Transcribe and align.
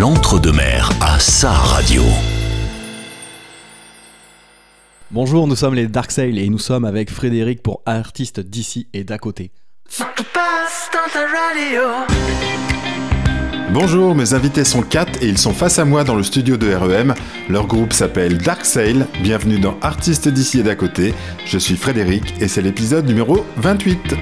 l'entre-deux-mer 0.00 0.88
à 1.02 1.18
sa 1.18 1.50
radio. 1.50 2.02
Bonjour, 5.10 5.46
nous 5.46 5.56
sommes 5.56 5.74
les 5.74 5.88
Dark 5.88 6.10
Sail 6.10 6.38
et 6.38 6.48
nous 6.48 6.58
sommes 6.58 6.86
avec 6.86 7.10
Frédéric 7.10 7.62
pour 7.62 7.82
artistes 7.84 8.40
d'ici 8.40 8.88
et 8.94 9.04
d'à 9.04 9.18
côté. 9.18 9.50
Bonjour, 13.74 14.14
mes 14.14 14.32
invités 14.32 14.64
sont 14.64 14.80
4 14.80 15.22
et 15.22 15.28
ils 15.28 15.36
sont 15.36 15.52
face 15.52 15.78
à 15.78 15.84
moi 15.84 16.02
dans 16.02 16.14
le 16.14 16.22
studio 16.22 16.56
de 16.56 16.72
REM. 16.72 17.14
Leur 17.50 17.66
groupe 17.66 17.92
s'appelle 17.92 18.38
Dark 18.38 18.64
Sail. 18.64 19.04
Bienvenue 19.22 19.58
dans 19.58 19.78
Artistes 19.82 20.28
d'ici 20.28 20.60
et 20.60 20.62
d'à 20.62 20.76
côté. 20.76 21.12
Je 21.44 21.58
suis 21.58 21.76
Frédéric 21.76 22.40
et 22.40 22.48
c'est 22.48 22.62
l'épisode 22.62 23.06
numéro 23.06 23.44
28. 23.58 24.16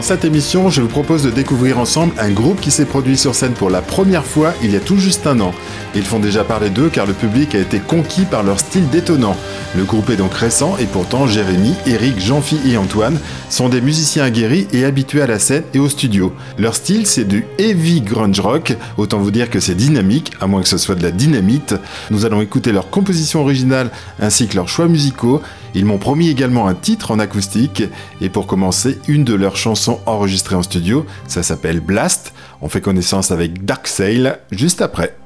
Dans 0.00 0.06
cette 0.06 0.24
émission, 0.24 0.70
je 0.70 0.80
vous 0.80 0.88
propose 0.88 1.24
de 1.24 1.30
découvrir 1.30 1.78
ensemble 1.78 2.14
un 2.18 2.30
groupe 2.30 2.58
qui 2.58 2.70
s'est 2.70 2.86
produit 2.86 3.18
sur 3.18 3.34
scène 3.34 3.52
pour 3.52 3.68
la 3.68 3.82
première 3.82 4.24
fois 4.24 4.54
il 4.62 4.70
y 4.70 4.76
a 4.76 4.80
tout 4.80 4.96
juste 4.96 5.26
un 5.26 5.38
an. 5.40 5.52
Ils 5.94 6.06
font 6.06 6.18
déjà 6.18 6.42
parler 6.42 6.70
d'eux 6.70 6.88
car 6.88 7.04
le 7.04 7.12
public 7.12 7.54
a 7.54 7.58
été 7.58 7.80
conquis 7.80 8.24
par 8.24 8.42
leur 8.42 8.60
style 8.60 8.88
détonnant. 8.88 9.36
Le 9.76 9.84
groupe 9.84 10.08
est 10.08 10.16
donc 10.16 10.32
récent 10.32 10.78
et 10.78 10.86
pourtant 10.86 11.26
Jérémy, 11.26 11.74
Eric, 11.86 12.18
Jean-Phi 12.18 12.60
et 12.64 12.78
Antoine 12.78 13.18
sont 13.50 13.68
des 13.68 13.82
musiciens 13.82 14.24
aguerris 14.24 14.66
et 14.72 14.86
habitués 14.86 15.20
à 15.20 15.26
la 15.26 15.38
scène 15.38 15.64
et 15.74 15.78
au 15.78 15.90
studio. 15.90 16.32
Leur 16.56 16.74
style 16.76 17.06
c'est 17.06 17.28
du 17.28 17.44
heavy 17.58 18.00
grunge 18.00 18.40
rock, 18.40 18.78
autant 18.96 19.18
vous 19.18 19.30
dire 19.30 19.50
que 19.50 19.60
c'est 19.60 19.74
dynamique, 19.74 20.32
à 20.40 20.46
moins 20.46 20.62
que 20.62 20.68
ce 20.70 20.78
soit 20.78 20.94
de 20.94 21.02
la 21.02 21.10
dynamite. 21.10 21.74
Nous 22.10 22.24
allons 22.24 22.40
écouter 22.40 22.72
leur 22.72 22.88
composition 22.88 23.42
originale 23.42 23.90
ainsi 24.18 24.48
que 24.48 24.56
leurs 24.56 24.70
choix 24.70 24.88
musicaux 24.88 25.42
ils 25.74 25.84
m'ont 25.84 25.98
promis 25.98 26.28
également 26.28 26.68
un 26.68 26.74
titre 26.74 27.10
en 27.10 27.18
acoustique 27.18 27.84
et 28.20 28.28
pour 28.28 28.46
commencer, 28.46 28.98
une 29.08 29.24
de 29.24 29.34
leurs 29.34 29.56
chansons 29.56 30.00
enregistrées 30.06 30.56
en 30.56 30.62
studio, 30.62 31.06
ça 31.26 31.42
s'appelle 31.42 31.80
Blast. 31.80 32.32
On 32.60 32.68
fait 32.68 32.80
connaissance 32.80 33.30
avec 33.30 33.64
Dark 33.64 33.86
Sail 33.86 34.34
juste 34.50 34.82
après. 34.82 35.16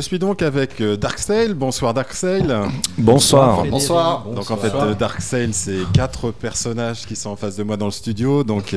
Je 0.00 0.06
suis 0.06 0.18
donc 0.18 0.40
avec 0.40 0.80
euh, 0.80 0.96
Darksail. 0.96 1.52
Bonsoir 1.52 1.92
Darksail. 1.92 2.46
Bonsoir. 2.96 3.66
Bonsoir. 3.66 4.24
Donc 4.34 4.50
en 4.50 4.56
fait, 4.56 4.72
Darksail, 4.98 5.52
c'est 5.52 5.80
quatre 5.92 6.30
personnages 6.30 7.04
qui 7.04 7.14
sont 7.14 7.28
en 7.28 7.36
face 7.36 7.56
de 7.56 7.64
moi 7.64 7.76
dans 7.76 7.84
le 7.84 7.90
studio. 7.90 8.42
Donc 8.42 8.74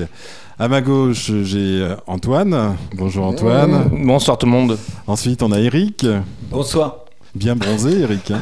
à 0.59 0.67
ma 0.67 0.81
gauche, 0.81 1.31
j'ai 1.43 1.81
euh, 1.81 1.95
Antoine. 2.07 2.75
Bonjour 2.97 3.25
Antoine. 3.25 3.89
Bonsoir 4.05 4.37
tout 4.37 4.47
le 4.47 4.51
monde. 4.51 4.77
Ensuite, 5.07 5.41
on 5.43 5.53
a 5.53 5.59
Eric. 5.59 6.05
Bonsoir. 6.51 7.05
Bien 7.33 7.55
bronzé, 7.55 8.01
Eric. 8.01 8.33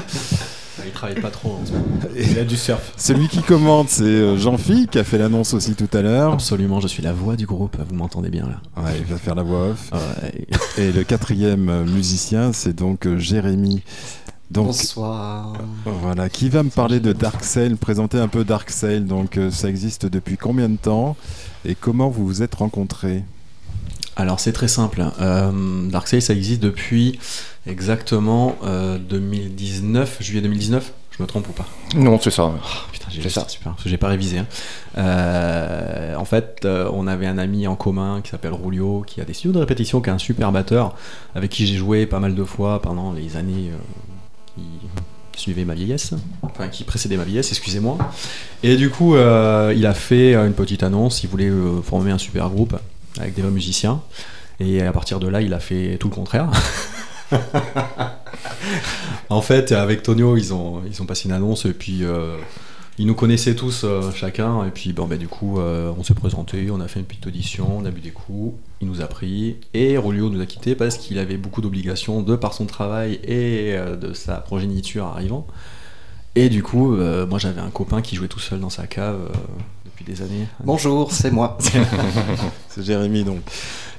Hein. 0.81 0.86
Il 0.88 0.92
travaille 0.92 1.19
pas 1.22 1.30
trop 1.30 1.60
en 1.62 1.66
ce 1.66 1.72
moment. 1.72 1.86
Il 2.16 2.39
a 2.39 2.44
du 2.44 2.57
surf. 2.57 2.94
Celui 2.98 3.28
qui 3.28 3.42
commente, 3.42 3.89
c'est 3.89 4.04
euh, 4.04 4.38
Jean-Phi, 4.38 4.88
qui 4.89 5.00
a 5.00 5.04
fait 5.04 5.18
l'annonce 5.18 5.54
aussi 5.54 5.75
tout 5.75 5.89
à 5.94 6.01
l'heure. 6.01 6.33
Absolument, 6.33 6.80
je 6.80 6.88
suis 6.88 7.04
la 7.04 7.13
voix 7.13 7.36
du 7.36 7.45
groupe, 7.45 7.78
vous 7.88 7.95
m'entendez 7.95 8.30
bien 8.30 8.48
là. 8.48 8.83
Ouais, 8.83 8.92
il 9.00 9.06
va 9.06 9.18
faire 9.18 9.36
la 9.36 9.44
voix 9.44 9.69
off. 9.69 9.92
Ouais. 9.94 10.45
Et 10.78 10.92
le 10.92 11.04
quatrième 11.04 11.69
euh, 11.69 11.86
musicien, 11.86 12.54
c'est 12.54 12.74
donc 12.75 13.06
euh, 13.06 13.18
Jérémy. 13.18 13.83
Donc 14.51 14.66
Bonsoir. 14.68 15.54
voilà, 15.86 16.28
qui 16.28 16.50
va 16.50 16.62
me 16.62 16.69
parler 16.69 17.00
de 17.00 17.13
Darksail, 17.13 17.75
présenter 17.75 18.18
un 18.19 18.27
peu 18.27 18.44
Darksail. 18.44 19.01
Donc 19.01 19.38
euh, 19.38 19.50
ça 19.50 19.69
existe 19.69 20.06
depuis 20.06 20.36
combien 20.36 20.68
de 20.68 20.75
temps? 20.75 21.16
Et 21.63 21.74
comment 21.74 22.10
vous 22.10 22.25
vous 22.25 22.42
êtes 22.44 22.56
rencontrés? 22.56 23.24
Alors 24.16 24.40
c'est 24.40 24.52
très 24.54 24.68
simple. 24.68 25.04
Euh, 25.22 25.52
Darkseid 25.90 26.22
ça 26.22 26.34
existe 26.34 26.62
depuis 26.62 27.19
exactement 27.66 28.58
euh, 28.63 28.98
2019, 28.98 30.18
juillet 30.22 30.42
2019. 30.42 30.94
Je 31.18 31.22
me 31.24 31.28
trompe 31.28 31.48
ou 31.50 31.52
pas? 31.52 31.66
Non, 31.96 32.19
c'est 32.22 32.31
ça. 32.31 32.46
Oh, 32.46 32.52
Putain, 32.92 33.08
j'ai 33.10 33.22
ça. 33.30 33.42
ça. 33.42 33.50
super, 33.50 33.75
j'ai 33.86 33.98
pas 33.98 34.08
révisé. 34.08 34.40
hein. 34.40 34.48
Euh, 34.98 36.16
en 36.16 36.25
fait, 36.25 36.62
euh, 36.66 36.90
on 36.94 37.06
avait 37.06 37.28
un 37.28 37.38
ami 37.38 37.68
en 37.68 37.75
commun 37.75 38.22
qui 38.24 38.31
s'appelle 38.31 38.54
Rulio, 38.54 39.04
qui 39.06 39.22
a 39.22 39.25
des 39.25 39.34
studios 39.34 39.52
de 39.54 39.60
répétition, 39.60 40.02
qui 40.02 40.10
est 40.10 40.13
un 40.13 40.18
super 40.18 40.52
batteur, 40.52 40.96
avec 41.36 41.52
qui 41.52 41.68
j'ai 41.68 41.75
joué 41.75 42.06
pas 42.06 42.19
mal 42.19 42.34
de 42.34 42.44
fois 42.44 42.81
pendant 42.81 43.12
les 43.13 43.36
années 43.36 43.72
euh, 43.72 44.62
qui 45.34 45.42
suivaient 45.42 45.66
ma 45.66 45.74
vieillesse, 45.75 46.13
enfin 46.42 46.68
qui 46.69 46.84
précédaient 46.86 47.18
ma 47.18 47.24
vieillesse, 47.25 47.50
excusez-moi. 47.52 47.98
Et 48.63 48.75
du 48.78 48.90
coup, 48.90 49.16
euh, 49.16 49.74
il 49.75 49.86
a 49.86 49.94
fait 49.94 50.34
euh, 50.34 50.48
une 50.48 50.54
petite 50.54 50.81
annonce, 50.84 51.24
il 51.24 51.30
voulait 51.30 51.50
euh, 51.50 51.81
former 51.81 52.12
un 52.12 52.18
super 52.18 52.50
groupe 52.50 52.78
avec 53.19 53.34
des 53.34 53.42
vrais 53.42 53.52
musiciens. 53.52 54.02
Et 54.60 54.81
à 54.81 54.92
partir 54.92 55.19
de 55.19 55.28
là, 55.28 55.42
il 55.42 55.54
a 55.54 55.60
fait 55.60 55.98
tout 55.98 56.10
le 56.10 56.16
contraire. 56.16 56.50
en 59.30 59.42
fait, 59.42 59.72
avec 59.72 60.04
Tonio, 60.04 60.38
ils 60.38 60.54
ont, 60.54 60.81
ils 60.86 61.02
ont 61.02 61.06
passé 61.06 61.28
une 61.28 61.34
annonce 61.34 61.66
et 61.66 61.74
puis 61.74 62.04
euh, 62.04 62.38
ils 62.98 63.08
nous 63.08 63.16
connaissaient 63.16 63.56
tous 63.56 63.81
euh, 63.84 64.12
chacun. 64.12 64.66
Et 64.66 64.72
puis, 64.72 64.94
bon, 64.94 65.08
bah, 65.08 65.18
du 65.18 65.28
coup, 65.28 65.60
euh, 65.60 65.92
on 65.98 66.04
s'est 66.04 66.13
présenté, 66.13 66.69
on 66.72 66.80
a 66.80 66.88
fait 66.88 67.00
une 67.00 67.06
petite 67.06 67.25
audition, 67.28 67.80
on 67.80 67.86
a 67.86 67.92
bu 67.92 68.02
des 68.02 68.12
coups, 68.12 68.56
il 68.81 68.88
nous 68.88 69.02
a 69.02 69.08
pris. 69.08 69.56
Et 69.74 69.98
Rolio 69.98 70.30
nous 70.30 70.42
a 70.42 70.46
quittés 70.46 70.75
parce 70.75 70.98
qu'il 70.98 71.18
avait 71.18 71.38
beaucoup 71.38 71.62
d'obligations 71.62 72.22
de 72.22 72.36
par 72.36 72.54
son 72.54 72.66
travail 72.66 73.19
et 73.24 73.75
de 74.00 74.13
sa 74.13 74.36
progéniture 74.36 75.06
arrivant. 75.06 75.48
Et 76.36 76.50
du 76.50 76.63
coup, 76.63 76.96
moi 77.28 77.40
j'avais 77.40 77.60
un 77.60 77.72
copain 77.72 78.02
qui 78.02 78.16
jouait 78.16 78.30
tout 78.30 78.40
seul 78.40 78.62
dans 78.62 78.69
sa 78.69 78.88
cave 78.88 79.19
depuis 80.01 80.13
des 80.13 80.21
années. 80.21 80.48
Bonjour, 80.63 81.12
c'est 81.12 81.31
moi. 81.31 81.57
C'est 82.69 82.83
Jérémy 82.83 83.24
donc. 83.24 83.39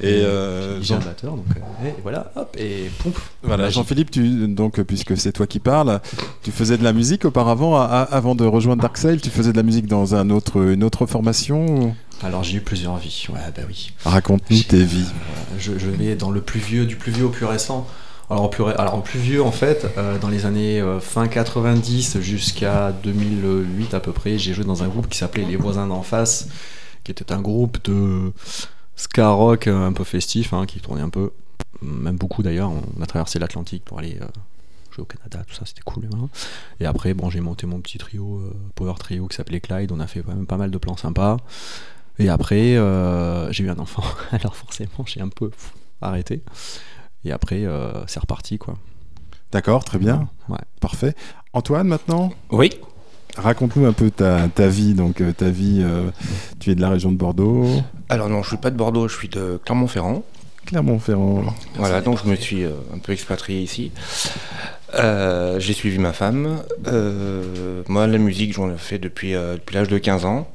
Et 0.01 0.07
euh, 0.23 0.79
j'ai 0.81 0.85
Jean- 0.95 0.97
un 0.97 1.01
batteur, 1.05 1.37
donc 1.37 1.45
euh, 1.57 1.89
et 1.89 1.95
voilà, 2.03 2.33
hop, 2.37 2.57
et 2.59 2.91
pouf. 2.99 3.31
Voilà. 3.43 3.69
Jean-Philippe, 3.71 4.11
tu, 4.11 4.49
donc, 4.49 4.81
puisque 4.83 5.17
c'est 5.17 5.31
toi 5.33 5.47
qui 5.47 5.59
parles, 5.61 6.01
tu 6.43 6.51
faisais 6.51 6.79
de 6.79 6.83
la 6.83 6.93
musique 6.95 7.25
auparavant, 7.27 7.77
à- 7.77 7.85
à- 7.85 8.03
avant 8.03 8.35
de 8.35 8.45
rejoindre 8.45 8.81
Darksail, 8.83 9.21
tu 9.21 9.29
faisais 9.31 9.53
de 9.53 9.57
la 9.59 9.63
musique 9.63 9.87
dans 9.87 10.15
un 10.15 10.31
autre, 10.31 10.61
une 10.73 10.83
autre 10.85 11.05
formation 11.07 11.95
Alors 12.23 12.43
j'ai 12.43 12.57
eu 12.57 12.61
plusieurs 12.63 12.97
vies, 12.97 13.27
ouais, 13.29 13.39
bah 13.55 13.63
oui. 13.69 13.93
Raconte-nous 14.05 14.63
tes 14.63 14.83
vies. 14.85 15.05
Euh, 15.07 15.57
je, 15.59 15.79
je 15.79 15.89
vais 15.91 16.17
dans 16.17 16.31
le 16.31 16.41
plus 16.41 16.61
vieux, 16.61 16.87
du 16.87 16.97
plus 16.97 17.13
vieux 17.13 17.27
au 17.27 17.31
plus 17.31 17.47
récent. 17.47 17.87
Alors, 18.33 18.95
au 18.95 19.03
plus, 19.03 19.19
vieux, 19.19 19.43
en 19.43 19.53
fait, 19.53 19.87
euh, 19.99 20.19
dans 20.19 20.31
les 20.31 20.47
années 20.47 20.81
euh, 20.81 21.01
fin 21.01 21.29
90 21.29 22.19
jusqu'à 22.21 22.91
2008 22.91 23.93
à 23.93 24.01
peu 24.01 24.13
près, 24.13 24.39
j'ai 24.39 24.55
joué 24.55 24.65
dans 24.65 24.83
un 24.83 24.89
groupe 24.89 25.07
qui 25.11 25.19
s'appelait 25.19 25.45
Les 25.45 25.57
Voisins 25.57 25.87
d'en 25.87 26.03
face, 26.03 26.49
qui 27.05 27.11
était 27.11 27.31
un 27.31 27.43
groupe 27.43 27.85
de 27.85 28.33
ska 28.97 29.29
rock 29.29 29.67
euh, 29.67 29.87
un 29.87 29.93
peu 29.93 30.05
festif, 30.05 30.55
hein, 30.55 30.65
qui 30.65 30.81
tournait 30.81 31.03
un 31.03 31.11
peu, 31.11 31.33
même 31.83 32.17
beaucoup 32.17 32.43
d'ailleurs. 32.43 32.71
On 32.71 33.03
a 33.03 33.07
traversé 33.07 33.39
l'Atlantique 33.39 33.85
pour 33.85 33.99
aller 33.99 34.19
jouer 34.93 35.03
au 35.03 35.05
Canada, 35.05 35.45
tout 35.47 35.55
ça, 35.55 35.67
c'était 35.67 35.83
cool. 35.85 36.09
Et 36.81 36.87
après, 36.87 37.13
bon, 37.13 37.29
j'ai 37.29 37.41
monté 37.41 37.67
mon 37.67 37.81
petit 37.81 37.99
trio, 37.99 38.43
Power 38.77 38.95
Trio, 38.99 39.27
qui 39.27 39.37
s'appelait 39.37 39.61
Clyde. 39.61 39.93
On 39.93 40.01
a 40.01 40.07
fait 40.07 40.23
quand 40.23 40.35
même 40.35 40.47
pas 40.47 40.57
mal 40.57 40.71
de 40.71 40.79
plans 40.79 40.97
sympas. 40.97 41.37
Et 42.19 42.31
après, 42.31 42.79
j'ai 43.51 43.65
eu 43.65 43.69
un 43.69 43.79
enfant. 43.79 44.05
Alors 44.33 44.57
forcément, 44.57 45.05
j'ai 45.05 45.21
un 45.21 45.29
peu 45.29 45.51
arrêté. 46.01 46.43
Et 47.25 47.33
après, 47.33 47.65
euh, 47.65 47.93
c'est 48.07 48.21
reparti, 48.21 48.59
quoi. 48.59 48.75
D'accord, 49.53 49.85
très 49.85 49.99
bien. 49.99 50.29
Ouais. 50.49 50.59
Parfait. 50.81 51.15
Antoine, 51.53 51.87
maintenant, 51.87 52.33
Oui. 52.51 52.71
raconte-nous 53.37 53.87
un 53.87 53.93
peu 53.93 54.11
ta, 54.11 54.49
ta 54.49 54.67
vie. 54.69 54.95
Donc, 54.95 55.21
euh, 55.21 55.33
ta 55.33 55.51
vie, 55.51 55.81
euh, 55.83 56.11
tu 56.59 56.71
es 56.71 56.75
de 56.75 56.81
la 56.81 56.89
région 56.91 57.13
de 57.13 57.17
Bordeaux, 57.17 57.67
Alors 58.09 58.29
non, 58.29 58.43
je 58.43 58.49
suis 58.49 58.57
pas 58.57 58.71
de 58.71 58.77
Bordeaux, 58.77 59.09
je 59.09 59.17
suis 59.17 59.29
de 59.29 59.61
Clermont-Ferrand. 59.65 60.23
Clermont-Ferrand. 60.67 61.43
Voilà, 61.77 62.01
donc 62.01 62.19
je 62.25 62.31
me 62.31 62.37
suis 62.37 62.65
euh, 62.65 62.73
un 62.95 62.99
peu 62.99 63.13
expatrié 63.13 63.61
ici. 63.63 63.91
Euh, 64.95 65.59
J'ai 65.61 65.73
suivi 65.73 65.99
ma 65.99 66.13
femme. 66.13 66.63
Euh, 66.87 67.83
moi, 67.89 68.07
la 68.07 68.19
musique, 68.19 68.53
j'en 68.55 68.71
ai 68.71 68.77
fait 68.79 68.99
depuis, 68.99 69.35
euh, 69.35 69.55
depuis 69.55 69.75
l'âge 69.75 69.89
de 69.89 69.99
15 69.99 70.25
ans, 70.25 70.49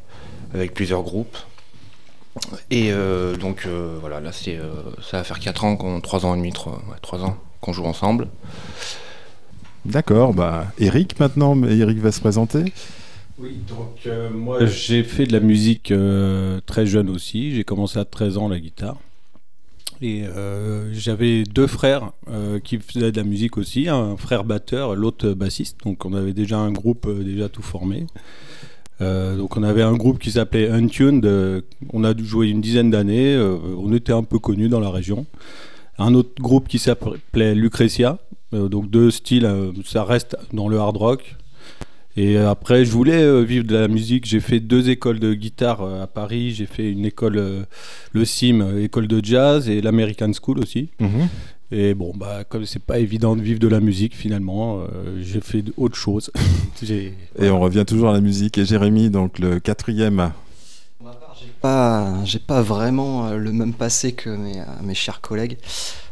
avec 0.53 0.73
plusieurs 0.73 1.03
groupes. 1.03 1.37
Et 2.69 2.91
euh, 2.91 3.35
donc 3.35 3.63
euh, 3.65 3.97
voilà, 3.99 4.19
là, 4.19 4.31
c'est, 4.31 4.57
euh, 4.57 4.71
ça 5.01 5.17
va 5.17 5.23
faire 5.23 5.39
4 5.39 5.63
ans, 5.63 5.75
qu'on, 5.75 6.01
3 6.01 6.25
ans 6.25 6.35
et 6.35 6.37
demi, 6.37 6.51
3, 6.51 6.73
ouais, 6.73 6.97
3 7.01 7.23
ans 7.23 7.37
qu'on 7.61 7.73
joue 7.73 7.85
ensemble. 7.85 8.27
D'accord, 9.85 10.33
bah, 10.33 10.67
Eric 10.79 11.19
maintenant, 11.19 11.55
mais 11.55 11.77
Eric 11.77 11.99
va 11.99 12.11
se 12.11 12.19
présenter. 12.19 12.73
Oui, 13.39 13.59
donc 13.67 14.07
euh, 14.07 14.29
moi 14.31 14.65
j'ai 14.65 15.03
fait 15.03 15.25
de 15.25 15.31
la 15.31 15.39
musique 15.39 15.91
euh, 15.91 16.59
très 16.65 16.85
jeune 16.85 17.09
aussi. 17.09 17.55
J'ai 17.55 17.63
commencé 17.63 17.99
à 17.99 18.05
13 18.05 18.37
ans 18.37 18.49
la 18.49 18.59
guitare. 18.59 18.97
Et 20.01 20.23
euh, 20.25 20.93
j'avais 20.93 21.43
deux 21.43 21.67
frères 21.67 22.11
euh, 22.29 22.59
qui 22.59 22.77
faisaient 22.77 23.11
de 23.11 23.17
la 23.17 23.23
musique 23.23 23.57
aussi, 23.57 23.89
un 23.89 24.15
frère 24.15 24.43
batteur, 24.43 24.95
l'autre 24.95 25.29
bassiste. 25.33 25.77
Donc 25.83 26.05
on 26.05 26.13
avait 26.13 26.33
déjà 26.33 26.57
un 26.57 26.71
groupe 26.71 27.07
euh, 27.07 27.23
déjà 27.23 27.49
tout 27.49 27.63
formé. 27.63 28.05
Euh, 29.01 29.37
donc 29.37 29.57
on 29.57 29.63
avait 29.63 29.83
un 29.83 29.93
groupe 29.93 30.19
qui 30.19 30.31
s'appelait 30.31 30.69
Untuned. 30.69 31.25
euh, 31.25 31.61
on 31.93 32.03
a 32.03 32.17
joué 32.17 32.49
une 32.49 32.61
dizaine 32.61 32.89
d'années. 32.89 33.35
euh, 33.35 33.57
on 33.77 33.93
était 33.93 34.13
un 34.13 34.23
peu 34.23 34.39
connus 34.39 34.69
dans 34.69 34.79
la 34.79 34.89
région. 34.89 35.25
Un 35.99 36.13
autre 36.13 36.41
groupe 36.41 36.67
qui 36.67 36.79
s'appelait 36.79 37.55
Lucretia. 37.55 38.19
Donc 38.53 38.89
deux 38.89 39.11
styles, 39.11 39.49
ça 39.83 40.05
reste 40.05 40.37
dans 40.53 40.69
le 40.69 40.77
hard 40.77 40.95
rock. 40.95 41.35
Et 42.15 42.37
après, 42.37 42.85
je 42.85 42.91
voulais 42.91 43.43
vivre 43.43 43.65
de 43.65 43.75
la 43.75 43.87
musique. 43.89 44.25
J'ai 44.25 44.39
fait 44.39 44.59
deux 44.61 44.89
écoles 44.89 45.19
de 45.19 45.33
guitare 45.33 45.83
à 45.83 46.07
Paris. 46.07 46.51
J'ai 46.51 46.65
fait 46.65 46.89
une 46.89 47.03
école, 47.05 47.65
le 48.13 48.25
CIM, 48.25 48.77
école 48.79 49.07
de 49.07 49.19
jazz, 49.23 49.67
et 49.67 49.81
l'American 49.81 50.31
School 50.33 50.59
aussi. 50.59 50.89
Et 51.71 51.93
bon, 51.93 52.13
bah, 52.15 52.43
comme 52.47 52.65
c'est 52.65 52.81
pas 52.81 52.99
évident 52.99 53.35
de 53.35 53.41
vivre 53.41 53.59
de 53.59 53.67
la 53.67 53.79
musique, 53.81 54.15
finalement, 54.15 54.79
euh, 54.81 55.19
j'ai 55.21 55.41
fait 55.41 55.63
autre 55.75 55.95
chose. 55.97 56.31
J'ai- 56.81 57.13
Et 57.39 57.49
on 57.49 57.59
revient 57.59 57.83
toujours 57.85 58.09
à 58.09 58.13
la 58.13 58.21
musique. 58.21 58.57
Et 58.57 58.65
Jérémy, 58.65 59.09
donc 59.09 59.39
le 59.39 59.59
quatrième. 59.59 60.31
Pas, 61.61 62.23
j'ai 62.23 62.39
pas 62.39 62.61
vraiment 62.61 63.27
euh, 63.27 63.37
le 63.37 63.51
même 63.51 63.73
passé 63.73 64.13
que 64.13 64.29
mes, 64.29 64.59
euh, 64.59 64.63
mes 64.83 64.93
chers 64.93 65.21
collègues. 65.21 65.57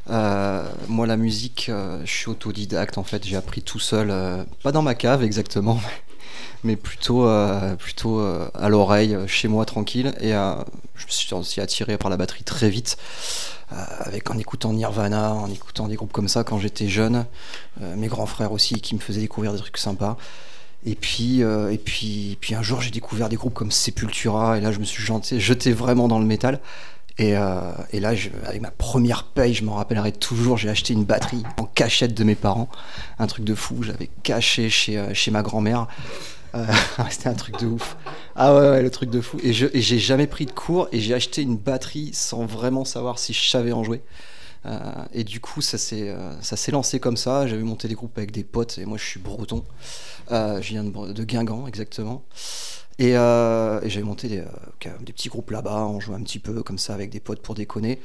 Euh, 0.09 0.67
moi, 0.87 1.05
la 1.07 1.17
musique, 1.17 1.67
euh, 1.69 2.01
je 2.05 2.11
suis 2.11 2.29
autodidacte 2.29 2.97
en 2.97 3.03
fait. 3.03 3.25
J'ai 3.25 3.35
appris 3.35 3.61
tout 3.61 3.79
seul, 3.79 4.09
euh, 4.11 4.43
pas 4.63 4.71
dans 4.71 4.81
ma 4.81 4.95
cave 4.95 5.23
exactement, 5.23 5.75
mais 5.83 6.04
plutôt, 6.75 7.27
euh, 7.27 7.75
plutôt 7.75 8.19
euh, 8.19 8.49
à 8.55 8.69
l'oreille, 8.69 9.13
euh, 9.13 9.27
chez 9.27 9.47
moi 9.47 9.65
tranquille. 9.65 10.13
Et 10.19 10.31
je 10.31 11.05
me 11.05 11.11
suis 11.11 11.33
aussi 11.33 11.61
attiré 11.61 11.97
par 11.97 12.09
la 12.09 12.17
batterie 12.17 12.43
très 12.43 12.69
vite, 12.69 12.97
avec 13.69 14.31
en 14.31 14.37
écoutant 14.37 14.73
Nirvana, 14.73 15.33
en 15.33 15.51
écoutant 15.51 15.87
des 15.87 15.95
groupes 15.95 16.11
comme 16.11 16.27
ça 16.27 16.43
quand 16.43 16.59
j'étais 16.59 16.87
jeune. 16.87 17.25
Mes 17.81 18.07
grands 18.07 18.25
frères 18.25 18.51
aussi 18.51 18.79
qui 18.79 18.95
me 18.95 18.99
faisaient 18.99 19.21
découvrir 19.21 19.53
des 19.53 19.59
trucs 19.59 19.77
sympas. 19.77 20.17
Et 20.85 20.95
puis, 20.95 21.41
et 21.41 21.77
puis, 21.77 22.37
puis 22.39 22.55
un 22.55 22.61
jour, 22.61 22.81
j'ai 22.81 22.91
découvert 22.91 23.27
des 23.27 23.35
groupes 23.35 23.53
comme 23.53 23.71
Sepultura, 23.71 24.57
et 24.57 24.61
là, 24.61 24.71
je 24.71 24.79
me 24.79 24.85
suis 24.85 25.03
jeté, 25.03 25.39
jeté 25.39 25.73
vraiment 25.73 26.07
dans 26.07 26.19
le 26.19 26.25
métal. 26.25 26.59
Et, 27.17 27.37
euh, 27.37 27.71
et 27.91 27.99
là, 27.99 28.13
avec 28.45 28.61
ma 28.61 28.71
première 28.71 29.23
paye, 29.23 29.53
je 29.53 29.63
m'en 29.63 29.75
rappellerai 29.75 30.11
toujours, 30.11 30.57
j'ai 30.57 30.69
acheté 30.69 30.93
une 30.93 31.05
batterie 31.05 31.43
en 31.57 31.63
cachette 31.63 32.13
de 32.13 32.23
mes 32.23 32.35
parents. 32.35 32.69
Un 33.19 33.27
truc 33.27 33.45
de 33.45 33.55
fou, 33.55 33.83
j'avais 33.83 34.09
caché 34.23 34.69
chez, 34.69 34.97
euh, 34.97 35.13
chez 35.13 35.31
ma 35.31 35.41
grand-mère. 35.41 35.87
Euh, 36.55 36.65
C'était 37.09 37.29
un 37.29 37.33
truc 37.33 37.57
de 37.59 37.67
ouf. 37.67 37.95
Ah 38.35 38.53
ouais, 38.53 38.81
le 38.81 38.89
truc 38.89 39.09
de 39.09 39.21
fou. 39.21 39.37
Et 39.43 39.53
j'ai 39.53 39.99
jamais 39.99 40.27
pris 40.27 40.45
de 40.45 40.51
cours, 40.51 40.89
et 40.91 40.99
j'ai 40.99 41.13
acheté 41.13 41.41
une 41.41 41.57
batterie 41.57 42.11
sans 42.13 42.45
vraiment 42.45 42.83
savoir 42.83 43.17
si 43.17 43.31
je 43.31 43.49
savais 43.49 43.71
en 43.71 43.83
jouer. 43.83 44.01
Et 45.13 45.23
du 45.23 45.39
coup, 45.39 45.61
ça 45.61 45.77
s'est 45.77 46.71
lancé 46.71 46.99
comme 46.99 47.17
ça. 47.17 47.45
J'avais 47.45 47.61
monté 47.61 47.87
des 47.87 47.93
groupes 47.93 48.17
avec 48.17 48.31
des 48.31 48.43
potes, 48.43 48.79
et 48.79 48.85
moi, 48.85 48.97
je 48.97 49.05
suis 49.05 49.19
breton. 49.19 49.63
Je 50.31 50.59
viens 50.59 50.83
de 50.83 51.23
Guingamp, 51.23 51.67
exactement. 51.67 52.23
Et, 52.97 53.17
euh, 53.17 53.81
et 53.81 53.89
j'avais 53.89 54.05
monté 54.05 54.27
des, 54.29 54.39
euh, 54.39 54.89
des 55.01 55.11
petits 55.13 55.27
groupes 55.29 55.51
là-bas, 55.51 55.85
on 55.87 55.99
jouait 55.99 56.15
un 56.15 56.21
petit 56.23 56.39
peu 56.39 56.63
comme 56.63 56.77
ça 56.77 56.93
avec 56.93 57.09
des 57.09 57.19
potes 57.19 57.41
pour 57.41 57.53
déconner. 57.55 57.99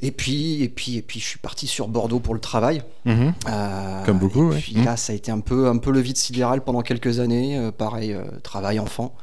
Et 0.00 0.10
puis, 0.10 0.62
et 0.62 0.68
puis, 0.68 0.96
et 0.98 1.02
puis, 1.02 1.20
je 1.20 1.24
suis 1.24 1.38
parti 1.38 1.66
sur 1.66 1.88
Bordeaux 1.88 2.20
pour 2.20 2.34
le 2.34 2.40
travail. 2.40 2.82
Mhm. 3.06 3.32
Euh, 3.48 4.04
Comme 4.04 4.18
beaucoup, 4.18 4.52
et. 4.52 4.58
Puis 4.58 4.74
Mhm. 4.76 4.84
là, 4.84 4.96
ça 4.98 5.14
a 5.14 5.16
été 5.16 5.30
un 5.32 5.40
peu, 5.40 5.68
un 5.68 5.78
peu 5.78 5.90
le 5.90 6.00
vide 6.00 6.18
sidéral 6.18 6.62
pendant 6.62 6.82
quelques 6.82 7.18
années. 7.20 7.56
euh, 7.56 7.70
pareil, 7.72 8.14
travail 8.42 8.78
enfant. 8.78 9.14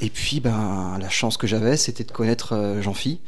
Et 0.00 0.08
puis, 0.10 0.38
ben, 0.38 0.96
la 1.00 1.08
chance 1.08 1.36
que 1.36 1.48
j'avais, 1.48 1.76
c'était 1.76 2.04
de 2.04 2.12
connaître 2.12 2.78
Jean-Phi, 2.80 3.20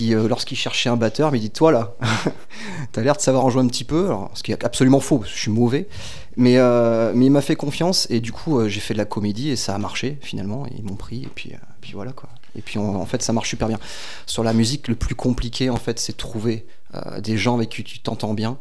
euh, 0.00 0.28
lorsqu'il 0.28 0.56
cherchait 0.56 0.88
un 0.88 0.96
batteur, 0.96 1.30
m'a 1.32 1.38
dit 1.38 1.50
Toi 1.50 1.72
là, 1.72 1.94
t'as 2.92 3.02
l'air 3.02 3.16
de 3.16 3.20
savoir 3.20 3.44
en 3.44 3.50
jouer 3.50 3.62
un 3.62 3.68
petit 3.68 3.84
peu. 3.84 4.10
Ce 4.34 4.42
qui 4.42 4.52
est 4.52 4.64
absolument 4.64 5.00
faux, 5.00 5.18
parce 5.18 5.30
que 5.30 5.36
je 5.36 5.42
suis 5.42 5.50
mauvais. 5.50 5.88
Mais, 6.36 6.58
euh, 6.58 7.12
il 7.14 7.30
m'a 7.30 7.40
fait 7.40 7.56
confiance, 7.56 8.06
et 8.10 8.20
du 8.20 8.32
coup, 8.32 8.58
euh, 8.58 8.68
j'ai 8.68 8.80
fait 8.80 8.94
de 8.94 8.98
la 8.98 9.04
comédie, 9.04 9.50
et 9.50 9.56
ça 9.56 9.74
a 9.74 9.78
marché 9.78 10.18
finalement. 10.20 10.66
Ils 10.76 10.84
m'ont 10.84 10.96
pris, 10.96 11.24
et 11.24 11.30
puis, 11.34 11.52
voilà 11.92 12.12
quoi. 12.12 12.28
Et 12.56 12.62
puis 12.62 12.78
en 12.78 13.06
fait, 13.06 13.22
ça 13.22 13.32
marche 13.32 13.48
super 13.48 13.68
bien. 13.68 13.78
Sur 14.26 14.42
la 14.42 14.52
musique, 14.52 14.88
le 14.88 14.96
plus 14.96 15.14
compliqué, 15.14 15.70
en 15.70 15.76
fait, 15.76 16.00
c'est 16.00 16.12
de 16.12 16.16
trouver 16.16 16.66
des 17.18 17.36
gens 17.36 17.54
avec 17.54 17.68
qui 17.68 17.84
tu 17.84 18.00
t'entends 18.00 18.34
bien. 18.34 18.58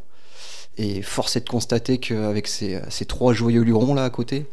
Et 0.78 1.02
force 1.02 1.36
est 1.36 1.42
de 1.42 1.50
constater 1.50 1.98
qu'avec 1.98 2.48
ces, 2.48 2.80
trois 3.08 3.34
joyeux 3.34 3.62
lurons 3.62 3.96
là 3.96 4.04
à 4.04 4.10
côté, 4.12 4.46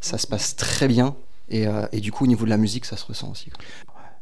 ça 0.00 0.16
se 0.16 0.28
passe 0.28 0.54
très 0.54 0.86
bien. 0.86 1.16
Et, 1.48 1.66
du 2.00 2.12
coup, 2.12 2.24
au 2.24 2.26
niveau 2.28 2.44
de 2.44 2.50
la 2.50 2.56
musique, 2.56 2.84
ça 2.84 2.96
se 2.96 3.04
ressent 3.04 3.30
aussi. 3.32 3.50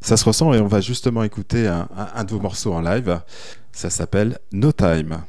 Ça 0.03 0.17
se 0.17 0.25
ressent 0.25 0.53
et 0.53 0.61
on 0.61 0.67
va 0.67 0.81
justement 0.81 1.23
écouter 1.23 1.67
un, 1.69 2.25
de 2.25 2.31
vos 2.31 2.41
morceaux 2.41 2.73
en 2.73 2.81
live. 2.81 3.21
Ça 3.73 3.89
s'appelle 3.89 4.39
No 4.53 4.73
Time. 4.73 5.23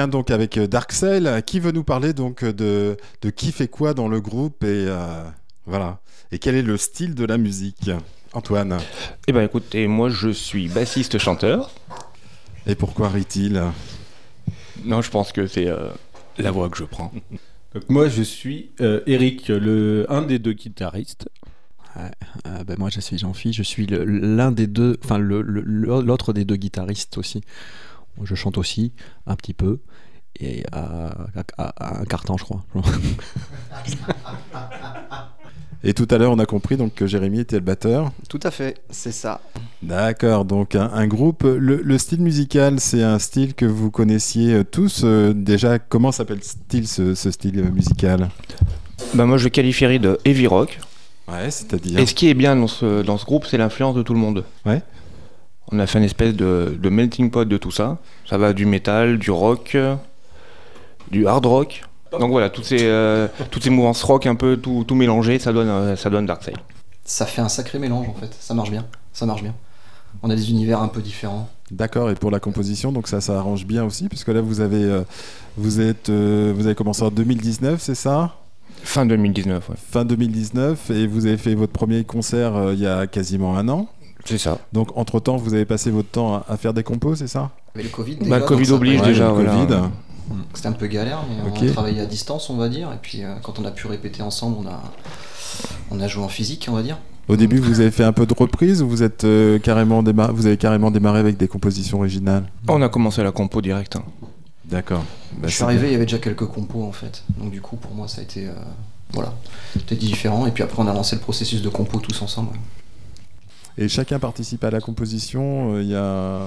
Revient 0.00 0.10
donc 0.10 0.30
avec 0.30 0.56
euh, 0.58 0.66
Darksail, 0.66 1.42
qui 1.44 1.60
veut 1.60 1.72
nous 1.72 1.84
parler 1.84 2.12
donc 2.12 2.44
de, 2.44 2.96
de 3.22 3.30
qui 3.30 3.52
fait 3.52 3.68
quoi 3.68 3.94
dans 3.94 4.08
le 4.08 4.20
groupe 4.20 4.64
et 4.64 4.86
euh, 4.88 5.22
voilà. 5.66 6.00
Et 6.32 6.38
quel 6.38 6.54
est 6.54 6.62
le 6.62 6.76
style 6.76 7.14
de 7.14 7.24
la 7.24 7.38
musique 7.38 7.90
Antoine? 8.32 8.78
Eh 9.26 9.32
ben 9.32 9.42
écoutez, 9.42 9.86
moi 9.88 10.08
je 10.08 10.30
suis 10.30 10.68
bassiste 10.68 11.18
chanteur. 11.18 11.70
Et 12.66 12.74
pourquoi 12.74 13.08
rit-il? 13.08 13.60
Non, 14.84 15.02
je 15.02 15.10
pense 15.10 15.32
que 15.32 15.46
c'est 15.46 15.66
euh, 15.68 15.88
la 16.38 16.50
voix 16.50 16.68
que 16.68 16.76
je 16.78 16.84
prends. 16.84 17.12
Donc 17.74 17.88
moi 17.88 18.08
je 18.08 18.22
suis 18.22 18.70
euh, 18.80 19.00
Eric, 19.06 19.48
le, 19.48 20.06
un 20.08 20.22
des 20.22 20.38
deux 20.38 20.52
guitaristes. 20.52 21.28
Euh, 21.96 22.62
ben, 22.64 22.76
moi, 22.78 22.88
je 22.88 23.00
suis 23.00 23.18
Jean-Phi, 23.18 23.52
je 23.52 23.64
suis 23.64 23.84
l'un 23.86 24.52
des 24.52 24.68
deux, 24.68 24.96
enfin 25.04 25.18
le- 25.18 25.42
le- 25.42 25.62
l'autre 26.02 26.32
des 26.32 26.44
deux 26.44 26.54
guitaristes 26.54 27.18
aussi. 27.18 27.40
Je 28.22 28.34
chante 28.34 28.58
aussi 28.58 28.92
un 29.26 29.34
petit 29.36 29.54
peu 29.54 29.78
et 30.38 30.62
à, 30.72 31.10
à- 31.58 31.64
à 31.96 32.00
un 32.00 32.04
quart 32.04 32.24
temps, 32.24 32.36
je 32.36 32.44
crois. 32.44 32.64
Et 35.82 35.94
tout 35.94 36.06
à 36.10 36.18
l'heure, 36.18 36.30
on 36.32 36.38
a 36.38 36.44
compris 36.44 36.76
donc 36.76 36.94
que 36.94 37.06
Jérémy 37.06 37.40
était 37.40 37.56
le 37.56 37.62
batteur. 37.64 38.12
Tout 38.28 38.40
à 38.42 38.50
fait, 38.50 38.76
c'est 38.90 39.12
ça. 39.12 39.40
D'accord, 39.82 40.44
donc 40.44 40.74
un, 40.74 40.90
un 40.92 41.06
groupe. 41.06 41.42
Le, 41.44 41.80
le 41.82 41.98
style 41.98 42.20
musical, 42.20 42.80
c'est 42.80 43.02
un 43.02 43.18
style 43.18 43.54
que 43.54 43.64
vous 43.64 43.90
connaissiez 43.90 44.62
tous. 44.66 45.02
euh, 45.04 45.32
déjà, 45.32 45.78
comment 45.78 46.12
s'appelle-t-il 46.12 46.86
ce, 46.86 47.14
ce 47.14 47.30
style 47.30 47.62
musical? 47.72 48.28
Bah 49.14 49.24
moi 49.24 49.38
je 49.38 49.44
le 49.44 49.50
qualifierais 49.50 49.98
de 49.98 50.18
heavy 50.26 50.46
rock. 50.46 50.78
Ouais, 51.28 51.50
c'est-à-dire? 51.50 51.98
Et 51.98 52.04
ce 52.04 52.14
qui 52.14 52.28
est 52.28 52.34
bien 52.34 52.56
dans 52.56 52.66
ce, 52.66 53.00
dans 53.02 53.16
ce 53.16 53.24
groupe, 53.24 53.46
c'est 53.46 53.56
l'influence 53.56 53.94
de 53.94 54.02
tout 54.02 54.12
le 54.12 54.20
monde. 54.20 54.44
Ouais. 54.66 54.82
On 55.72 55.78
a 55.78 55.86
fait 55.86 55.98
une 55.98 56.04
espèce 56.04 56.34
de, 56.34 56.76
de 56.80 56.88
melting 56.88 57.30
pot 57.30 57.44
de 57.44 57.56
tout 57.56 57.70
ça. 57.70 57.98
Ça 58.28 58.38
va 58.38 58.52
du 58.52 58.66
métal, 58.66 59.18
du 59.18 59.30
rock, 59.30 59.76
du 61.10 61.26
hard 61.26 61.46
rock. 61.46 61.82
Donc 62.18 62.30
voilà, 62.30 62.50
toutes 62.50 62.64
ces, 62.64 62.82
euh, 62.82 63.28
toutes 63.50 63.62
ces 63.62 63.70
mouvances 63.70 64.02
rock 64.02 64.26
un 64.26 64.34
peu 64.34 64.56
tout, 64.56 64.84
tout 64.86 64.96
mélangé, 64.96 65.38
ça 65.38 65.52
donne, 65.52 65.68
euh, 65.68 65.96
ça 65.96 66.10
donne 66.10 66.26
Darkseid. 66.26 66.56
Ça 67.04 67.24
fait 67.24 67.40
un 67.40 67.48
sacré 67.48 67.78
mélange 67.78 68.08
en 68.08 68.14
fait. 68.14 68.34
Ça 68.38 68.52
marche 68.54 68.70
bien. 68.70 68.84
Ça 69.12 69.26
marche 69.26 69.42
bien. 69.42 69.54
On 70.22 70.30
a 70.30 70.34
des 70.34 70.50
univers 70.50 70.80
un 70.80 70.88
peu 70.88 71.00
différents. 71.00 71.48
D'accord, 71.70 72.10
et 72.10 72.14
pour 72.14 72.30
la 72.30 72.40
composition, 72.40 72.90
donc 72.90 73.06
ça, 73.06 73.20
ça 73.20 73.38
arrange 73.38 73.64
bien 73.64 73.84
aussi, 73.84 74.08
puisque 74.08 74.28
là, 74.28 74.40
vous 74.40 74.60
avez, 74.60 74.82
euh, 74.82 75.02
vous 75.56 75.80
êtes, 75.80 76.08
euh, 76.08 76.52
vous 76.54 76.66
avez 76.66 76.74
commencé 76.74 77.02
en 77.02 77.10
2019, 77.10 77.80
c'est 77.80 77.94
ça? 77.94 78.34
Fin 78.82 79.06
2019, 79.06 79.68
ouais. 79.68 79.76
Fin 79.90 80.04
2019, 80.04 80.90
et 80.90 81.06
vous 81.06 81.26
avez 81.26 81.36
fait 81.36 81.54
votre 81.54 81.72
premier 81.72 82.02
concert 82.02 82.56
euh, 82.56 82.74
il 82.74 82.80
y 82.80 82.86
a 82.86 83.06
quasiment 83.06 83.56
un 83.56 83.68
an. 83.68 83.88
C'est 84.24 84.38
ça. 84.38 84.58
Donc, 84.72 84.96
entre-temps, 84.96 85.36
vous 85.36 85.54
avez 85.54 85.64
passé 85.64 85.90
votre 85.90 86.08
temps 86.10 86.34
à, 86.34 86.44
à 86.48 86.56
faire 86.56 86.72
des 86.74 86.82
compos, 86.82 87.14
c'est 87.16 87.26
ça? 87.28 87.50
Mais 87.74 87.82
le 87.82 87.88
Covid, 87.88 88.16
Bah, 88.16 88.24
déjà, 88.24 88.38
le 88.38 88.44
Covid 88.46 88.70
oblige 88.72 89.02
déjà, 89.02 89.28
le 89.28 89.34
voilà. 89.34 89.52
Covid. 89.54 89.74
C'était 90.54 90.68
un 90.68 90.72
peu 90.72 90.86
galère, 90.86 91.24
mais 91.28 91.50
on 91.50 91.68
a 91.68 91.72
travaillé 91.72 92.00
à 92.00 92.06
distance, 92.06 92.50
on 92.50 92.56
va 92.56 92.68
dire. 92.68 92.88
Et 92.92 92.98
puis 93.02 93.24
euh, 93.24 93.34
quand 93.42 93.58
on 93.58 93.64
a 93.64 93.70
pu 93.72 93.86
répéter 93.88 94.22
ensemble, 94.22 94.58
on 94.64 94.68
a, 94.68 94.80
on 95.90 96.00
a 96.00 96.06
joué 96.06 96.22
en 96.22 96.28
physique, 96.28 96.66
on 96.70 96.74
va 96.74 96.82
dire. 96.82 96.98
Au 97.28 97.36
début, 97.36 97.58
vous 97.58 97.80
avez 97.80 97.90
fait 97.90 98.04
un 98.04 98.12
peu 98.12 98.26
de 98.26 98.34
reprise 98.34 98.80
ou 98.82 98.88
vous, 98.88 99.02
êtes, 99.02 99.24
euh, 99.24 99.58
carrément 99.58 100.02
déma- 100.02 100.30
vous 100.32 100.46
avez 100.46 100.56
carrément 100.56 100.90
démarré 100.90 101.18
avec 101.20 101.36
des 101.36 101.48
compositions 101.48 101.98
originales? 101.98 102.44
On 102.68 102.80
a 102.82 102.88
commencé 102.88 103.22
la 103.22 103.32
compo 103.32 103.60
direct. 103.60 103.96
hein. 103.96 104.02
D'accord. 104.64 105.02
Bah, 105.36 105.48
je 105.48 105.54
suis 105.54 105.64
arrivé, 105.64 105.88
il 105.88 105.92
y 105.92 105.96
avait 105.96 106.06
déjà 106.06 106.18
quelques 106.18 106.46
compos 106.46 106.84
en 106.84 106.92
fait. 106.92 107.24
Donc 107.38 107.50
du 107.50 107.60
coup, 107.60 107.76
pour 107.76 107.92
moi, 107.94 108.06
ça 108.06 108.20
a 108.20 108.24
été, 108.24 108.46
euh, 108.46 108.52
voilà, 109.12 109.32
c'était 109.72 109.96
différent. 109.96 110.46
Et 110.46 110.52
puis 110.52 110.62
après, 110.62 110.80
on 110.80 110.86
a 110.86 110.94
lancé 110.94 111.16
le 111.16 111.22
processus 111.22 111.60
de 111.62 111.68
compo 111.68 111.98
tous 111.98 112.22
ensemble. 112.22 112.50
ouais. 112.52 112.58
Et 113.78 113.88
chacun 113.88 114.18
participe 114.18 114.62
à 114.64 114.70
la 114.70 114.80
composition. 114.80 115.74
euh, 115.74 115.82
Il 115.82 115.88
y 115.88 115.94
a. 115.94 116.40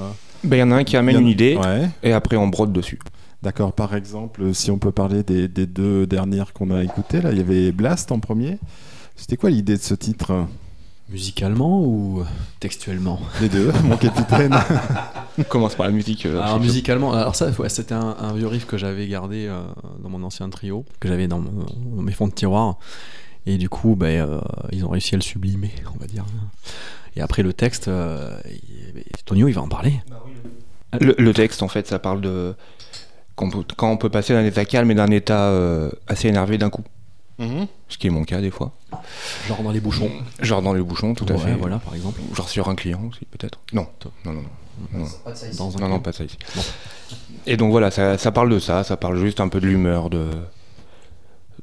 Ben, 0.44 0.58
Il 0.58 0.60
y 0.60 0.64
en 0.64 0.72
a 0.72 0.76
un 0.76 0.84
qui 0.84 0.98
amène 0.98 1.16
a- 1.16 1.20
une 1.20 1.28
idée 1.28 1.56
Ouais. 1.58 1.90
et 2.04 2.12
après 2.14 2.36
on 2.36 2.48
brode 2.48 2.74
dessus. 2.74 3.00
D'accord. 3.42 3.74
Par 3.74 3.96
exemple, 3.96 4.54
si 4.54 4.72
on 4.72 4.78
peut 4.78 4.92
parler 4.92 5.24
des, 5.24 5.48
des 5.48 5.66
deux 5.66 6.06
dernières 6.08 6.54
qu'on 6.54 6.72
a 6.72 6.84
écoutées, 6.84 7.22
là, 7.22 7.32
il 7.32 7.38
y 7.38 7.42
avait 7.42 7.72
Blast 7.72 8.12
en 8.12 8.20
premier. 8.20 8.58
C'était 9.16 9.36
quoi 9.38 9.50
l'idée 9.50 9.76
de 9.78 9.82
ce 9.82 9.94
titre? 9.94 10.46
Musicalement 11.10 11.82
ou 11.82 12.24
textuellement? 12.62 13.20
Les 13.42 13.50
deux, 13.50 13.72
mon 13.84 13.98
capitaine. 13.98 14.56
On 15.38 15.44
commence 15.50 15.76
par 15.76 15.86
la 15.88 15.92
musique. 15.92 16.26
euh, 16.26 16.42
Alors 16.42 16.60
musicalement, 16.60 17.12
alors 17.14 17.36
ça, 17.36 17.50
ouais, 17.60 17.68
c'était 17.70 17.94
un, 17.94 18.16
un 18.20 18.34
vieux 18.34 18.48
riff 18.48 18.66
que 18.66 18.78
j'avais 18.78 19.08
gardé 19.08 19.46
euh, 19.48 19.62
dans 20.02 20.10
mon 20.10 20.24
ancien 20.24 20.50
trio, 20.50 20.86
que 21.02 21.08
j'avais 21.10 21.28
dans, 21.28 21.44
mes 21.98 22.14
fonds 22.14 22.28
de 22.28 22.34
tiroir. 22.34 22.78
Et 23.46 23.58
du 23.58 23.68
coup, 23.68 23.96
ben, 23.96 24.26
euh, 24.28 24.40
ils 24.72 24.86
ont 24.86 24.90
réussi 24.90 25.16
à 25.16 25.18
le 25.18 25.24
sublimer, 25.24 25.72
on 25.94 26.00
va 26.00 26.08
dire. 26.08 26.24
Et 27.16 27.22
après 27.22 27.44
le 27.44 27.54
texte, 27.54 27.88
euh, 27.88 28.40
il- 28.46 29.04
Tonio, 29.26 29.48
il 29.48 29.54
va 29.54 29.62
en 29.62 29.68
parler. 29.68 30.02
Le, 31.00 31.16
le 31.18 31.34
texte, 31.34 31.64
en 31.64 31.68
fait, 31.68 31.88
ça 31.88 32.00
parle 32.00 32.22
de 32.22 32.56
peut- 33.36 33.64
quand 33.76 33.90
on 33.92 33.98
peut 33.98 34.10
passer 34.10 34.34
d'un 34.34 34.46
état 34.46 34.66
calme 34.66 34.92
et 34.92 34.96
d'un 34.96 35.10
état 35.12 35.50
euh, 35.50 35.90
assez 36.08 36.28
énervé 36.28 36.58
d'un 36.58 36.70
coup. 36.70 36.84
Ce 37.90 37.98
qui 37.98 38.08
est 38.08 38.10
mon 38.10 38.24
cas 38.24 38.40
des 38.40 38.52
fois. 38.52 38.72
Genre 39.48 39.62
dans 39.64 39.72
les 39.72 39.82
bouchons. 39.82 40.10
Genre 40.40 40.62
dans 40.62 40.74
les 40.74 40.82
bouchons, 40.82 41.14
tout 41.14 41.26
à 41.28 41.38
fait. 41.38 41.54
voilà, 41.56 41.80
par 41.80 41.94
exemple. 41.94 42.22
Genre 42.34 42.48
sur 42.48 42.70
un 42.70 42.76
client 42.76 43.02
aussi, 43.10 43.26
peut-être. 43.26 43.60
Non, 43.74 43.88
non, 44.26 44.34
non, 44.34 44.42
non. 44.42 44.50
non, 44.94 45.00
non. 45.00 45.08
Pas 45.26 45.32
de 45.32 45.36
ça 45.38 45.48
ici. 45.50 45.58
Dans 45.58 45.70
Non, 45.72 45.90
non, 45.90 46.00
pas 46.00 46.14
ça 46.14 46.24
ici. 46.24 46.38
Bon. 46.56 46.62
Et 47.46 47.58
donc 47.58 47.72
voilà, 47.72 47.92
ça, 47.92 48.18
ça 48.18 48.32
parle 48.32 48.50
de 48.50 48.60
ça, 48.60 48.84
ça 48.86 48.96
parle 48.96 49.20
juste 49.20 49.42
un 49.42 49.50
peu 49.50 49.60
de 49.60 49.66
l'humeur 49.68 50.10
de, 50.10 50.30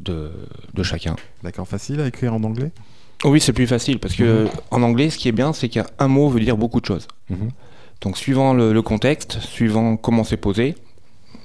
de, 0.00 0.30
de 0.74 0.82
chacun. 0.82 1.16
D'accord, 1.42 1.66
facile 1.66 2.00
à 2.00 2.06
écrire 2.06 2.34
en 2.34 2.42
anglais? 2.44 2.72
Oui, 3.24 3.40
c'est 3.40 3.52
plus 3.52 3.66
facile 3.66 3.98
parce 3.98 4.14
que 4.14 4.46
en 4.70 4.82
anglais, 4.82 5.10
ce 5.10 5.18
qui 5.18 5.28
est 5.28 5.32
bien, 5.32 5.52
c'est 5.52 5.68
qu'un 5.68 6.08
mot 6.08 6.28
veut 6.28 6.40
dire 6.40 6.56
beaucoup 6.56 6.80
de 6.80 6.86
choses. 6.86 7.06
Mhm. 7.28 7.50
Donc 8.00 8.16
suivant 8.16 8.54
le, 8.54 8.72
le 8.72 8.82
contexte, 8.82 9.40
suivant 9.40 9.96
comment 9.96 10.24
c'est 10.24 10.38
posé, 10.38 10.74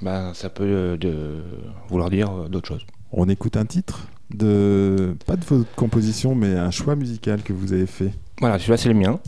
bah, 0.00 0.32
ça 0.34 0.48
peut 0.48 0.64
euh, 0.64 0.96
de, 0.96 1.42
vouloir 1.90 2.08
dire 2.08 2.30
euh, 2.30 2.48
d'autres 2.48 2.68
choses. 2.68 2.86
On 3.12 3.28
écoute 3.28 3.56
un 3.58 3.66
titre 3.66 4.08
de. 4.30 5.14
Pas 5.26 5.36
de 5.36 5.44
votre 5.44 5.70
composition, 5.74 6.34
mais 6.34 6.54
un 6.54 6.70
choix 6.70 6.96
musical 6.96 7.42
que 7.42 7.52
vous 7.52 7.72
avez 7.74 7.86
fait. 7.86 8.10
Voilà, 8.40 8.58
celui-là 8.58 8.76
c'est 8.78 8.88
le 8.88 8.94
mien. 8.94 9.20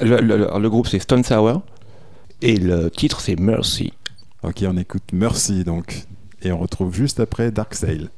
Le- 0.00 0.20
le 0.58 0.70
groupe 0.70 0.86
c'est 0.86 0.98
Stone 0.98 1.24
Sour 1.24 1.62
et 2.40 2.56
le 2.56 2.90
titre 2.90 3.20
c'est 3.20 3.38
Mercy. 3.38 3.92
Ok, 4.42 4.64
on 4.66 4.76
écoute 4.78 5.04
Mercy 5.12 5.64
donc. 5.64 6.04
Et 6.42 6.50
on 6.52 6.58
retrouve 6.58 6.94
juste 6.94 7.20
après 7.20 7.50
Dark 7.52 7.74
Sail. 7.74 8.08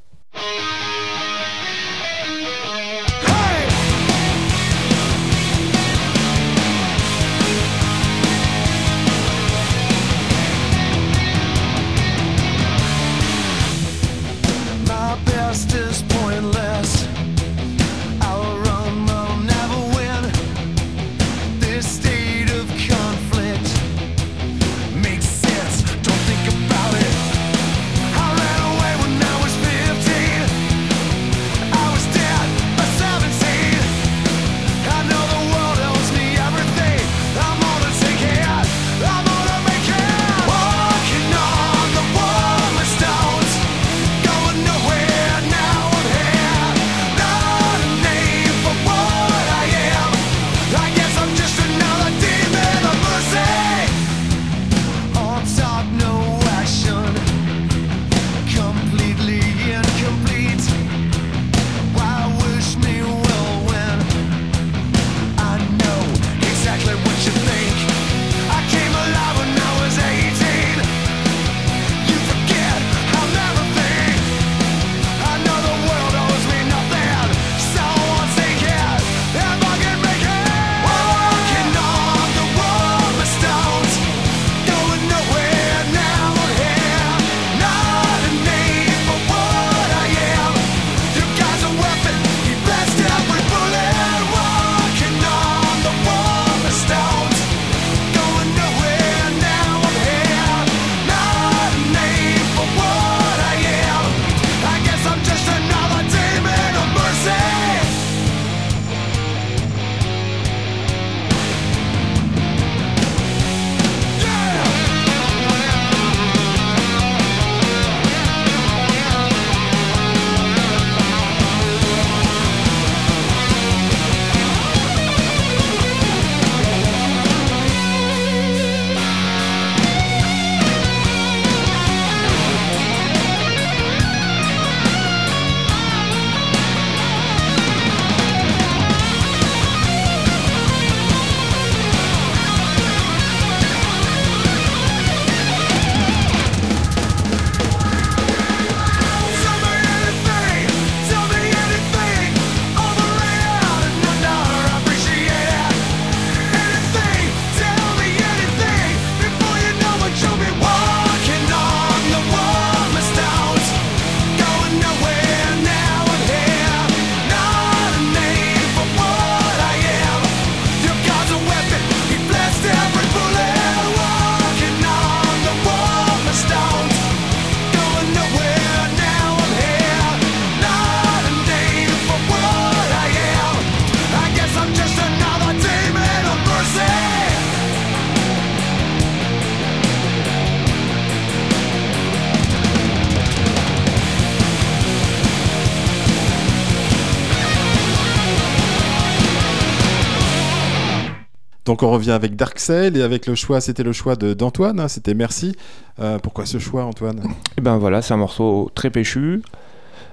On 201.84 201.90
revient 201.90 202.10
avec 202.12 202.36
Dark 202.36 202.58
Sail 202.58 202.96
et 202.98 203.02
avec 203.02 203.26
le 203.26 203.34
choix, 203.34 203.60
c'était 203.60 203.82
le 203.82 203.92
choix 203.92 204.16
d'Antoine, 204.16 204.80
hein, 204.80 204.88
c'était 204.88 205.14
Merci. 205.14 205.56
Euh, 206.00 206.18
pourquoi 206.18 206.46
ce 206.46 206.58
choix 206.58 206.84
Antoine? 206.84 207.22
Et 207.56 207.60
ben 207.60 207.76
voilà, 207.78 208.02
c'est 208.02 208.14
un 208.14 208.18
morceau 208.18 208.70
très 208.74 208.90
péchu, 208.90 209.42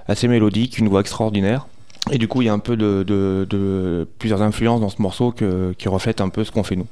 assez 0.06 0.28
mélodique, 0.28 0.78
une 0.78 0.88
voix 0.88 1.00
extraordinaire. 1.00 1.66
Et 2.10 2.18
du 2.18 2.28
coup, 2.28 2.42
il 2.42 2.46
y 2.46 2.48
a 2.48 2.52
un 2.52 2.58
peu 2.58 2.76
de, 2.76 3.04
de- 3.06 3.46
de- 3.48 4.08
plusieurs 4.18 4.42
influences 4.42 4.80
dans 4.80 4.88
ce 4.88 5.00
morceau 5.00 5.30
que- 5.32 5.72
qui 5.78 5.88
reflètent 5.88 6.20
un 6.20 6.28
peu 6.28 6.44
ce 6.44 6.50
qu'on 6.52 6.62
fait 6.64 6.76
nous. 6.76 6.86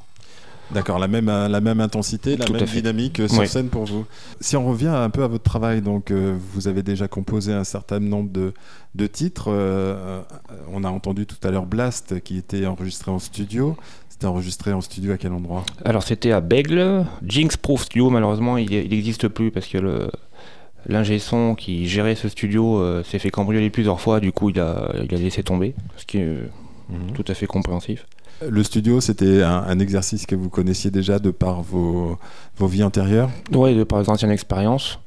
D'accord, 0.72 1.00
la 1.00 1.08
même, 1.08 1.28
euh, 1.28 1.48
la 1.48 1.60
même 1.60 1.80
intensité, 1.80 2.36
la 2.36 2.44
Tout 2.44 2.52
même 2.52 2.64
dynamique 2.64 3.18
euh, 3.18 3.26
sur 3.26 3.40
Oui. 3.40 3.48
scène 3.48 3.70
pour 3.70 3.86
vous. 3.86 4.04
Si 4.40 4.56
on 4.56 4.64
revient 4.68 4.86
un 4.86 5.10
peu 5.10 5.24
à 5.24 5.26
votre 5.26 5.42
travail, 5.42 5.82
donc 5.82 6.12
euh, 6.12 6.36
vous 6.54 6.68
avez 6.68 6.84
déjà 6.84 7.08
composé 7.08 7.52
un 7.52 7.64
certain 7.64 7.98
nombre 7.98 8.30
de, 8.30 8.52
de 8.94 9.06
titres. 9.08 9.46
euh, 9.48 10.22
on 10.72 10.84
a 10.84 10.88
entendu 10.88 11.26
tout 11.26 11.36
à 11.42 11.50
l'heure 11.50 11.66
Blast 11.66 12.20
qui 12.22 12.38
était 12.38 12.66
enregistré 12.66 13.10
en 13.10 13.18
studio. 13.18 13.76
C'était 14.20 14.28
enregistré 14.28 14.74
en 14.74 14.82
studio 14.82 15.12
à 15.12 15.16
quel 15.16 15.32
endroit 15.32 15.64
Alors 15.82 16.02
c'était 16.02 16.30
à 16.30 16.42
Bègle, 16.42 17.06
Jinx 17.26 17.56
Proof 17.56 17.84
Studio, 17.84 18.10
malheureusement 18.10 18.58
il 18.58 18.68
n'existe 18.68 19.28
plus 19.28 19.50
parce 19.50 19.66
que 19.66 19.78
le 19.78 20.10
l'ingé 20.86 21.18
son 21.18 21.54
qui 21.54 21.88
gérait 21.88 22.16
ce 22.16 22.28
studio 22.28 22.80
euh, 22.80 23.02
s'est 23.02 23.18
fait 23.18 23.30
cambrioler 23.30 23.70
plusieurs 23.70 23.98
fois, 23.98 24.20
du 24.20 24.30
coup 24.30 24.50
il 24.50 24.60
a, 24.60 24.92
il 25.02 25.14
a 25.14 25.18
laissé 25.18 25.42
tomber, 25.42 25.74
ce 25.96 26.04
qui 26.04 26.18
est 26.18 26.24
euh, 26.26 26.48
tout 27.14 27.24
à 27.28 27.32
fait 27.32 27.46
compréhensif. 27.46 28.06
Le 28.46 28.62
studio, 28.62 29.00
c'était 29.00 29.42
un, 29.42 29.64
un 29.66 29.78
exercice 29.78 30.26
que 30.26 30.34
vous 30.34 30.50
connaissiez 30.50 30.90
déjà 30.90 31.18
de 31.18 31.30
par 31.30 31.62
vos, 31.62 32.18
vos 32.58 32.66
vies 32.66 32.84
antérieures. 32.84 33.30
Ouais, 33.52 33.74
de 33.74 33.84
par 33.84 34.02
les 34.02 34.10
anciennes 34.10 34.32
expériences, 34.32 34.98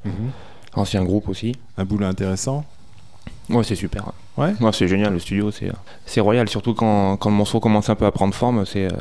anciens 0.73 1.03
groupes 1.03 1.29
aussi. 1.29 1.51
Un 1.77 1.85
boulot 1.85 2.07
intéressant. 2.07 2.65
Ouais, 3.49 3.63
c'est 3.63 3.75
super. 3.75 4.11
Ouais. 4.37 4.53
Ouais, 4.59 4.71
c'est 4.73 4.87
génial, 4.87 5.13
le 5.13 5.19
studio, 5.19 5.51
c'est 5.51 5.71
c'est 6.05 6.21
royal, 6.21 6.47
surtout 6.49 6.73
quand, 6.73 7.17
quand 7.17 7.29
le 7.29 7.35
morceau 7.35 7.59
commence 7.59 7.89
un 7.89 7.95
peu 7.95 8.05
à 8.05 8.11
prendre 8.11 8.33
forme, 8.33 8.65
c'est 8.65 8.85
euh, 8.85 8.97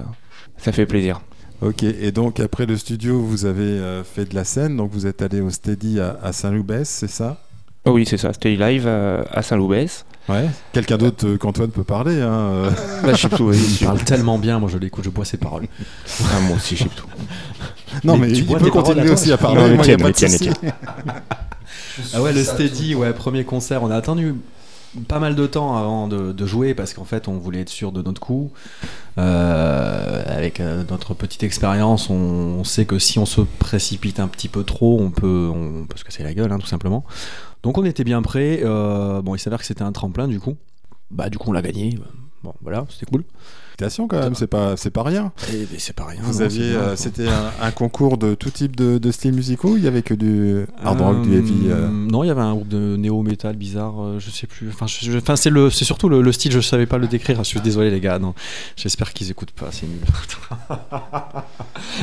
ça 0.57 0.72
fait 0.72 0.87
plaisir. 0.87 1.20
Ok, 1.61 1.85
et 1.85 2.11
donc 2.11 2.40
après 2.40 2.66
le 2.66 2.76
studio, 2.76 3.20
vous 3.20 3.44
avez 3.44 3.62
euh, 3.62 4.02
fait 4.02 4.24
de 4.24 4.35
la 4.35 4.44
scène, 4.44 4.76
donc 4.76 4.90
vous 4.92 5.07
êtes 5.07 5.22
allé 5.22 5.40
au 5.40 5.48
Steady 5.48 6.00
à, 6.00 6.18
à 6.22 6.33
Saint-Loubès, 6.33 6.88
c'est 6.88 7.09
ça? 7.11 7.38
Oh 7.85 7.92
oui, 7.92 8.05
c'est 8.05 8.16
ça, 8.16 8.33
c'était 8.33 8.57
live 8.57 8.85
euh, 8.87 9.22
à 9.33 9.42
Saint-Loubès. 9.42 10.05
Ouais. 10.28 10.48
Quelqu'un 10.72 10.98
d'autre 10.98 11.26
euh, 11.26 11.37
qu'Antoine 11.37 11.70
peut 11.70 11.85
parler. 11.85 12.20
Hein. 12.20 12.70
Bah, 13.05 13.12
Il 13.14 13.85
parle 13.85 14.05
tellement 14.05 14.38
bien, 14.38 14.59
moi 14.59 14.68
je 14.72 14.78
l'écoute, 14.78 15.05
je 15.05 15.11
bois 15.11 15.24
ses 15.24 15.37
paroles. 15.37 15.66
Ah, 16.33 16.40
moi 16.46 16.57
aussi, 16.57 16.76
Chiptou. 16.76 17.07
Non, 18.05 18.16
mais, 18.16 18.28
Mais 18.28 18.33
tu 18.33 18.40
il 18.40 18.46
bois 18.46 18.59
peut 18.59 18.70
paroles 18.70 18.85
continuer 18.85 19.11
aussi 19.11 19.33
à 19.33 19.37
parler. 19.37 19.61
Non, 19.61 19.74
moi, 19.76 19.87
y 19.87 19.92
a 19.92 19.96
pas 19.96 20.11
de. 20.11 20.14
Ah 22.14 22.22
ouais, 22.22 22.33
le 22.33 22.42
Steady, 22.44 22.94
ouais, 22.94 23.12
premier 23.12 23.44
concert. 23.44 23.83
On 23.83 23.90
a 23.90 23.96
attendu 23.96 24.35
pas 25.09 25.18
mal 25.18 25.35
de 25.35 25.46
temps 25.46 25.76
avant 25.76 26.07
de, 26.07 26.33
de 26.33 26.46
jouer 26.46 26.74
parce 26.74 26.92
qu'en 26.94 27.05
fait, 27.05 27.28
on 27.28 27.38
voulait 27.38 27.61
être 27.61 27.70
sûr 27.70 27.92
de 27.92 28.02
notre 28.02 28.20
coup. 28.20 28.50
Euh, 29.18 30.22
avec 30.26 30.61
euh, 30.61 30.85
notre 30.90 31.14
petite 31.14 31.42
expérience, 31.42 32.11
on, 32.11 32.14
on 32.14 32.64
sait 32.64 32.85
que 32.85 32.98
si 32.98 33.18
on 33.18 33.26
se 33.26 33.40
précipite 33.40 34.20
un 34.20 34.28
petit 34.28 34.48
peu 34.48 34.64
trop, 34.64 35.00
on 35.00 35.11
peut, 35.11 35.50
on 35.52 35.87
peut 35.87 35.98
se 35.98 36.05
casser 36.05 36.22
la 36.22 36.35
gueule, 36.35 36.52
hein, 36.52 36.59
tout 36.59 36.66
simplement. 36.66 37.05
Donc 37.62 37.78
on 37.78 37.85
était 37.85 38.05
bien 38.05 38.22
prêt. 38.22 38.61
Euh, 38.62 39.22
bon, 39.22 39.35
il 39.35 39.38
s'avère 39.38 39.59
que 39.61 39.66
c'était 39.66 39.83
un 39.83 39.92
tremplin 39.92 40.28
du 40.28 40.40
coup. 40.40 40.57
Bah 41.11 41.28
du 41.31 41.38
coup, 41.38 41.50
on 41.50 41.52
l'a 41.52 41.62
gagné. 41.62 41.98
Bon, 42.42 42.55
voilà, 42.62 42.87
c'était 42.90 43.11
cool. 43.11 43.24
Félicitations 43.78 44.06
quand 44.08 44.18
même, 44.20 44.35
c'est 44.35 44.46
pas, 44.46 44.76
c'est 44.76 44.90
pas 44.90 45.02
rien. 45.02 45.32
C'est 45.78 45.94
pas 45.94 46.04
rien. 46.04 46.20
Vous 46.22 46.38
non, 46.40 46.44
aviez, 46.44 46.74
euh, 46.74 46.94
c'était 46.94 47.28
un, 47.28 47.50
un 47.61 47.70
concours 47.70 48.18
de 48.18 48.35
tout 48.35 48.50
type 48.50 48.76
de, 48.76 48.98
de 48.98 49.11
styles 49.11 49.32
musicaux. 49.32 49.76
Il 49.76 49.82
y 49.85 49.88
avait 49.88 50.02
que 50.02 50.14
du 50.14 50.66
hard 50.85 51.00
rock, 51.00 51.22
du 51.22 51.35
heavy. 51.37 51.52
euh. 51.68 51.87
Euh, 51.87 51.88
Non, 51.88 52.22
il 52.22 52.26
y 52.26 52.30
avait 52.30 52.42
un 52.42 52.52
groupe 52.54 52.68
de 52.68 52.96
néo-metal 52.96 53.56
bizarre, 53.56 53.94
euh, 54.02 54.18
je 54.18 54.30
sais 54.30 54.46
plus. 54.46 54.68
Enfin, 54.68 54.87
je- 54.87 55.11
je- 55.11 55.18
enfin, 55.18 55.37
c'est 55.37 55.50
le, 55.50 55.70
c'est 55.70 55.85
surtout 55.87 56.08
le, 56.08 56.20
le 56.22 56.32
style. 56.32 56.52
Je 56.52 56.61
savais 56.61 56.87
pas 56.87 56.98
le 56.98 57.06
décrire. 57.08 57.38
Je 57.38 57.48
suis 57.48 57.61
désolé 57.61 57.90
les 57.90 58.00
gars. 58.00 58.18
Non, 58.18 58.35
j'espère 58.76 59.12
qu'ils 59.14 59.30
écoutent 59.30 59.52
pas. 59.52 59.68
C'est 59.70 59.87
nul. 59.87 59.98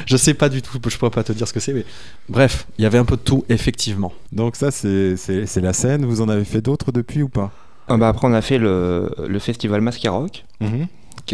je 0.05 0.17
sais 0.17 0.33
pas 0.33 0.49
du 0.49 0.61
tout. 0.61 0.79
Je 0.87 0.97
pourrais 0.97 1.11
pas 1.11 1.23
te 1.23 1.31
dire 1.33 1.47
ce 1.47 1.53
que 1.53 1.59
c'est, 1.59 1.73
mais 1.73 1.85
bref, 2.29 2.67
il 2.77 2.83
y 2.83 2.85
avait 2.85 2.97
un 2.97 3.05
peu 3.05 3.15
de 3.15 3.21
tout 3.21 3.45
effectivement. 3.49 4.11
Donc 4.31 4.55
ça, 4.55 4.71
c'est, 4.71 5.15
c'est, 5.17 5.45
c'est 5.45 5.61
la 5.61 5.73
scène. 5.73 6.05
Vous 6.05 6.21
en 6.21 6.29
avez 6.29 6.45
fait 6.45 6.61
d'autres 6.61 6.91
depuis 6.91 7.21
ou 7.23 7.29
pas? 7.29 7.51
Ah 7.87 7.97
bah 7.97 8.07
après, 8.09 8.27
on 8.27 8.33
a 8.33 8.41
fait 8.41 8.59
le, 8.59 9.09
le 9.27 9.39
festival 9.39 9.81
Mascaroc 9.81 10.45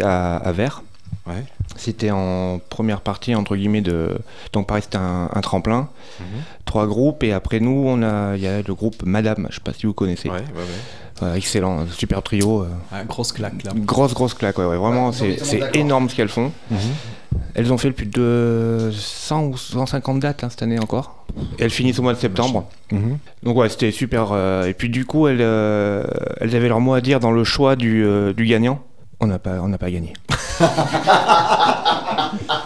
à, 0.02 0.36
à 0.36 0.52
Vers. 0.52 0.82
Ouais. 1.26 1.44
C'était 1.76 2.10
en 2.10 2.60
première 2.70 3.00
partie, 3.00 3.34
entre 3.34 3.56
guillemets, 3.56 3.80
de. 3.80 4.16
Donc, 4.52 4.66
pareil, 4.68 4.82
c'était 4.82 4.96
un, 4.98 5.28
un 5.32 5.40
tremplin. 5.40 5.88
Mhm. 6.20 6.26
Trois 6.64 6.86
groupes, 6.86 7.22
et 7.24 7.32
après 7.32 7.60
nous, 7.60 7.84
on 7.86 8.02
a, 8.02 8.36
il 8.36 8.42
y 8.42 8.46
a 8.46 8.62
le 8.62 8.74
groupe 8.74 9.02
Madame, 9.04 9.46
je 9.50 9.56
sais 9.56 9.60
pas 9.62 9.72
si 9.72 9.86
vous 9.86 9.92
connaissez. 9.92 10.28
Ouais, 10.28 10.36
ouais, 10.36 10.42
ouais. 11.22 11.28
Ouais, 11.30 11.38
excellent, 11.38 11.86
super 11.88 12.22
trio. 12.22 12.62
euh, 12.62 12.68
Ah, 12.92 13.02
grosse 13.04 13.32
claque 13.32 13.64
là. 13.64 13.72
grosse, 13.74 14.14
grosse 14.14 14.34
claque, 14.34 14.58
ouais, 14.58 14.66
ouais, 14.66 14.76
vraiment, 14.76 15.12
c'est 15.12 15.38
c'est 15.42 15.74
énorme 15.74 16.08
ce 16.10 16.14
qu'elles 16.14 16.28
font. 16.28 16.52
Mhm. 16.70 16.78
Elles 17.54 17.72
ont 17.72 17.78
fait 17.78 17.90
plus 17.90 18.06
de 18.06 18.90
100 18.92 19.44
ou 19.46 19.56
150 19.56 20.20
dates 20.20 20.44
hein, 20.44 20.48
cette 20.50 20.62
année 20.62 20.78
encore. 20.78 21.24
Et 21.58 21.64
elles 21.64 21.70
finissent 21.70 21.98
au 21.98 22.02
mois 22.02 22.12
de 22.12 22.18
septembre. 22.18 22.68
Mhm. 22.92 23.18
Donc 23.42 23.56
ouais, 23.56 23.68
c'était 23.70 23.90
super. 23.92 24.28
euh, 24.32 24.66
et 24.66 24.74
puis 24.74 24.90
du 24.90 25.04
coup, 25.06 25.26
elles, 25.26 25.38
euh, 25.40 26.04
elles 26.40 26.54
avaient 26.54 26.68
leur 26.68 26.80
mot 26.80 26.92
à 26.94 27.00
dire 27.00 27.18
dans 27.18 27.32
le 27.32 27.44
choix 27.44 27.76
du, 27.76 28.04
euh, 28.04 28.32
du 28.34 28.44
gagnant. 28.46 28.80
On 29.20 29.26
n'a 29.26 29.38
pas, 29.38 29.60
on 29.62 29.68
n'a 29.68 29.78
pas 29.78 29.90
gagné. 29.90 30.12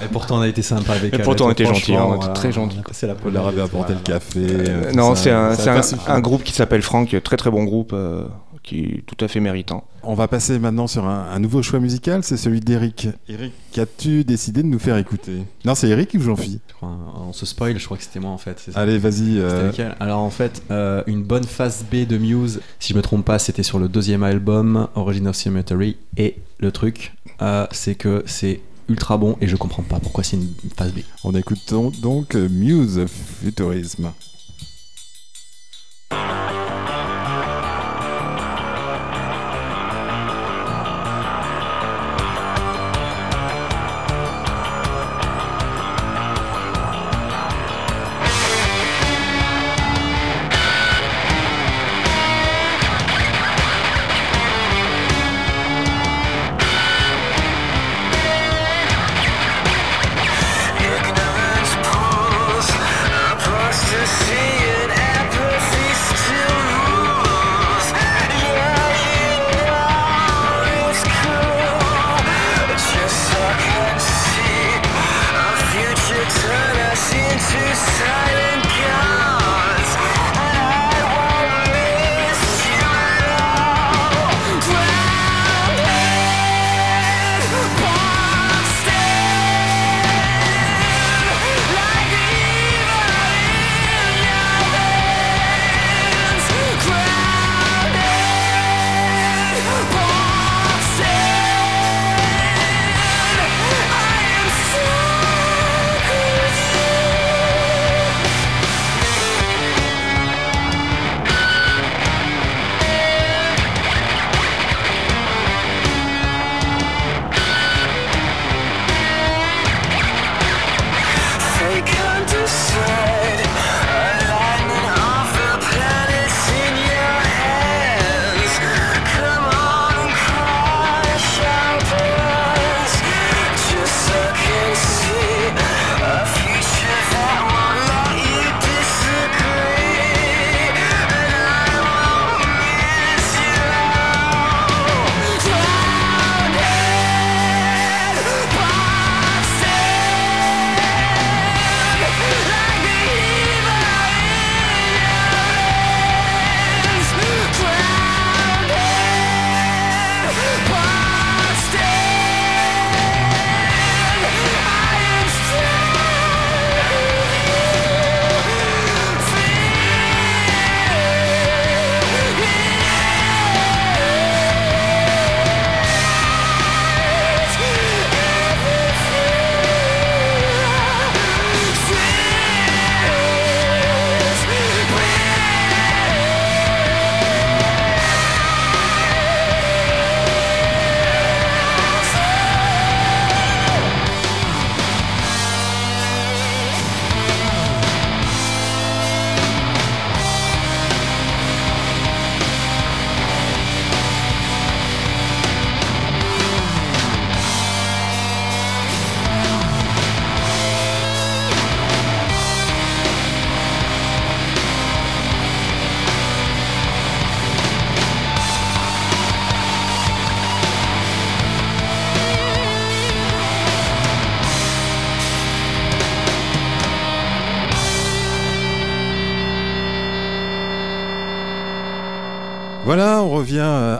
Et 0.02 0.08
pourtant, 0.10 0.38
on 0.38 0.40
a 0.40 0.48
été 0.48 0.62
sympa 0.62 0.92
avec 0.94 1.12
Et 1.12 1.16
elle. 1.16 1.22
pourtant, 1.22 1.46
on 1.46 1.50
était 1.50 1.64
gentils, 1.64 1.94
hein, 1.94 2.04
on 2.06 2.16
était 2.16 2.32
très 2.32 2.50
gentils, 2.52 2.78
on 2.78 2.80
a 2.80 2.88
passé 2.88 3.06
la 3.06 3.14
leur 3.30 3.46
avez 3.48 3.62
apporté 3.62 3.92
le 3.94 4.00
café. 4.00 4.40
euh, 4.46 4.92
non, 4.92 5.14
c'est 5.14 5.32
c'est 5.54 5.70
un 6.08 6.20
groupe 6.20 6.42
qui 6.42 6.52
s'appelle 6.52 6.82
Franck, 6.82 7.14
très 7.22 7.36
très 7.36 7.50
bon 7.50 7.64
groupe, 7.64 7.92
euh, 7.92 8.24
qui 8.70 8.84
est 8.84 9.04
tout 9.04 9.22
à 9.24 9.26
fait 9.28 9.40
méritant. 9.40 9.84
On 10.04 10.14
va 10.14 10.28
passer 10.28 10.58
maintenant 10.60 10.86
sur 10.86 11.04
un, 11.06 11.28
un 11.32 11.38
nouveau 11.40 11.60
choix 11.60 11.80
musical, 11.80 12.22
c'est 12.22 12.36
celui 12.36 12.60
d'Eric. 12.60 13.08
Eric, 13.28 13.52
qu'as-tu 13.72 14.22
décidé 14.24 14.62
de 14.62 14.68
nous 14.68 14.78
faire 14.78 14.96
écouter? 14.96 15.42
Non, 15.64 15.74
c'est 15.74 15.88
Eric 15.88 16.14
ou 16.14 16.20
Jean-Phi? 16.20 16.60
Je 16.68 16.74
crois, 16.74 16.96
On 17.16 17.32
se 17.32 17.44
spoil. 17.46 17.78
Je 17.78 17.84
crois 17.84 17.96
que 17.96 18.04
c'était 18.04 18.20
moi 18.20 18.30
en 18.30 18.38
fait. 18.38 18.60
c'est 18.64 18.70
ça 18.72 18.78
Allez, 18.80 18.98
vas-y. 18.98 19.38
Euh, 19.40 19.72
Alors 19.98 20.20
en 20.20 20.30
fait, 20.30 20.62
euh, 20.70 21.02
une 21.08 21.24
bonne 21.24 21.42
phase 21.44 21.84
B 21.90 22.06
de 22.06 22.16
Muse, 22.16 22.60
si 22.78 22.92
je 22.92 22.96
me 22.96 23.02
trompe 23.02 23.24
pas, 23.24 23.40
c'était 23.40 23.64
sur 23.64 23.80
le 23.80 23.88
deuxième 23.88 24.22
album, 24.22 24.86
Origin 24.94 25.26
of 25.26 25.34
Cemetery. 25.36 25.96
Et 26.16 26.36
le 26.60 26.70
truc, 26.70 27.12
euh, 27.42 27.66
c'est 27.72 27.96
que 27.96 28.22
c'est 28.26 28.60
ultra 28.88 29.16
bon 29.16 29.36
et 29.40 29.48
je 29.48 29.56
comprends 29.56 29.82
pas 29.82 29.98
pourquoi 29.98 30.22
c'est 30.24 30.36
une 30.36 30.48
phase 30.76 30.92
B. 30.92 31.00
on 31.24 31.34
écoute 31.34 31.74
donc, 32.00 32.34
Muse 32.34 33.04
Futurisme. 33.42 34.12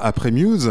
Après 0.02 0.30
Muse. 0.30 0.70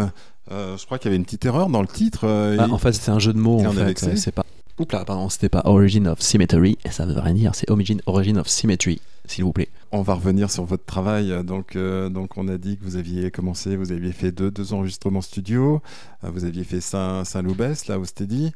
Euh, 0.52 0.78
je 0.78 0.86
crois 0.86 0.98
qu'il 0.98 1.08
y 1.08 1.10
avait 1.10 1.18
une 1.18 1.26
petite 1.26 1.46
erreur 1.46 1.70
dans 1.70 1.82
le 1.82 1.88
titre. 1.88 2.22
euh, 2.24 2.58
Ah, 2.60 2.66
il- 2.68 2.74
en 2.74 2.78
fait, 2.78 2.94
c'est 2.94 3.12
un 3.12 3.20
jeu 3.20 3.34
de 3.34 3.40
mots. 3.40 3.60
En 3.66 3.72
fait, 3.72 3.94
c'est 4.18 4.32
pas. 4.32 4.46
Oups 4.80 4.94
là, 4.94 5.04
pardon, 5.04 5.28
c'était 5.28 5.50
pas 5.50 5.62
Origin 5.66 6.08
of 6.08 6.22
Symmetry, 6.22 6.78
et 6.86 6.90
ça 6.90 7.06
veut 7.06 7.20
rien 7.20 7.34
dire, 7.34 7.54
c'est 7.54 7.70
Origin, 7.70 8.00
Origin 8.06 8.38
of 8.38 8.48
Symmetry, 8.48 9.02
s'il 9.26 9.44
vous 9.44 9.52
plaît. 9.52 9.68
On 9.92 10.02
va 10.04 10.14
revenir 10.14 10.50
sur 10.50 10.64
votre 10.64 10.86
travail. 10.86 11.34
Donc, 11.44 11.76
euh, 11.76 12.08
donc, 12.08 12.38
on 12.38 12.48
a 12.48 12.58
dit 12.58 12.78
que 12.78 12.86
vous 12.86 12.96
aviez 12.96 13.30
commencé, 13.30 13.76
vous 13.76 13.92
aviez 13.92 14.14
fait 14.14 14.32
deux, 14.32 14.52
deux 14.52 14.72
enregistrements 14.74 15.20
studio. 15.22 15.82
Vous 16.24 16.46
aviez 16.46 16.64
fait 16.64 16.80
Saint- 16.80 17.26
Saint-Loubès, 17.26 17.88
là, 17.88 18.00
au 18.00 18.06
Steady. 18.06 18.54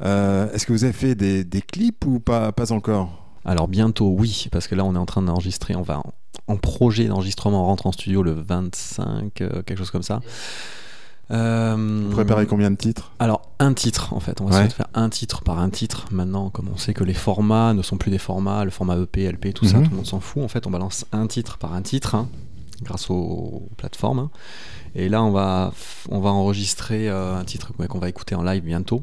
Euh, 0.00 0.50
Est-ce 0.52 0.64
que 0.64 0.72
vous 0.72 0.84
avez 0.84 0.92
fait 0.94 1.14
des, 1.14 1.44
des 1.44 1.60
clips 1.60 2.06
ou 2.06 2.20
pas, 2.20 2.52
pas 2.52 2.72
encore? 2.72 3.25
Alors 3.46 3.68
bientôt, 3.68 4.14
oui, 4.18 4.48
parce 4.50 4.66
que 4.68 4.74
là, 4.74 4.84
on 4.84 4.94
est 4.94 4.98
en 4.98 5.06
train 5.06 5.22
d'enregistrer, 5.22 5.74
on 5.76 5.82
va 5.82 5.98
en, 6.00 6.12
en 6.48 6.56
projet 6.56 7.04
d'enregistrement, 7.06 7.62
on 7.62 7.66
rentre 7.66 7.86
en 7.86 7.92
studio 7.92 8.22
le 8.22 8.32
25, 8.32 9.40
euh, 9.40 9.62
quelque 9.62 9.78
chose 9.78 9.90
comme 9.92 10.02
ça. 10.02 10.20
Euh, 11.30 12.04
Vous 12.08 12.14
préparez 12.14 12.46
combien 12.46 12.70
de 12.70 12.76
titres? 12.76 13.10
Alors, 13.18 13.42
un 13.58 13.72
titre, 13.74 14.12
en 14.12 14.20
fait. 14.20 14.40
On 14.40 14.44
va 14.44 14.50
Ouais. 14.50 14.56
essayer 14.58 14.68
de 14.68 14.74
faire 14.74 14.86
un 14.94 15.08
titre 15.08 15.42
par 15.42 15.58
un 15.58 15.70
titre. 15.70 16.06
Maintenant, 16.12 16.50
comme 16.50 16.68
on 16.72 16.76
sait 16.76 16.94
que 16.94 17.02
les 17.04 17.14
formats 17.14 17.72
ne 17.74 17.82
sont 17.82 17.96
plus 17.96 18.10
des 18.10 18.18
formats, 18.18 18.64
le 18.64 18.70
format 18.70 18.96
EP, 18.96 19.24
LP, 19.24 19.52
tout 19.52 19.64
ça, 19.64 19.78
Mhm. 19.78 19.84
tout 19.84 19.90
le 19.90 19.96
monde 19.96 20.06
s'en 20.06 20.20
fout. 20.20 20.42
En 20.44 20.48
fait, 20.48 20.66
on 20.66 20.70
balance 20.70 21.04
un 21.12 21.26
titre 21.26 21.58
par 21.58 21.72
un 21.74 21.82
titre, 21.82 22.14
hein, 22.14 22.28
grâce 22.82 23.10
aux 23.10 23.68
plateformes. 23.76 24.18
hein. 24.20 24.30
Et 24.94 25.08
là, 25.08 25.22
on 25.22 25.30
va, 25.32 25.72
on 26.10 26.20
va 26.20 26.30
enregistrer 26.30 27.08
euh, 27.08 27.36
un 27.36 27.44
titre 27.44 27.72
ouais, 27.78 27.88
qu'on 27.88 27.98
va 27.98 28.08
écouter 28.08 28.34
en 28.36 28.42
live 28.44 28.62
bientôt. 28.62 29.02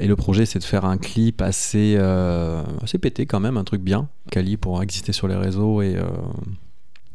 Et 0.00 0.06
le 0.06 0.16
projet, 0.16 0.46
c'est 0.46 0.58
de 0.58 0.64
faire 0.64 0.84
un 0.84 0.96
clip 0.98 1.42
assez, 1.42 1.94
euh, 1.98 2.62
assez 2.82 2.98
pété 2.98 3.26
quand 3.26 3.40
même, 3.40 3.56
un 3.56 3.64
truc 3.64 3.82
bien, 3.82 4.08
quali 4.30 4.56
pour 4.56 4.82
exister 4.82 5.12
sur 5.12 5.28
les 5.28 5.36
réseaux 5.36 5.82
et 5.82 5.96
euh, 5.96 6.04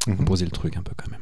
Mhm. 0.06 0.16
composer 0.18 0.44
le 0.44 0.50
truc 0.50 0.76
un 0.76 0.82
peu 0.82 0.92
quand 0.96 1.10
même. 1.10 1.20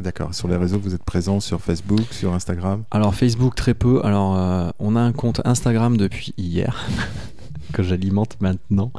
D'accord. 0.00 0.34
Sur 0.34 0.48
les 0.48 0.56
réseaux, 0.56 0.78
vous 0.80 0.92
êtes 0.92 1.04
présent 1.04 1.38
sur 1.38 1.60
Facebook, 1.60 2.00
sur 2.10 2.34
Instagram? 2.34 2.82
Alors 2.90 3.14
Facebook 3.14 3.54
très 3.54 3.74
peu. 3.74 4.00
Alors 4.04 4.36
euh, 4.36 4.70
on 4.80 4.96
a 4.96 5.00
un 5.00 5.12
compte 5.12 5.40
Instagram 5.44 5.96
depuis 5.96 6.34
hier 6.36 6.84
que 7.74 7.82
j'alimente 7.82 8.36
maintenant 8.40 8.90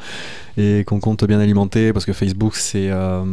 et 0.58 0.84
qu'on 0.86 1.00
compte 1.00 1.24
bien 1.26 1.40
alimenter 1.40 1.92
parce 1.94 2.06
que 2.06 2.14
Facebook 2.14 2.56
c'est, 2.56 2.90
euh, 2.92 3.24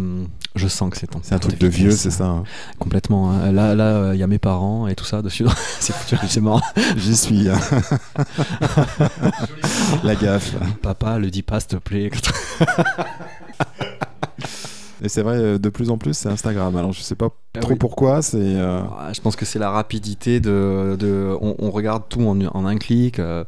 je 0.55 0.69
sens 0.69 0.91
que 0.91 0.97
c'est 0.97 1.09
C'est 1.23 1.35
un 1.35 1.39
truc 1.39 1.59
de 1.59 1.67
vieux, 1.69 1.91
c'est 1.91 2.11
ça 2.11 2.27
hein 2.27 2.45
Complètement. 2.79 3.31
hein. 3.33 3.53
Là 3.53 3.75
là 3.75 4.15
il 4.15 4.21
y 4.21 4.23
a 4.23 4.27
mes 4.27 4.39
parents 4.39 4.87
et 4.89 4.95
tout 4.95 5.05
ça 5.05 5.21
dessus. 5.23 5.45
c'est 5.81 5.95
foutu, 5.95 6.17
c'est 6.29 6.41
marrant. 6.41 6.63
J'y 6.97 7.17
suis. 7.17 7.49
hein. 7.51 7.59
La 10.05 10.15
gaffe. 10.15 10.55
Papa 10.83 11.19
le 11.19 11.31
dis 11.31 11.43
pas 11.43 11.61
s'il 11.61 11.69
te 11.71 11.77
plaît. 11.77 12.11
Et 15.05 15.09
c'est 15.09 15.23
vrai, 15.23 15.37
euh, 15.37 15.59
de 15.59 15.69
plus 15.69 15.91
en 15.91 15.99
plus, 15.99 16.17
c'est 16.17 16.29
Instagram. 16.29 16.77
Alors, 16.77 16.93
je 16.93 17.01
sais 17.01 17.17
pas 17.17 17.31
Ah 17.57 17.59
trop 17.59 17.73
oui. 17.73 17.77
pourquoi. 17.79 18.23
C'est. 18.23 18.37
euh, 18.41 18.83
Ah, 19.01 19.13
Je 19.13 19.21
pense 19.21 19.35
que 19.35 19.45
c'est 19.45 19.59
la 19.59 19.69
rapidité 19.71 20.39
de, 20.39 20.95
de- 20.97 21.37
on, 21.41 21.57
on 21.59 21.71
regarde 21.73 22.05
tout 22.09 22.21
en, 22.23 22.41
en 22.41 22.67
un 22.67 22.77
clic. 22.77 23.19
euh, 23.19 23.43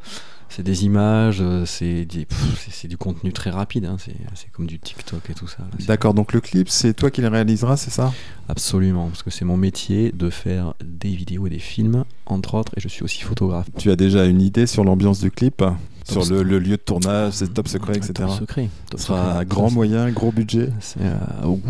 c'est 0.55 0.63
des 0.63 0.85
images, 0.85 1.39
euh, 1.41 1.65
c'est 1.67 2.07
du 2.07 2.97
contenu 2.97 3.33
très 3.33 3.51
rapide. 3.51 3.87
hein, 3.87 3.97
c'est 3.99 4.51
comme 4.53 4.67
du 4.67 4.79
TikTok 4.79 5.29
et 5.31 5.35
tout 5.35 5.49
ça. 5.49 5.59
D'accord. 5.87 6.15
Donc, 6.15 6.33
le 6.33 6.41
clip, 6.41 6.69
c'est 6.69 6.95
toi 6.95 7.11
qui 7.11 7.21
le 7.23 7.29
réaliseras, 7.29 7.77
c'est 7.77 7.91
ça? 7.91 8.13
Absolument, 8.49 9.09
parce 9.09 9.23
que 9.23 9.31
c'est 9.31 9.45
mon 9.45 9.57
métier 9.57 10.13
de 10.13 10.31
faire 10.31 10.75
des 10.85 11.11
vidéos 11.11 11.47
et 11.47 11.51
des 11.51 11.59
films, 11.59 12.05
entre 12.27 12.55
autres, 12.55 12.73
et 12.77 12.81
je 12.81 12.89
suis 12.89 13.03
aussi 13.03 13.23
photographe. 13.23 13.67
Tu 13.79 13.91
as 13.91 13.97
déjà 13.97 14.27
une 14.27 14.41
idée 14.41 14.67
sur 14.67 14.85
l'ambiance 14.85 15.21
du 15.21 15.31
clip? 15.31 15.63
Sur 16.05 16.25
le, 16.27 16.43
lieu 16.59 16.77
de 16.77 16.77
tournage, 16.77 17.33
c'est 17.35 17.53
top 17.53 17.67
secret, 17.67 17.97
etc. 17.97 18.13
Top 18.15 18.31
secret. 18.31 18.69
Ce 18.93 18.99
sera 18.99 19.33
secret. 19.33 19.47
grand 19.47 19.71
moyen, 19.71 20.11
gros 20.11 20.31
budget. 20.31 20.69
c'est, 20.81 21.01
euh, 21.01 21.47
ouf, 21.47 21.61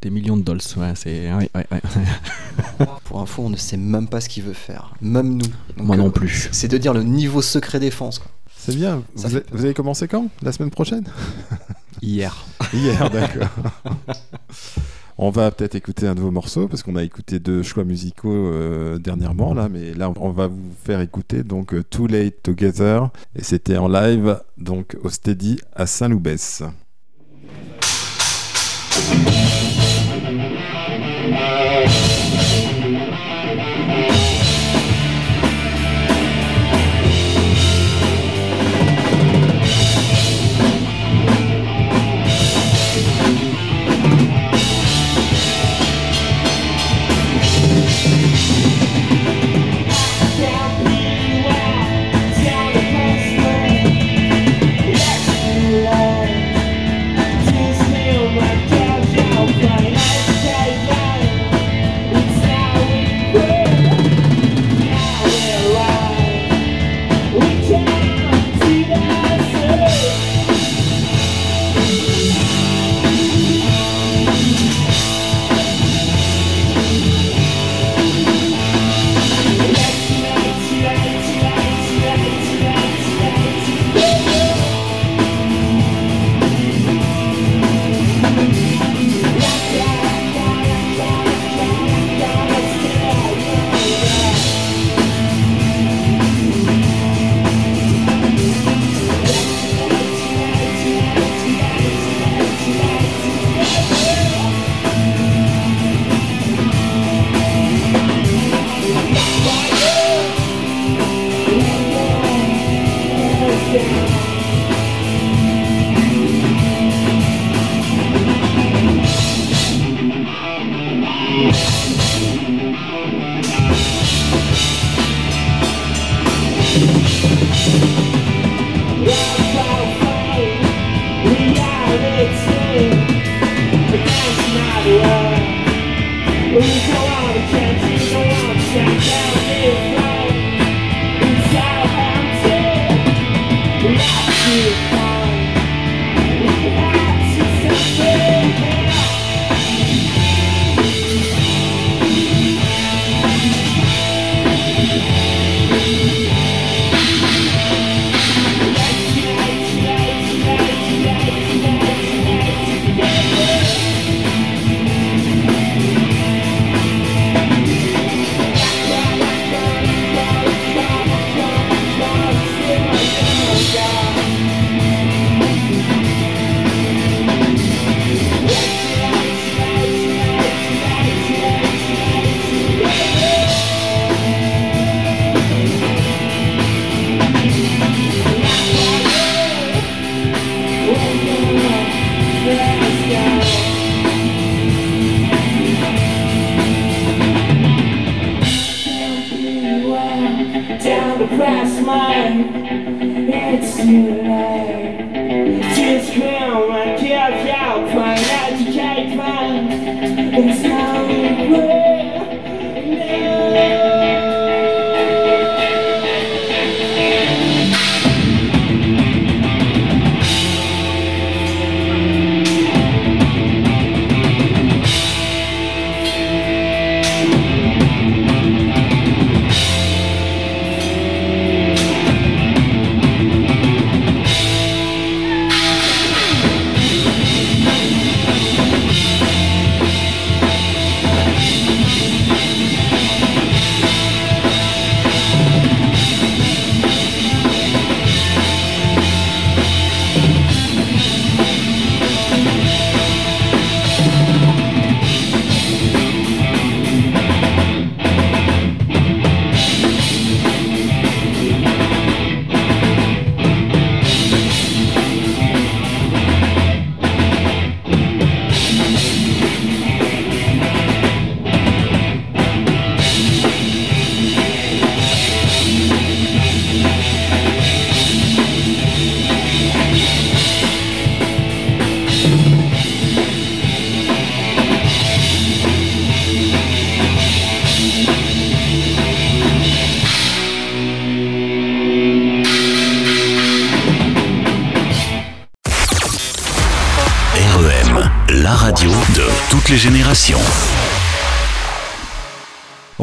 des 0.00 0.10
millions 0.10 0.36
de 0.36 0.42
dollars, 0.42 0.62
ouais, 0.78 0.92
c'est... 0.94 1.32
ouais, 1.32 1.50
ouais, 1.54 1.66
ouais. 1.70 2.86
Pour 3.04 3.20
info, 3.20 3.42
on 3.44 3.50
ne 3.50 3.56
sait 3.56 3.76
même 3.76 4.08
pas 4.08 4.20
ce 4.20 4.28
qu'il 4.28 4.42
veut 4.42 4.54
faire. 4.54 4.94
Même 5.02 5.34
nous. 5.34 5.46
Donc, 5.76 5.86
Moi 5.86 5.96
non 5.96 6.06
euh, 6.06 6.10
plus. 6.10 6.48
C'est 6.52 6.68
de 6.68 6.78
dire 6.78 6.94
le 6.94 7.02
niveau 7.02 7.42
secret 7.42 7.78
défense. 7.78 8.18
quoi. 8.18 8.30
C'est 8.56 8.74
bien. 8.74 9.02
Vous, 9.14 9.28
fait 9.28 9.36
a- 9.36 9.42
vous 9.52 9.64
avez 9.64 9.74
commencé 9.74 10.08
quand? 10.08 10.28
La 10.42 10.52
semaine 10.52 10.70
prochaine? 10.70 11.04
Hier. 12.00 12.34
Hier, 12.72 13.10
d'accord. 13.10 13.48
On 15.16 15.30
va 15.30 15.50
peut-être 15.52 15.76
écouter 15.76 16.08
un 16.08 16.14
nouveau 16.14 16.32
morceau 16.32 16.66
parce 16.66 16.82
qu'on 16.82 16.96
a 16.96 17.04
écouté 17.04 17.38
deux 17.38 17.62
choix 17.62 17.84
musicaux 17.84 18.32
euh, 18.32 18.98
dernièrement 18.98 19.54
là, 19.54 19.68
mais 19.68 19.94
là 19.94 20.12
on 20.16 20.30
va 20.30 20.48
vous 20.48 20.72
faire 20.84 21.00
écouter 21.00 21.44
donc 21.44 21.72
euh, 21.72 21.84
Too 21.84 22.08
Late 22.08 22.42
Together 22.42 23.10
et 23.36 23.44
c'était 23.44 23.76
en 23.76 23.86
live 23.86 24.40
donc 24.58 24.96
au 25.04 25.10
Steady 25.10 25.60
à 25.74 25.86
Saint-Loubès. 25.86 26.64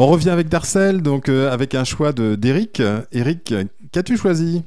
On 0.04 0.08
revient 0.08 0.30
avec 0.30 0.48
Darcel, 0.48 1.00
donc 1.00 1.28
euh, 1.28 1.48
avec 1.52 1.76
un 1.76 1.84
choix 1.84 2.12
de 2.12 2.34
d'Eric. 2.34 2.82
Eric, 3.12 3.54
qu'as-tu 3.92 4.16
choisi? 4.16 4.64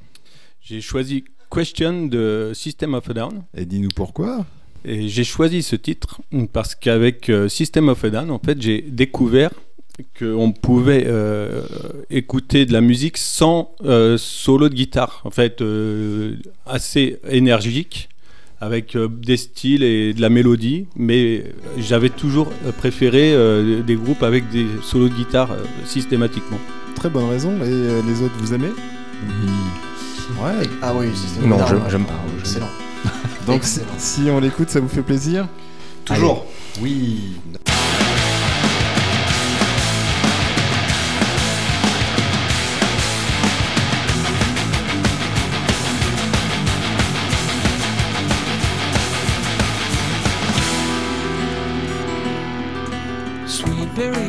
J'ai 0.62 0.80
choisi 0.80 1.26
Question 1.52 2.06
de 2.06 2.54
System 2.54 2.94
of 2.94 3.10
a 3.10 3.14
Down. 3.14 3.44
Et 3.54 3.66
dis-nous 3.66 3.90
pourquoi. 3.94 4.46
Et 4.86 5.10
j'ai 5.10 5.26
choisi 5.26 5.62
ce 5.62 5.76
titre 5.76 6.22
parce 6.54 6.74
qu'avec 6.74 7.28
euh, 7.28 7.50
System 7.50 7.90
of 7.90 8.02
a 8.06 8.12
Down, 8.12 8.32
en 8.32 8.40
fait, 8.40 8.62
j'ai 8.62 8.82
découvert 8.82 9.52
qu'on 10.18 10.54
pouvait 10.54 11.04
euh, 11.06 11.64
écouter 12.10 12.66
de 12.66 12.72
la 12.72 12.80
musique 12.80 13.18
sans 13.18 13.76
euh, 13.84 14.18
solo 14.18 14.70
de 14.70 14.74
guitare, 14.74 15.22
en 15.26 15.32
fait, 15.32 15.62
assez 16.66 17.20
énergique, 17.28 18.08
avec 18.66 18.96
euh, 18.96 19.08
des 19.08 19.38
styles 19.38 19.84
et 19.84 20.14
de 20.14 20.22
la 20.22 20.30
mélodie, 20.30 20.88
mais 20.96 21.44
j'avais 21.78 22.10
toujours 22.10 22.52
préféré 22.78 23.34
euh, 23.34 23.82
des 23.84 23.96
groupes 23.96 24.24
avec 24.24 24.50
des 24.50 24.66
solos 24.82 25.10
de 25.10 25.14
guitare 25.14 25.52
euh, 25.52 25.64
systématiquement. 25.86 26.60
Très 26.96 27.10
bonne 27.10 27.30
raison. 27.30 27.52
Et 27.58 27.62
euh, 27.70 28.02
les 28.08 28.22
autres, 28.24 28.36
vous 28.40 28.54
aimez? 28.54 28.70
Ouais. 30.42 30.68
Ah 30.82 30.94
oui, 30.96 31.08
c'est 31.14 31.46
Non, 31.46 31.56
énorme. 31.58 31.84
j'aime- 31.90 32.06
pas. 32.06 32.14
Ah, 32.14 32.40
Excellent. 32.40 32.70
Donc 33.46 33.58
Excellent. 33.58 33.86
si 33.98 34.22
on 34.32 34.40
l'écoute, 34.40 34.70
ça 34.70 34.80
vous 34.80 34.88
fait 34.90 35.04
plaisir? 35.04 35.48
Toujours. 36.04 36.46
Oui. 36.82 37.20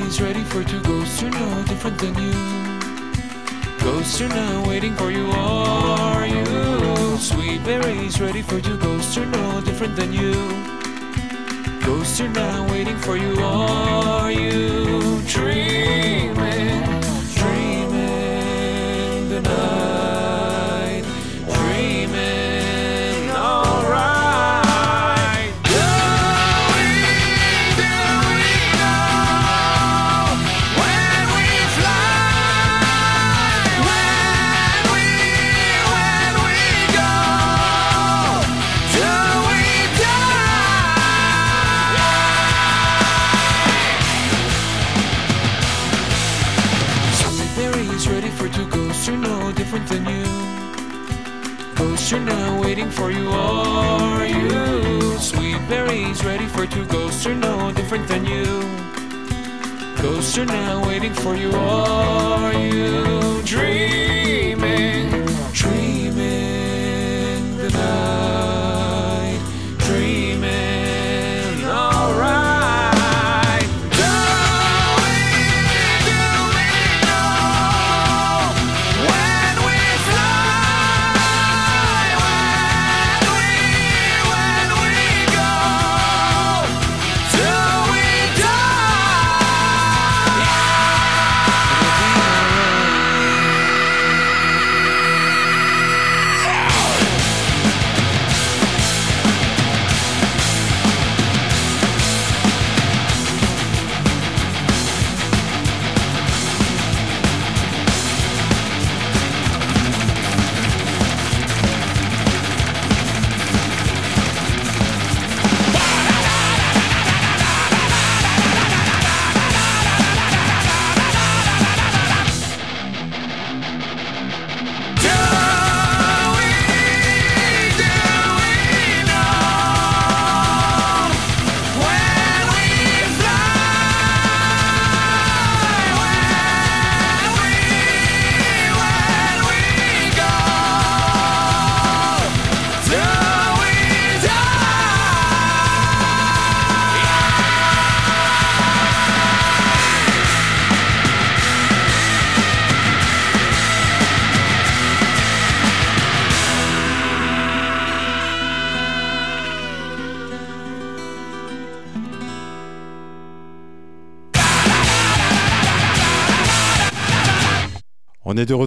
Berries 0.06 0.20
ready 0.20 0.44
for 0.44 0.62
two 0.62 0.80
ghosts 0.82 1.20
are 1.24 1.30
no 1.30 1.64
different 1.64 1.98
than 1.98 2.14
you. 2.14 2.32
Ghosts 3.80 4.20
are 4.20 4.28
now 4.28 4.68
waiting 4.68 4.94
for 4.94 5.10
you, 5.10 5.26
are 5.32 6.24
you? 6.24 7.16
Sweet 7.18 7.64
berries 7.64 8.20
ready 8.20 8.40
for 8.40 8.60
two 8.60 8.78
ghosts 8.78 9.18
are 9.18 9.26
no 9.26 9.60
different 9.62 9.96
than 9.96 10.12
you. 10.12 10.32
Ghosts 11.84 12.20
are 12.20 12.28
now 12.28 12.70
waiting 12.70 12.96
for 12.98 13.16
you, 13.16 13.34
are 13.40 14.30
you? 14.30 15.22
Dreaming, 15.22 16.35
waiting 52.76 52.90
for 52.90 53.10
you, 53.10 53.30
are 53.30 54.26
you? 54.26 55.16
Sweet 55.18 55.56
berries 55.66 56.22
ready 56.22 56.46
for 56.46 56.66
two 56.66 56.84
ghosts 56.84 57.24
are 57.24 57.34
no 57.34 57.72
different 57.72 58.06
than 58.06 58.26
you. 58.26 58.44
Ghosts 60.02 60.36
are 60.36 60.44
now 60.44 60.86
waiting 60.86 61.14
for 61.14 61.34
you, 61.34 61.50
are 61.52 62.52
you? 62.52 63.40
Dreaming, 63.44 64.25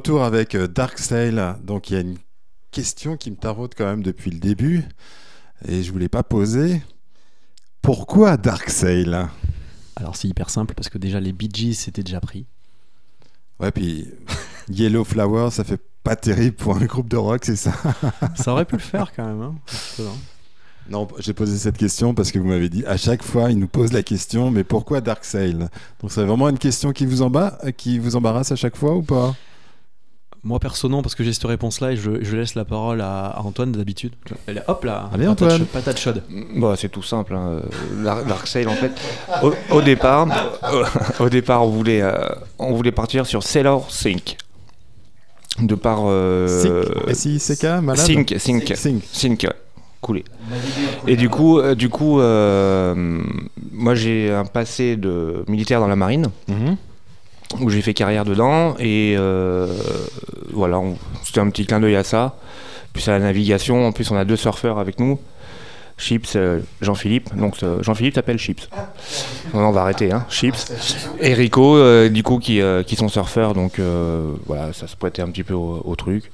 retour 0.10 0.24
avec 0.24 0.56
euh, 0.56 0.68
Dark 0.68 0.98
Sail. 0.98 1.40
Donc 1.64 1.90
il 1.90 1.94
y 1.94 1.98
a 1.98 2.00
une 2.00 2.18
question 2.72 3.16
qui 3.16 3.30
me 3.30 3.36
taraude 3.36 3.74
quand 3.78 3.86
même 3.86 4.02
depuis 4.02 4.32
le 4.32 4.40
début 4.40 4.84
et 5.68 5.84
je 5.84 5.92
voulais 5.92 6.10
pas 6.10 6.24
poser. 6.24 6.82
Pourquoi 7.84 8.36
Dark 8.36 8.72
Sail 8.72 9.16
Alors 9.96 10.16
c'est 10.16 10.28
hyper 10.28 10.50
simple 10.50 10.74
parce 10.74 10.90
que 10.90 10.98
déjà 10.98 11.20
les 11.20 11.32
Bee 11.32 11.50
Gees 11.54 11.76
c'était 11.76 12.02
déjà 12.02 12.20
pris. 12.20 12.48
Ouais, 13.60 13.72
puis 13.72 14.08
Yellow 14.70 15.04
Flower, 15.04 15.52
ça 15.52 15.64
fait 15.64 15.82
pas 16.04 16.16
terrible 16.16 16.56
pour 16.56 16.76
un 16.76 16.86
groupe 16.86 17.08
de 17.08 17.18
rock, 17.18 17.46
c'est 17.46 17.56
ça? 17.56 17.74
Ça 18.36 18.54
aurait 18.54 18.66
pu 18.66 18.78
le 18.78 18.82
faire 18.82 19.12
quand 19.16 19.28
même. 19.28 19.42
Hein. 19.42 19.56
Non, 20.90 21.08
j'ai 21.20 21.34
posé 21.34 21.56
cette 21.58 21.78
question 21.78 22.16
parce 22.16 22.32
que 22.32 22.40
vous 22.40 22.48
m'avez 22.48 22.70
dit 22.70 22.84
à 22.86 22.98
chaque 22.98 23.22
fois, 23.22 23.52
il 23.52 23.60
nous 23.60 23.68
pose 23.68 23.94
la 23.94 24.02
question, 24.02 24.50
mais 24.50 24.64
pourquoi 24.64 25.02
Dark 25.02 25.24
Sail 25.24 25.68
Donc 26.00 26.12
c'est 26.12 26.24
vraiment 26.24 26.50
une 26.50 26.58
question 26.58 26.94
qui 26.94 27.06
vous, 27.06 27.30
qui 27.78 28.00
vous 28.00 28.16
embarrasse 28.16 28.52
à 28.52 28.56
chaque 28.56 28.76
fois 28.76 28.96
ou 28.96 29.04
pas? 29.04 29.36
Moi 30.44 30.58
perso 30.60 30.88
non 30.88 31.02
parce 31.02 31.16
que 31.16 31.24
j'ai 31.26 31.34
cette 31.34 31.44
réponse 31.44 31.82
là 31.82 31.92
et 31.92 31.98
je, 31.98 32.24
je 32.24 32.38
laisse 32.38 32.56
la 32.56 32.64
parole 32.64 33.02
à, 33.02 33.26
à 33.28 33.42
Antoine 33.42 33.74
d'habitude. 33.74 34.14
Hop 34.68 34.84
là. 34.86 35.10
Allez, 35.14 35.26
patate 35.26 35.30
Antoine. 35.44 35.58
chaude- 35.60 35.68
Patate 35.68 36.00
chaude. 36.00 36.24
Bah, 36.56 36.76
c'est 36.78 36.88
tout 36.90 37.04
simple. 37.04 37.36
Hein. 37.36 37.62
Dark 38.04 38.26
Dark 38.26 38.48
Sail, 38.48 38.68
en 38.68 38.72
fait, 38.76 38.92
au, 39.44 39.54
au 39.72 39.82
départ, 39.82 40.28
au, 41.20 41.24
au 41.26 41.30
départ, 41.30 41.64
on 41.66 41.70
voulait, 41.70 42.02
euh, 42.02 42.14
on 42.58 42.74
voulait 42.74 42.94
partir 42.94 43.26
sur 43.26 43.44
Sailor 43.44 43.92
Sync. 43.92 44.38
De 45.62 45.76
par. 45.76 46.04
Euh, 46.06 46.48
Sync 46.48 47.10
S-I-C-K, 47.10 47.64
malade 47.82 48.06
Sync, 48.06 48.36
Sync, 48.38 48.74
Sync. 48.76 49.04
Sync, 49.12 49.42
ouais. 49.44 49.54
Coulé. 50.00 50.24
Et 51.06 51.18
du 51.18 51.28
coup, 51.28 51.60
euh, 51.60 51.76
du 51.76 51.90
coup 51.90 52.22
euh, 52.22 53.22
moi 53.74 53.94
j'ai 53.96 54.32
un 54.32 54.46
passé 54.46 54.96
de 54.96 55.44
militaire 55.50 55.82
dans 55.82 55.90
la 55.90 55.98
marine 55.98 56.28
Mhm. 56.48 56.78
Où 57.60 57.70
j'ai 57.70 57.82
fait 57.82 57.94
carrière 57.94 58.26
dedans 58.26 58.76
et 58.80 59.16
euh, 59.18 59.68
voilà, 60.54 60.82
c'était 61.24 61.40
un 61.40 61.50
petit 61.50 61.66
clin 61.66 61.80
d'œil 61.80 61.96
à 61.96 62.04
ça. 62.04 62.36
Puis 62.94 63.04
à 63.10 63.14
la 63.14 63.20
navigation, 63.20 63.86
en 63.88 63.92
plus 63.92 64.12
on 64.12 64.16
a 64.16 64.26
deux 64.26 64.36
surfeurs 64.36 64.80
avec 64.80 65.00
nous. 65.00 65.20
Chips, 65.98 66.34
euh, 66.36 66.60
Jean-Philippe. 66.82 67.36
Donc 67.36 67.62
euh, 67.62 67.84
Jean-Philippe 67.84 68.16
s'appelle 68.16 68.38
Chips. 68.38 68.70
Non, 69.54 69.68
on 69.68 69.72
va 69.72 69.82
arrêter, 69.82 70.12
hein. 70.12 70.26
Chips. 70.30 70.72
Et 71.20 71.34
Rico, 71.34 71.78
du 72.08 72.24
coup, 72.24 72.40
qui, 72.40 72.62
qui 72.86 72.96
sont 72.96 73.10
surfeurs. 73.10 73.54
Donc 73.54 73.82
voilà, 74.46 74.72
ça 74.74 74.88
se 74.88 74.96
prêtait 74.96 75.22
un 75.22 75.30
petit 75.30 75.44
peu 75.44 75.56
au, 75.56 75.82
au 75.84 75.96
truc. 75.96 76.32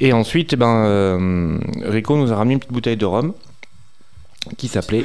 Et 0.00 0.12
ensuite, 0.12 0.52
eh 0.52 0.56
ben, 0.56 1.58
Rico 1.84 2.16
nous 2.16 2.32
a 2.32 2.36
ramené 2.36 2.54
une 2.54 2.60
petite 2.60 2.72
bouteille 2.72 2.96
de 2.98 3.06
rhum 3.06 3.32
qui 4.56 4.68
s'appelait 4.68 5.04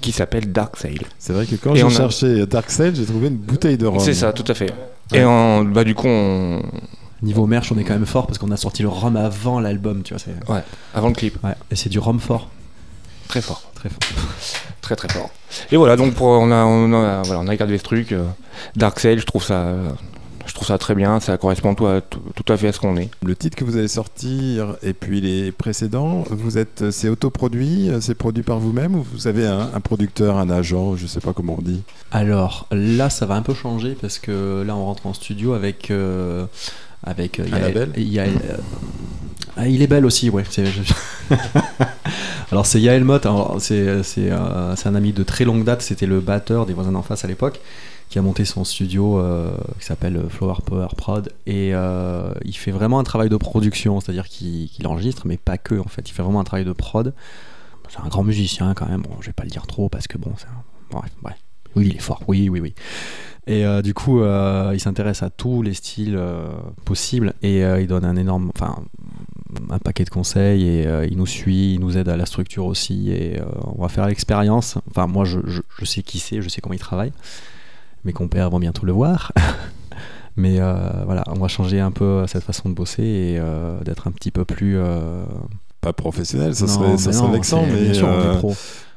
qui 0.00 0.12
s'appelle 0.12 0.50
Dark 0.52 0.76
Sail. 0.76 1.00
C'est 1.18 1.32
vrai 1.32 1.46
que 1.46 1.56
quand 1.56 1.74
j'ai 1.74 1.84
a- 1.84 1.88
cherché 1.88 2.46
Dark 2.46 2.70
Side, 2.70 2.96
j'ai 2.96 3.04
trouvé 3.06 3.28
une 3.28 3.36
bouteille 3.36 3.76
de 3.78 3.86
rhum. 3.86 4.00
C'est 4.00 4.14
ça, 4.14 4.32
tout 4.32 4.44
à 4.48 4.54
fait. 4.54 4.72
Et 5.14 5.24
en, 5.24 5.64
bah, 5.64 5.84
du 5.84 5.94
coup, 5.94 6.08
on... 6.08 6.62
Niveau 7.22 7.46
merch, 7.46 7.70
on 7.70 7.78
est 7.78 7.84
quand 7.84 7.92
même 7.94 8.06
fort 8.06 8.26
parce 8.26 8.38
qu'on 8.38 8.50
a 8.50 8.56
sorti 8.56 8.82
le 8.82 8.88
rhum 8.88 9.14
avant 9.16 9.60
l'album, 9.60 10.02
tu 10.02 10.12
vois. 10.14 10.54
ouais, 10.56 10.62
avant 10.92 11.06
le 11.08 11.14
clip, 11.14 11.36
Ouais, 11.44 11.54
et 11.70 11.76
c'est 11.76 11.88
du 11.88 12.00
rhum 12.00 12.18
fort. 12.18 12.48
très 13.28 13.40
fort. 13.40 13.70
Très 13.76 13.88
fort. 13.90 13.98
très 14.80 14.96
très 14.96 15.08
fort. 15.08 15.30
Et 15.70 15.76
voilà, 15.76 15.94
donc 15.96 16.14
pour, 16.14 16.26
on, 16.26 16.50
a, 16.50 16.64
on, 16.64 16.92
a, 16.92 17.22
voilà, 17.22 17.40
on 17.40 17.46
a 17.46 17.50
regardé 17.50 17.78
ce 17.78 17.84
truc. 17.84 18.10
euh, 18.10 18.24
Dark 18.74 18.98
Sail, 18.98 19.18
je 19.20 19.24
trouve 19.26 19.44
ça, 19.44 19.54
euh, 19.62 19.88
je 20.46 20.54
trouve 20.54 20.66
ça 20.66 20.78
très 20.78 20.94
bien. 20.94 21.20
Ça 21.20 21.36
correspond 21.38 21.74
tout 21.74 21.86
à, 21.86 22.00
tout, 22.00 22.20
tout 22.34 22.52
à 22.52 22.56
fait 22.56 22.68
à 22.68 22.72
ce 22.72 22.80
qu'on 22.80 22.96
est. 22.96 23.10
Le 23.24 23.34
titre 23.36 23.56
que 23.56 23.64
vous 23.64 23.76
allez 23.76 23.88
sortir 23.88 24.76
et 24.82 24.92
puis 24.92 25.20
les 25.20 25.52
précédents, 25.52 26.24
vous 26.30 26.58
êtes, 26.58 26.90
c'est 26.90 27.08
autoproduit, 27.08 27.90
c'est 28.00 28.14
produit 28.14 28.42
par 28.42 28.58
vous-même 28.58 28.94
ou 28.94 29.06
vous 29.12 29.26
avez 29.26 29.46
un, 29.46 29.70
un 29.74 29.80
producteur, 29.80 30.36
un 30.38 30.50
agent, 30.50 30.96
je 30.96 31.06
sais 31.06 31.20
pas 31.20 31.32
comment 31.32 31.56
on 31.58 31.62
dit? 31.62 31.82
Alors 32.10 32.66
là, 32.70 33.10
ça 33.10 33.26
va 33.26 33.34
un 33.34 33.42
peu 33.42 33.54
changer 33.54 33.96
parce 34.00 34.18
que 34.18 34.62
là, 34.66 34.76
on 34.76 34.84
rentre 34.86 35.06
en 35.06 35.14
studio 35.14 35.54
avec. 35.54 35.90
euh, 35.90 36.46
avec 37.02 37.40
euh, 37.40 37.46
Yael- 37.96 38.40
euh, 38.50 38.56
ah, 39.56 39.68
il 39.68 39.82
est 39.82 39.86
belle 39.86 40.06
aussi, 40.06 40.30
ouais. 40.30 40.44
Alors 42.50 42.66
c'est 42.66 42.80
Yael 42.80 43.04
Mott, 43.04 43.26
c'est 43.58 43.88
euh, 43.88 44.02
c'est 44.76 44.88
un 44.88 44.94
ami 44.94 45.12
de 45.12 45.22
très 45.22 45.44
longue 45.44 45.64
date, 45.64 45.82
c'était 45.82 46.06
le 46.06 46.20
batteur 46.20 46.66
des 46.66 46.74
voisins 46.74 46.92
d'en 46.92 47.02
face 47.02 47.24
à 47.24 47.28
l'époque, 47.28 47.60
qui 48.08 48.18
a 48.18 48.22
monté 48.22 48.44
son 48.44 48.64
studio 48.64 49.18
euh, 49.18 49.52
qui 49.78 49.86
s'appelle 49.86 50.20
Flower 50.28 50.56
Power 50.64 50.88
Prod, 50.96 51.30
et 51.46 51.72
il 52.44 52.56
fait 52.56 52.70
vraiment 52.70 52.98
un 52.98 53.04
travail 53.04 53.28
de 53.28 53.36
production, 53.36 54.00
c'est-à-dire 54.00 54.28
qu'il 54.28 54.68
qu'il 54.68 54.86
enregistre, 54.86 55.26
mais 55.26 55.36
pas 55.36 55.58
que 55.58 55.78
en 55.78 55.88
fait, 55.88 56.08
il 56.08 56.12
fait 56.12 56.22
vraiment 56.22 56.40
un 56.40 56.44
travail 56.44 56.64
de 56.64 56.72
prod. 56.72 57.14
C'est 57.88 58.00
un 58.00 58.08
grand 58.08 58.24
musicien 58.24 58.72
quand 58.72 58.88
même, 58.88 59.02
bon, 59.02 59.10
je 59.20 59.26
vais 59.26 59.34
pas 59.34 59.44
le 59.44 59.50
dire 59.50 59.66
trop 59.66 59.90
parce 59.90 60.06
que 60.06 60.16
bon, 60.16 60.32
c'est 60.38 60.46
un... 60.46 60.98
bref, 60.98 61.10
bref. 61.20 61.36
Oui, 61.76 61.88
il 61.90 61.96
est 61.96 62.00
fort, 62.00 62.20
oui, 62.28 62.48
oui, 62.48 62.60
oui. 62.60 62.74
Et 63.48 63.66
euh, 63.66 63.82
du 63.82 63.92
coup, 63.92 64.20
euh, 64.20 64.70
il 64.72 64.78
s'intéresse 64.80 65.22
à 65.24 65.30
tous 65.30 65.62
les 65.62 65.74
styles 65.74 66.14
euh, 66.16 66.46
possibles 66.84 67.34
et 67.42 67.60
il 67.62 67.86
donne 67.88 68.04
un 68.04 68.14
énorme, 68.16 68.50
enfin, 68.54 68.76
un 69.70 69.78
paquet 69.78 70.04
de 70.04 70.10
conseils 70.10 70.62
et 70.66 70.86
il 71.10 71.16
nous 71.16 71.26
suit, 71.26 71.74
il 71.74 71.80
nous 71.80 71.98
aide 71.98 72.08
à 72.08 72.16
la 72.16 72.24
structure 72.26 72.64
aussi 72.66 73.10
et 73.10 73.40
on 73.76 73.82
va 73.82 73.88
faire 73.88 74.06
l'expérience. 74.06 74.78
Enfin, 74.90 75.06
moi, 75.06 75.24
je, 75.24 75.40
je- 75.46 75.60
je 75.78 75.84
sais 75.84 76.02
qui 76.02 76.18
c'est, 76.20 76.40
je 76.40 76.48
sais 76.48 76.60
comment 76.60 76.74
il 76.74 76.78
travaille. 76.78 77.12
Mes 78.04 78.12
compères 78.12 78.48
vont 78.50 78.58
bientôt 78.60 78.86
le 78.86 78.92
voir. 78.92 79.32
Mais 80.36 80.58
voilà, 81.04 81.24
on 81.26 81.34
va 81.38 81.48
changer 81.48 81.80
un 81.80 81.90
peu 81.90 82.24
cette 82.26 82.44
façon 82.44 82.68
de 82.70 82.74
bosser 82.74 83.02
et 83.02 83.40
d'être 83.84 84.06
un 84.08 84.12
petit 84.12 84.30
peu 84.30 84.44
plus. 84.44 84.78
Pas 85.82 85.92
professionnel, 85.92 86.54
ça 86.54 86.66
non, 86.66 86.72
serait, 86.72 86.96
ça 86.96 87.12
serait 87.12 87.32
vexant, 87.32 87.66
mais 87.66 87.82
bien 87.82 87.92
sûr, 87.94 88.06
on 88.08 88.34
est 88.34 88.38
pro. 88.38 88.54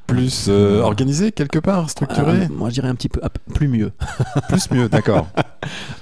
Plus 0.07 0.47
euh, 0.49 0.81
organisé 0.81 1.31
quelque 1.31 1.59
part, 1.59 1.89
structuré, 1.89 2.43
Euh, 2.43 2.47
moi, 2.49 2.69
je 2.69 2.75
dirais 2.75 2.87
un 2.87 2.95
petit 2.95 3.09
peu 3.09 3.19
ah, 3.23 3.29
plus 3.53 3.67
mieux. 3.67 3.91
plus 4.49 4.69
mieux, 4.71 4.89
d'accord. 4.89 5.27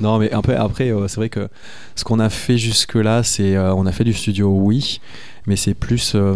Non, 0.02 0.18
mais 0.18 0.30
après, 0.32 0.56
après 0.56 0.92
euh, 0.92 1.08
c'est 1.08 1.16
vrai 1.18 1.30
que 1.30 1.48
ce 1.96 2.04
qu'on 2.04 2.20
a 2.20 2.30
fait 2.30 2.58
jusque-là, 2.58 3.24
c'est 3.24 3.56
euh, 3.56 3.74
on 3.74 3.86
a 3.86 3.94
fait 3.94 4.04
du 4.04 4.12
studio, 4.12 4.50
oui, 4.50 5.00
mais 5.48 5.56
c'est 5.56 5.74
plus, 5.74 6.14
euh, 6.16 6.36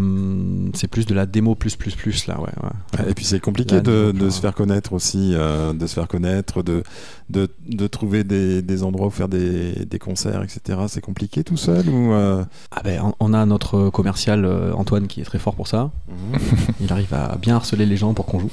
c'est 0.74 0.88
plus 0.88 1.06
de 1.06 1.14
la 1.14 1.26
démo 1.26 1.56
plus 1.56 1.76
plus 1.76 1.96
plus 1.96 2.28
là, 2.28 2.40
ouais. 2.40 2.50
ouais. 2.64 3.10
Et 3.10 3.14
puis 3.14 3.26
c'est 3.26 3.40
compliqué 3.40 3.82
de, 3.82 4.30
se 4.30 4.40
faire 4.42 4.54
connaître 4.54 4.94
aussi, 4.94 5.34
euh, 5.34 5.74
de 5.74 5.88
se 5.88 5.94
faire 5.94 6.08
connaître, 6.08 6.62
de, 6.64 6.84
de, 7.30 7.50
de 7.68 7.88
trouver 7.88 8.24
des, 8.24 8.62
des 8.62 8.84
endroits 8.84 9.08
où 9.08 9.12
faire 9.12 9.30
des, 9.30 9.86
des 9.86 10.00
concerts, 10.00 10.44
etc. 10.44 10.80
C'est 10.88 11.02
compliqué 11.02 11.44
tout 11.44 11.58
seul 11.58 11.88
ou 11.90 12.14
euh, 12.14 12.44
Ah 12.72 12.82
ben, 12.84 13.14
on, 13.20 13.34
a 13.34 13.46
notre 13.46 13.90
commercial 13.90 14.46
Antoine 14.74 15.08
qui 15.08 15.22
est 15.22 15.26
très 15.26 15.40
fort 15.40 15.56
pour 15.56 15.68
ça. 15.68 15.92
Il 16.82 16.92
arrive 16.92 17.14
à 17.14 17.38
bien 17.42 17.56
harceler 17.56 17.86
les 17.86 17.98
gens 17.98 18.14
pour 18.14 18.26
qu'on 18.26 18.40
joue. 18.40 18.52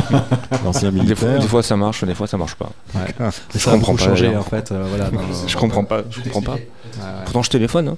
l'ancien 0.64 0.90
Des 0.90 0.96
fois, 0.96 1.04
militaire 1.04 1.40
des 1.40 1.48
fois, 1.48 1.62
ça 1.62 1.76
marche, 1.76 2.04
des 2.04 2.14
fois 2.14 2.26
ça 2.26 2.36
marche 2.36 2.54
pas. 2.54 2.70
Ouais. 2.94 3.14
Je 3.54 3.58
ça 3.58 3.70
a 3.70 3.74
comprends 3.74 3.92
beaucoup 3.94 4.04
pas, 4.04 4.38
en 4.38 4.42
fait. 4.42 4.72
euh, 4.72 4.84
voilà, 4.88 5.10
dans, 5.10 5.20
Je 5.46 5.56
comprends 5.56 5.84
pas, 5.84 6.02
je 6.10 6.20
comprends 6.20 6.42
pas. 6.42 6.58
Pourtant, 7.24 7.42
je 7.42 7.50
téléphone, 7.50 7.88
hein. 7.88 7.96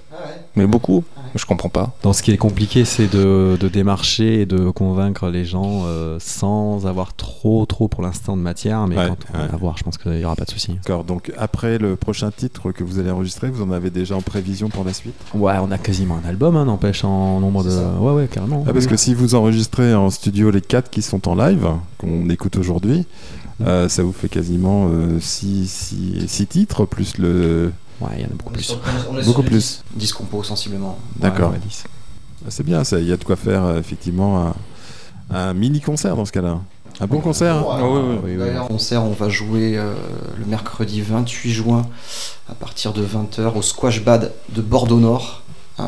mais 0.56 0.66
beaucoup. 0.66 1.04
Mais 1.32 1.40
je 1.40 1.46
comprends 1.46 1.68
pas. 1.68 1.92
Dans 2.02 2.12
ce 2.12 2.22
qui 2.22 2.30
est 2.30 2.36
compliqué, 2.36 2.84
c'est 2.84 3.08
de, 3.08 3.56
de 3.58 3.68
démarcher 3.68 4.42
et 4.42 4.46
de 4.46 4.70
convaincre 4.70 5.28
les 5.28 5.44
gens 5.44 5.82
euh, 5.86 6.18
sans 6.20 6.86
avoir 6.86 7.14
trop, 7.14 7.66
trop 7.66 7.88
pour 7.88 8.02
l'instant 8.02 8.36
de 8.36 8.42
matière. 8.42 8.86
Mais 8.86 8.96
Ouais, 8.96 9.08
quand 9.08 9.16
on 9.34 9.40
ouais. 9.42 9.48
va 9.48 9.56
voir, 9.56 9.76
je 9.76 9.82
pense 9.82 9.98
qu'il 9.98 10.12
n'y 10.12 10.24
aura 10.24 10.36
pas 10.36 10.44
de 10.44 10.50
souci. 10.50 10.74
D'accord, 10.74 11.02
donc 11.04 11.32
après 11.36 11.78
le 11.78 11.96
prochain 11.96 12.30
titre 12.30 12.70
que 12.70 12.84
vous 12.84 12.98
allez 13.00 13.10
enregistrer, 13.10 13.50
vous 13.50 13.62
en 13.64 13.72
avez 13.72 13.90
déjà 13.90 14.16
en 14.16 14.20
prévision 14.22 14.68
pour 14.68 14.84
la 14.84 14.92
suite? 14.92 15.14
Ouais, 15.34 15.54
on 15.60 15.72
a 15.72 15.78
quasiment 15.78 16.18
un 16.24 16.28
album, 16.28 16.54
hein, 16.56 16.64
n'empêche, 16.66 17.04
en 17.04 17.40
nombre 17.40 17.64
de. 17.64 17.70
Ouais, 18.00 18.12
ouais, 18.12 18.28
carrément. 18.30 18.64
Ah, 18.68 18.72
Parce 18.72 18.86
que 18.86 18.96
si 18.96 19.14
vous 19.14 19.34
enregistrez 19.34 19.94
en 19.94 20.10
studio 20.10 20.50
les 20.50 20.60
quatre 20.60 20.88
qui 20.90 21.02
sont 21.02 21.28
en 21.28 21.34
live, 21.34 21.66
qu'on 21.98 22.30
écoute 22.30 22.56
aujourd'hui, 22.56 23.06
euh, 23.66 23.88
ça 23.88 24.02
vous 24.04 24.12
fait 24.12 24.28
quasiment 24.28 24.88
6 25.20 26.46
titres, 26.48 26.84
plus 26.86 27.18
le... 27.18 27.72
Ouais, 28.00 28.10
il 28.16 28.20
y 28.20 28.24
en 28.24 28.26
a 28.26 28.30
beaucoup 28.30 28.48
On 28.48 28.50
est 28.50 28.54
plus. 28.54 28.62
sur- 28.64 28.80
on 29.10 29.18
est 29.18 29.22
sur 29.22 29.32
Beaucoup 29.32 29.42
plus. 29.42 29.82
10, 29.94 30.00
10 30.00 30.12
compos 30.12 30.42
sensiblement. 30.42 30.98
D'accord. 31.16 31.50
Ouais. 31.52 31.58
Ah, 32.44 32.48
C'est 32.50 32.64
bien, 32.64 32.84
ça. 32.84 32.98
il 32.98 33.06
y 33.08 33.12
a 33.12 33.16
de 33.16 33.24
quoi 33.24 33.36
faire 33.36 33.64
euh, 33.64 33.78
effectivement 33.78 34.48
un, 34.48 34.54
un 35.36 35.54
mini-concert 35.54 36.16
dans 36.16 36.24
ce 36.24 36.32
cas-là. 36.32 36.60
Un 37.00 37.06
bon 37.08 37.18
concert 37.20 37.56
hein 37.56 37.80
oui, 38.24 38.36
oui, 38.38 38.48
concert, 38.68 39.02
on 39.02 39.10
va 39.10 39.28
jouer 39.28 39.76
euh, 39.76 39.94
le 40.38 40.44
mercredi 40.46 41.00
28 41.00 41.50
juin 41.52 41.86
à 42.48 42.54
partir 42.54 42.92
de 42.92 43.04
20h 43.04 43.52
au 43.56 43.62
Squash 43.62 44.04
Bad 44.04 44.32
de 44.54 44.62
Bordeaux 44.62 45.00
Nord. 45.00 45.42
Euh, 45.80 45.82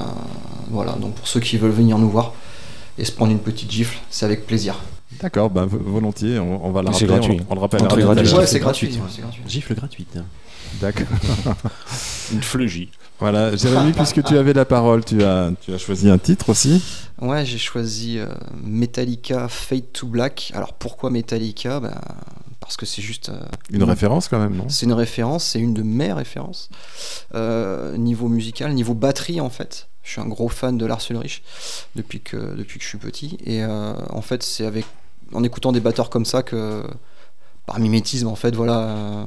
voilà, 0.70 0.92
donc 0.92 1.14
pour 1.14 1.28
ceux 1.28 1.38
qui 1.38 1.58
veulent 1.58 1.70
venir 1.70 1.96
nous 1.98 2.10
voir 2.10 2.32
et 2.98 3.04
se 3.04 3.12
prendre 3.12 3.30
une 3.30 3.38
petite 3.38 3.70
gifle, 3.70 3.98
c'est 4.10 4.24
avec 4.24 4.46
plaisir. 4.48 4.74
D'accord, 5.20 5.48
bah, 5.48 5.64
volontiers, 5.68 6.40
on, 6.40 6.66
on 6.66 6.72
va 6.72 6.82
le 6.82 6.88
Mais 6.88 6.94
c'est 6.94 7.06
rappeler. 7.06 7.28
gratuit. 7.28 7.46
On, 7.48 7.52
on 7.52 7.54
le 7.54 7.60
rappelle. 7.60 7.82
Ouais, 7.82 8.46
c'est 8.46 8.58
gratuit, 8.58 8.88
gratuit. 8.88 8.88
ouais. 9.00 9.22
gratuit. 9.22 9.42
Gifle 9.46 9.74
gratuite. 9.74 10.18
D'accord. 10.80 11.06
Une 12.32 12.42
fleugie. 12.42 12.90
Voilà, 13.18 13.56
Jérémy, 13.56 13.92
puisque 13.92 14.22
tu 14.24 14.36
avais 14.36 14.52
la 14.52 14.64
parole, 14.66 15.02
tu 15.04 15.22
as, 15.22 15.50
tu 15.62 15.72
as 15.72 15.78
choisi 15.78 16.10
un 16.10 16.18
titre 16.18 16.50
aussi. 16.50 16.82
Ouais, 17.20 17.46
j'ai 17.46 17.56
choisi 17.56 18.18
euh, 18.18 18.26
Metallica 18.62 19.48
Fade 19.48 19.90
to 19.92 20.06
Black. 20.06 20.50
Alors 20.54 20.74
pourquoi 20.74 21.08
Metallica? 21.10 21.80
Ben, 21.80 21.98
Parce 22.60 22.76
que 22.76 22.84
c'est 22.84 23.00
juste. 23.00 23.30
euh, 23.30 23.40
Une 23.70 23.84
référence 23.84 24.28
quand 24.28 24.38
même, 24.38 24.54
non? 24.54 24.68
C'est 24.68 24.84
une 24.84 24.92
référence, 24.92 25.44
c'est 25.44 25.60
une 25.60 25.72
de 25.72 25.82
mes 25.82 26.12
références. 26.12 26.68
Euh, 27.34 27.96
niveau 27.96 28.28
musical, 28.28 28.74
niveau 28.74 28.92
batterie 28.94 29.40
en 29.40 29.50
fait. 29.50 29.88
Je 30.02 30.10
suis 30.12 30.20
un 30.20 30.28
gros 30.28 30.48
fan 30.50 30.76
de 30.76 30.84
Lars 30.86 31.00
Ulrich 31.10 31.42
depuis 31.96 32.20
que, 32.20 32.54
depuis 32.54 32.78
que 32.78 32.84
je 32.84 32.88
suis 32.90 32.98
petit. 32.98 33.38
Et 33.44 33.64
euh, 33.64 33.94
en 34.10 34.20
fait, 34.20 34.42
c'est 34.42 34.66
avec 34.66 34.84
en 35.32 35.42
écoutant 35.42 35.72
des 35.72 35.80
batteurs 35.80 36.10
comme 36.10 36.26
ça 36.26 36.42
que, 36.42 36.84
par 37.66 37.80
mimétisme, 37.80 38.28
en 38.28 38.36
fait, 38.36 38.54
voilà, 38.54 38.80
euh, 38.80 39.24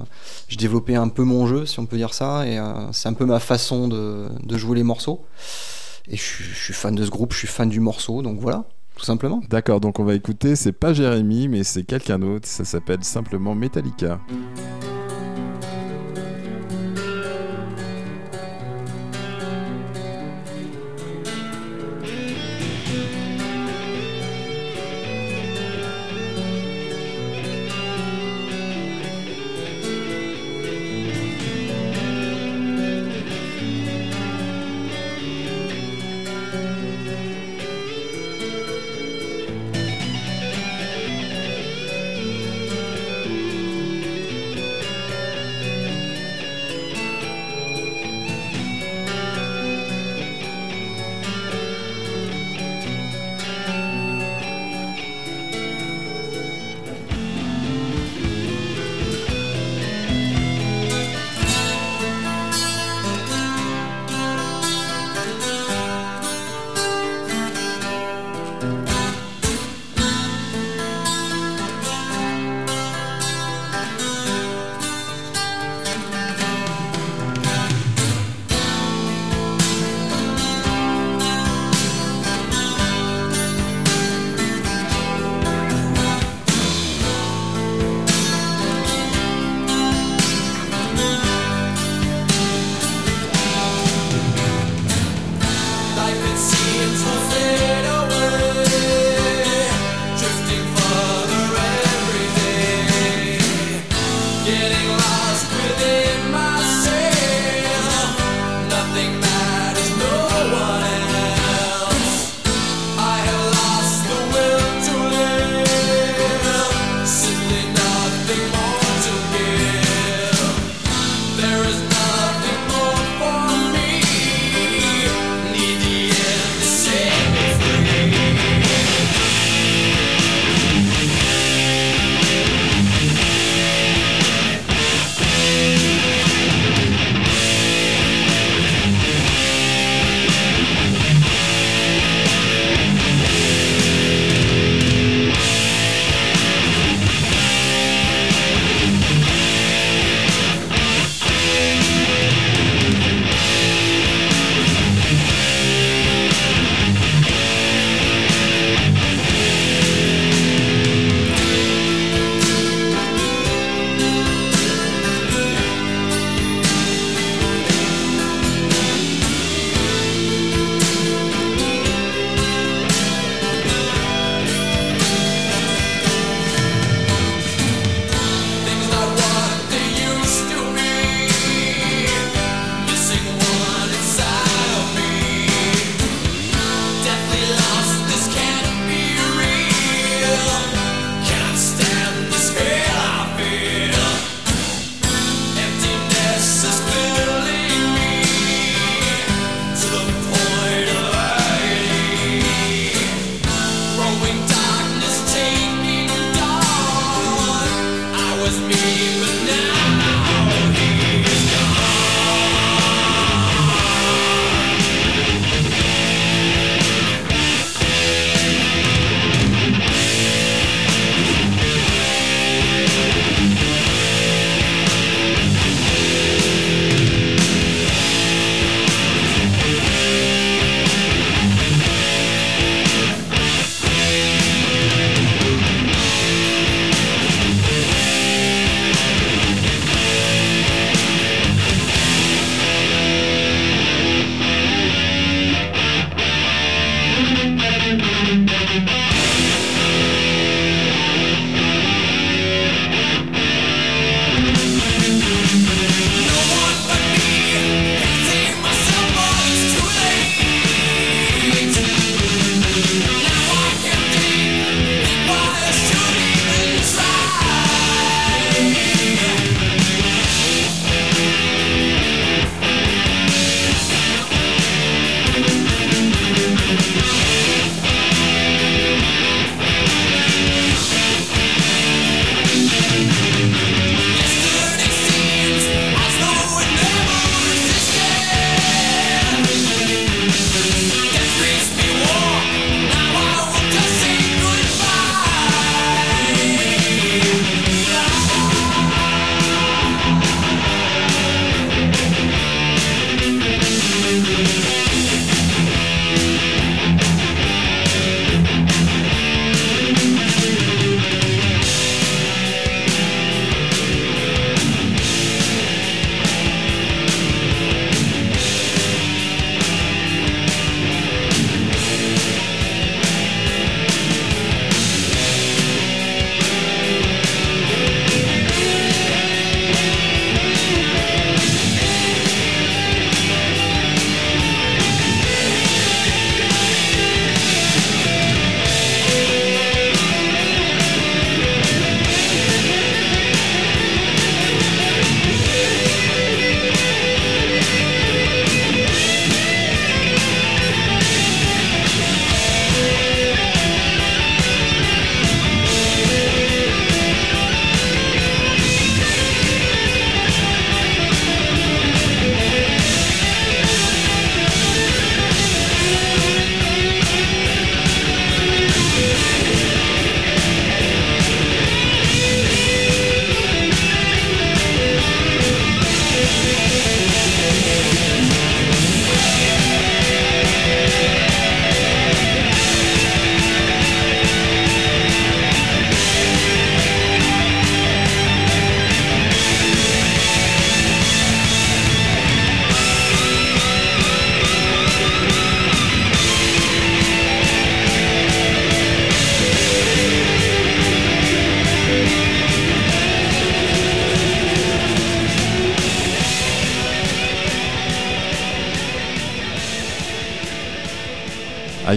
je 0.48 0.58
développais 0.58 0.96
un 0.96 1.10
peu 1.10 1.24
mon 1.24 1.46
jeu, 1.46 1.66
si 1.66 1.80
on 1.80 1.86
peut 1.86 1.98
dire 1.98 2.14
ça. 2.14 2.48
Et 2.48 2.58
euh, 2.58 2.92
c'est 2.94 3.10
un 3.10 3.14
peu 3.14 3.26
ma 3.26 3.40
façon 3.40 3.88
de, 3.88 4.30
jouer 4.58 4.78
les 4.78 4.84
morceaux. 4.84 5.26
Et 6.08 6.16
je, 6.16 6.24
suis- 6.24 6.44
je 6.46 6.64
suis 6.64 6.74
fan 6.74 6.96
de 6.96 7.04
ce 7.04 7.10
groupe, 7.10 7.34
je 7.34 7.40
suis 7.40 7.48
fan 7.48 7.70
du 7.70 7.80
morceau, 7.82 8.22
donc 8.22 8.40
voilà, 8.40 8.64
tout 8.96 9.06
simplement. 9.06 9.42
D'accord, 9.50 9.80
donc 9.80 10.00
on 10.00 10.06
va 10.06 10.16
écouter, 10.16 10.56
c'est 10.56 10.72
pas 10.72 10.94
Jérémy, 10.94 11.48
mais 11.50 11.64
c'est 11.64 11.84
quelqu'un 11.84 12.18
d'autre, 12.18 12.48
ça 12.48 12.66
s'appelle 12.66 13.04
simplement. 13.04 13.54
Metallica 13.54 14.20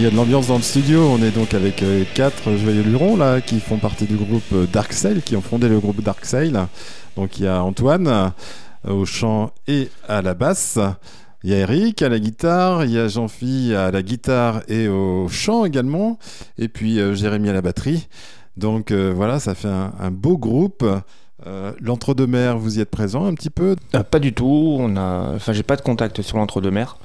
y 0.03 0.07
a 0.07 0.09
de 0.09 0.17
l'ambiance 0.17 0.47
dans 0.47 0.57
le 0.57 0.63
studio. 0.63 0.99
On 0.99 1.23
est 1.23 1.31
donc 1.31 1.53
avec 1.53 1.81
euh, 1.81 2.03
quatre 2.13 2.57
joyeux 2.57 2.81
lurons 2.81 3.15
là 3.15 3.39
qui 3.39 3.61
font 3.61 3.77
partie 3.77 4.03
du 4.03 4.17
groupe 4.17 4.43
euh, 4.51 4.65
Dark 4.65 4.91
Sail, 4.91 5.21
qui 5.21 5.37
ont 5.37 5.41
fondé 5.41 5.69
le 5.69 5.79
groupe 5.79 6.01
Dark 6.01 6.25
Sail. 6.25 6.51
Donc 7.15 7.39
il 7.39 7.45
y 7.45 7.47
a 7.47 7.63
Antoine 7.63 8.07
euh, 8.07 8.91
au 8.91 9.05
chant 9.05 9.51
et 9.65 9.89
à 10.09 10.21
la 10.21 10.33
basse. 10.33 10.77
Il 11.45 11.51
y 11.51 11.53
a 11.53 11.59
Eric 11.59 12.01
à 12.01 12.09
la 12.09 12.19
guitare, 12.19 12.83
il 12.83 12.91
y 12.91 12.99
a 12.99 13.07
Jean-Phi 13.07 13.73
à 13.75 13.91
la 13.91 14.01
guitare 14.01 14.63
et 14.67 14.89
au 14.89 15.29
chant 15.29 15.63
également, 15.63 16.19
et 16.57 16.67
puis 16.67 16.99
Jérémy 17.15 17.49
à 17.49 17.53
la 17.53 17.61
batterie. 17.61 18.09
Donc 18.57 18.91
voilà, 18.91 19.39
ça 19.39 19.55
fait 19.55 19.67
un, 19.67 20.11
beau 20.11 20.37
groupe. 20.37 20.85
L'entre-deux-mers, 21.81 22.57
vous 22.57 22.77
y 22.77 22.81
êtes 22.81 22.91
présent 22.91 23.25
un 23.25 23.33
petit 23.33 23.49
peu? 23.49 23.75
Pas 24.09 24.19
du 24.19 24.33
tout. 24.33 24.77
On 24.79 24.95
a, 24.95 25.33
enfin, 25.35 25.51
j'ai 25.51 25.63
pas 25.63 25.75
de 25.75 25.81
contact 25.81 26.21
sur 26.21 26.37
l'entre-deux-mer. 26.37 26.97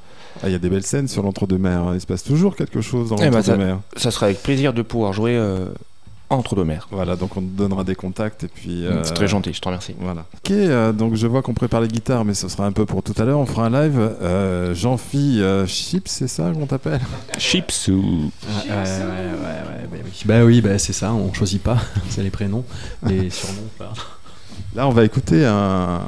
Ah, 0.42 0.48
Il 0.48 0.52
y 0.52 0.54
a 0.54 0.58
des 0.58 0.68
belles 0.70 0.84
scènes 0.86 1.08
sur 1.08 1.22
l'entre-deux-mers. 1.22 1.92
Il 1.94 2.00
se 2.00 2.06
passe 2.06 2.22
toujours 2.22 2.56
quelque 2.56 2.80
chose 2.80 3.10
dans 3.10 3.16
Eh 3.16 3.28
ben, 3.30 3.38
l'entre-deux-mers. 3.38 3.78
Ça 3.96 4.10
serait 4.10 4.26
avec 4.26 4.42
plaisir 4.42 4.72
de 4.72 4.82
pouvoir 4.82 5.12
jouer 5.12 5.36
euh, 5.36 5.66
entre-deux-mers. 6.30 6.86
Voilà, 6.90 7.16
donc 7.16 7.36
on 7.36 7.40
te 7.40 7.46
donnera 7.46 7.84
des 7.84 7.94
contacts 7.94 8.44
et 8.44 8.48
puis. 8.48 8.84
euh, 8.86 9.02
C'est 9.02 9.14
très 9.14 9.28
gentil, 9.28 9.52
je 9.54 9.60
te 9.60 9.66
remercie. 9.66 9.94
Voilà. 9.98 10.26
Ok, 10.36 10.50
euh, 10.50 10.92
donc 10.92 11.14
je 11.14 11.26
vois 11.26 11.42
qu'on 11.42 11.54
prépare 11.54 11.80
les 11.80 11.88
guitares, 11.88 12.24
mais 12.24 12.34
ce 12.34 12.48
sera 12.48 12.66
un 12.66 12.72
peu 12.72 12.84
pour 12.86 13.02
tout 13.02 13.14
à 13.18 13.24
l'heure. 13.24 13.38
On 13.38 13.46
fera 13.46 13.66
un 13.66 13.70
live. 13.70 13.98
Euh, 13.98 14.74
Jean-Phi 14.74 15.40
euh, 15.40 15.66
Chips, 15.66 16.08
c'est 16.10 16.28
ça 16.28 16.50
qu'on 16.52 16.66
t'appelle? 16.66 17.00
Chips 17.38 17.88
ou 17.88 18.30
Ah, 18.46 18.62
ouais, 18.62 18.68
ouais, 18.74 18.76
ouais, 18.76 19.06
ouais, 19.06 19.88
bah 19.90 19.96
oui. 20.04 20.22
Bah 20.24 20.44
oui, 20.44 20.60
bah 20.60 20.78
c'est 20.78 20.92
ça, 20.92 21.12
on 21.14 21.32
choisit 21.32 21.62
pas, 21.62 21.78
c'est 22.10 22.22
les 22.22 22.30
prénoms, 22.30 22.64
les 23.06 23.30
surnoms. 23.30 23.62
Là, 24.74 24.86
on 24.86 24.90
va 24.92 25.04
écouter 25.04 25.46
un, 25.46 26.02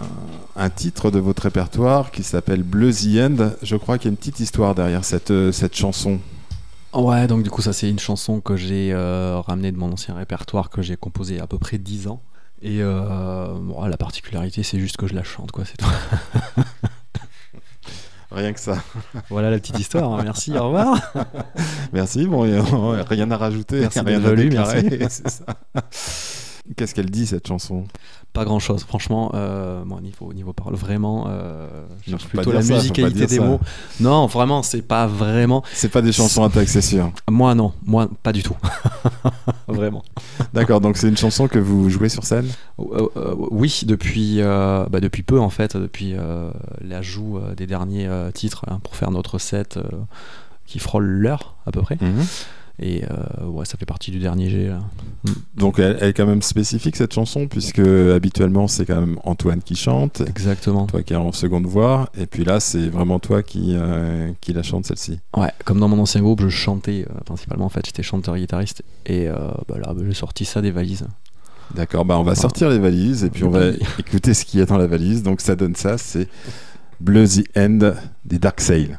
un 0.60 0.68
titre 0.68 1.10
de 1.10 1.18
votre 1.18 1.44
répertoire 1.44 2.10
qui 2.10 2.22
s'appelle 2.22 2.62
Bleu 2.62 2.92
The 2.92 3.16
End. 3.18 3.52
Je 3.62 3.76
crois 3.76 3.96
qu'il 3.96 4.06
y 4.06 4.08
a 4.08 4.12
une 4.12 4.18
petite 4.18 4.40
histoire 4.40 4.74
derrière 4.74 5.06
cette, 5.06 5.30
euh, 5.30 5.52
cette 5.52 5.74
chanson. 5.74 6.20
Ouais, 6.92 7.26
donc 7.26 7.42
du 7.42 7.48
coup, 7.50 7.62
ça 7.62 7.72
c'est 7.72 7.88
une 7.88 7.98
chanson 7.98 8.42
que 8.42 8.56
j'ai 8.56 8.92
euh, 8.92 9.40
ramenée 9.40 9.72
de 9.72 9.78
mon 9.78 9.90
ancien 9.90 10.14
répertoire 10.14 10.68
que 10.68 10.82
j'ai 10.82 10.98
composé 10.98 11.34
il 11.34 11.36
y 11.38 11.40
a 11.40 11.44
à 11.44 11.46
peu 11.46 11.58
près 11.58 11.78
10 11.78 12.08
ans. 12.08 12.20
Et 12.60 12.82
euh, 12.82 13.54
bon, 13.58 13.82
la 13.86 13.96
particularité, 13.96 14.62
c'est 14.62 14.78
juste 14.78 14.98
que 14.98 15.06
je 15.06 15.14
la 15.14 15.22
chante, 15.22 15.50
quoi, 15.50 15.64
c'est 15.64 15.78
tout. 15.78 15.86
Rien 18.30 18.52
que 18.52 18.60
ça. 18.60 18.76
voilà 19.30 19.50
la 19.50 19.58
petite 19.58 19.78
histoire, 19.78 20.12
hein. 20.12 20.20
merci, 20.22 20.56
au 20.56 20.66
revoir. 20.66 21.00
Merci. 21.92 22.26
Bon, 22.26 22.42
rien 23.08 23.28
à 23.32 23.36
rajouter, 23.36 23.80
Merci 23.80 23.98
rien 24.00 24.24
à 24.24 24.34
déclarer. 24.36 25.08
ça. 25.08 25.46
Qu'est-ce 26.76 26.94
qu'elle 26.94 27.10
dit 27.10 27.26
cette 27.26 27.48
chanson? 27.48 27.86
Pas 28.32 28.44
grand 28.44 28.60
chose, 28.60 28.84
franchement, 28.84 29.32
euh, 29.34 29.84
moi, 29.84 30.00
niveau, 30.00 30.32
niveau 30.32 30.52
parole, 30.52 30.74
vraiment, 30.76 31.26
euh, 31.28 31.68
je 32.06 32.10
cherche 32.10 32.28
plutôt 32.28 32.52
la 32.52 32.62
ça, 32.62 32.74
musicalité 32.74 33.26
des 33.26 33.36
ça. 33.38 33.44
mots. 33.44 33.58
Non, 33.98 34.26
vraiment, 34.26 34.62
c'est 34.62 34.82
pas 34.82 35.08
vraiment. 35.08 35.64
C'est 35.72 35.88
pas 35.88 36.00
des 36.00 36.12
chansons 36.12 36.44
à 36.44 36.48
texte, 36.48 36.74
c'est 36.74 36.80
sûr. 36.80 37.10
Moi, 37.28 37.56
non, 37.56 37.72
moi, 37.84 38.08
pas 38.22 38.32
du 38.32 38.44
tout. 38.44 38.56
vraiment. 39.68 40.04
D'accord, 40.54 40.80
donc 40.80 40.96
c'est 40.96 41.08
une 41.08 41.16
chanson 41.16 41.48
que 41.48 41.58
vous 41.58 41.90
jouez 41.90 42.08
sur 42.08 42.22
scène? 42.22 42.48
Euh, 42.78 43.08
euh, 43.16 43.34
oui, 43.50 43.82
depuis, 43.84 44.40
bah, 44.40 45.00
depuis 45.00 45.24
peu 45.24 45.40
en 45.40 45.50
fait, 45.50 45.76
depuis 45.76 46.14
l'ajout 46.80 47.40
des 47.56 47.66
derniers 47.66 48.08
titres 48.32 48.64
hein, 48.68 48.78
pour 48.84 48.94
faire 48.94 49.10
notre 49.10 49.38
set 49.38 49.78
qui 50.66 50.78
frôle 50.78 51.04
l'heure 51.04 51.56
à 51.66 51.72
peu 51.72 51.82
près. 51.82 51.98
Mhm. 52.00 52.24
Et 52.82 53.02
euh, 53.04 53.46
ouais, 53.46 53.66
ça 53.66 53.76
fait 53.76 53.84
partie 53.84 54.10
du 54.10 54.18
dernier 54.18 54.48
G. 54.48 54.68
Là. 54.68 54.80
Donc 55.54 55.78
elle, 55.78 55.98
elle 56.00 56.08
est 56.08 56.12
quand 56.14 56.24
même 56.26 56.40
spécifique 56.40 56.96
cette 56.96 57.12
chanson, 57.12 57.46
puisque 57.46 57.78
habituellement 57.78 58.68
c'est 58.68 58.86
quand 58.86 58.98
même 58.98 59.18
Antoine 59.24 59.60
qui 59.60 59.76
chante, 59.76 60.22
Exactement. 60.26 60.86
toi 60.86 61.02
qui 61.02 61.12
es 61.12 61.16
en 61.16 61.32
seconde 61.32 61.66
voix, 61.66 62.10
et 62.18 62.24
puis 62.24 62.42
là 62.42 62.58
c'est 62.58 62.88
vraiment 62.88 63.18
toi 63.18 63.42
qui, 63.42 63.74
euh, 63.74 64.30
qui 64.40 64.54
la 64.54 64.62
chante 64.62 64.86
celle-ci. 64.86 65.18
Ouais, 65.36 65.50
comme 65.66 65.78
dans 65.78 65.88
mon 65.88 65.98
ancien 65.98 66.22
groupe, 66.22 66.40
je 66.40 66.48
chantais 66.48 67.06
euh, 67.10 67.20
principalement 67.26 67.66
en 67.66 67.68
fait, 67.68 67.84
j'étais 67.84 68.02
chanteur-guitariste 68.02 68.82
et 69.04 69.28
bah, 69.28 69.76
là 69.76 69.94
j'ai 70.02 70.14
sorti 70.14 70.46
ça 70.46 70.62
des 70.62 70.70
valises. 70.70 71.06
D'accord, 71.74 72.04
bah 72.06 72.18
on 72.18 72.24
va 72.24 72.34
sortir 72.34 72.70
les 72.70 72.78
valises 72.78 73.24
et 73.24 73.30
puis 73.30 73.44
on 73.44 73.50
va 73.50 73.68
écouter 73.98 74.32
ce 74.32 74.44
qu'il 74.46 74.58
y 74.58 74.62
a 74.62 74.66
dans 74.66 74.78
la 74.78 74.86
valise. 74.86 75.22
Donc 75.22 75.42
ça 75.42 75.54
donne 75.54 75.76
ça, 75.76 75.98
c'est 75.98 76.28
Bleu 76.98 77.26
The 77.28 77.44
End 77.58 77.92
des 78.24 78.38
Dark 78.38 78.60
Sail. 78.60 78.98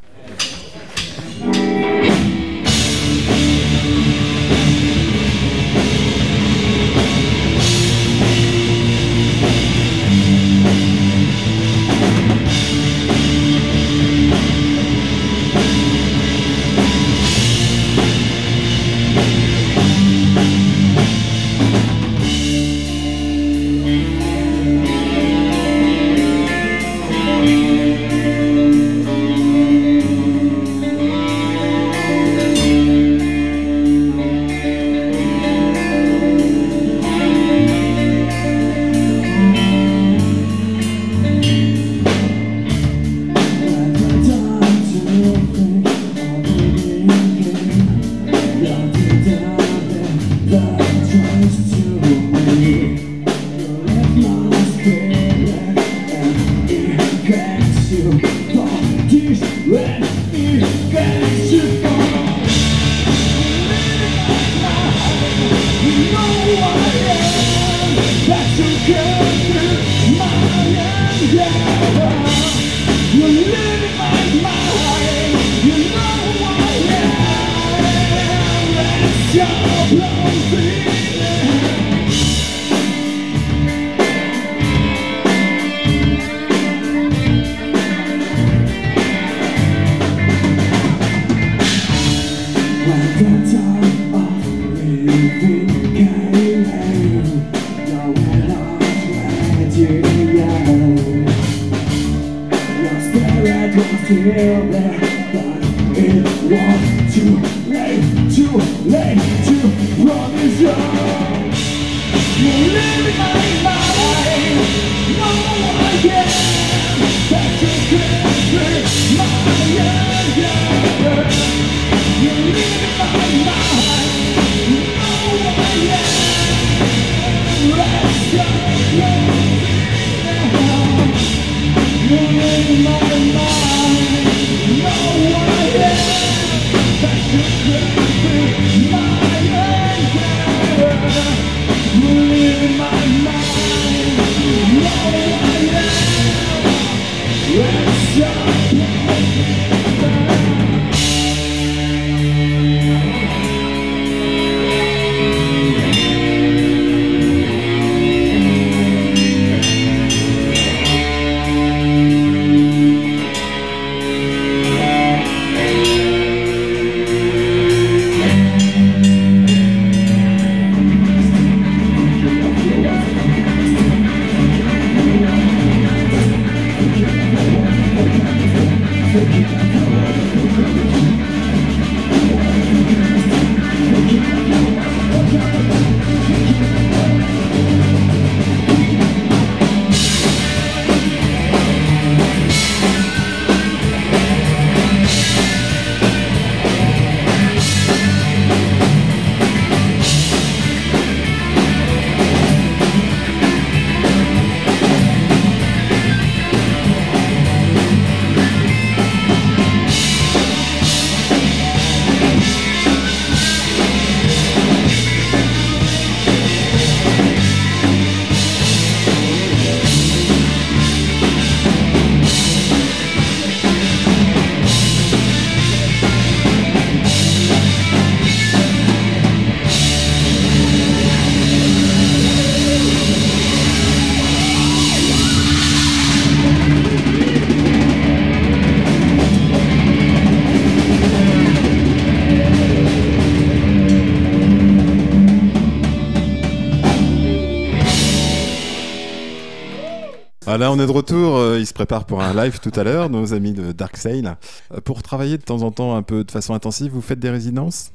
Ah, 250.71 250.75
on 250.75 250.79
est 250.79 250.85
de 250.87 250.91
retour. 250.91 251.35
euh, 251.35 251.59
Ils 251.59 251.67
se 251.67 251.73
préparent 251.73 252.05
pour 252.05 252.21
un 252.21 252.33
live 252.33 252.59
tout 252.61 252.71
à 252.79 252.83
l'heure, 252.83 253.09
nos 253.09 253.33
amis 253.33 253.51
de 253.51 253.71
Dark 253.73 253.97
Sail. 253.97 254.31
Euh, 254.73 254.79
Pour 254.81 255.03
travailler 255.03 255.37
de 255.37 255.43
temps 255.43 255.63
en 255.63 255.71
temps 255.71 255.95
un 255.95 256.01
peu 256.01 256.23
de 256.23 256.31
façon 256.31 256.53
intensive, 256.53 256.91
vous 256.93 257.01
faites 257.01 257.19
des 257.19 257.29
résidences? 257.29 257.91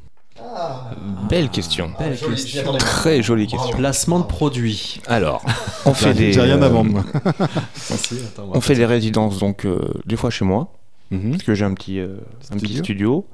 Belle 1.31 1.49
question. 1.49 1.91
Belle 1.99 2.19
question. 2.19 2.73
Très 2.77 3.23
jolie 3.23 3.47
question. 3.47 3.75
Placement 3.77 4.21
de 4.21 4.27
produits. 4.27 5.01
Alors, 5.07 5.43
on 5.87 5.95
fait 5.95 6.13
des. 6.13 6.35
j'ai 6.35 6.43
rien 6.43 6.61
à 6.61 6.67
euh, 6.67 6.69
vendre, 6.69 6.91
moi. 6.91 7.05
On 8.53 8.61
fait 8.61 8.75
des 8.75 8.85
résidences 8.85 9.39
donc 9.39 9.65
euh, 9.65 9.81
des 10.05 10.17
fois 10.17 10.29
chez 10.29 10.45
moi, 10.45 10.73
Mhm. 11.11 11.31
parce 11.31 11.43
que 11.45 11.55
j'ai 11.55 11.65
un 11.65 11.73
petit, 11.73 11.99
euh, 12.01 12.19
un 12.51 12.57
petit 12.57 12.77
Studio. 12.77 12.85
studio. 12.85 13.27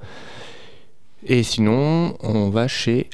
Et 1.27 1.43
sinon, 1.43 2.17
on 2.23 2.51
va 2.51 2.69
chez 2.69 3.11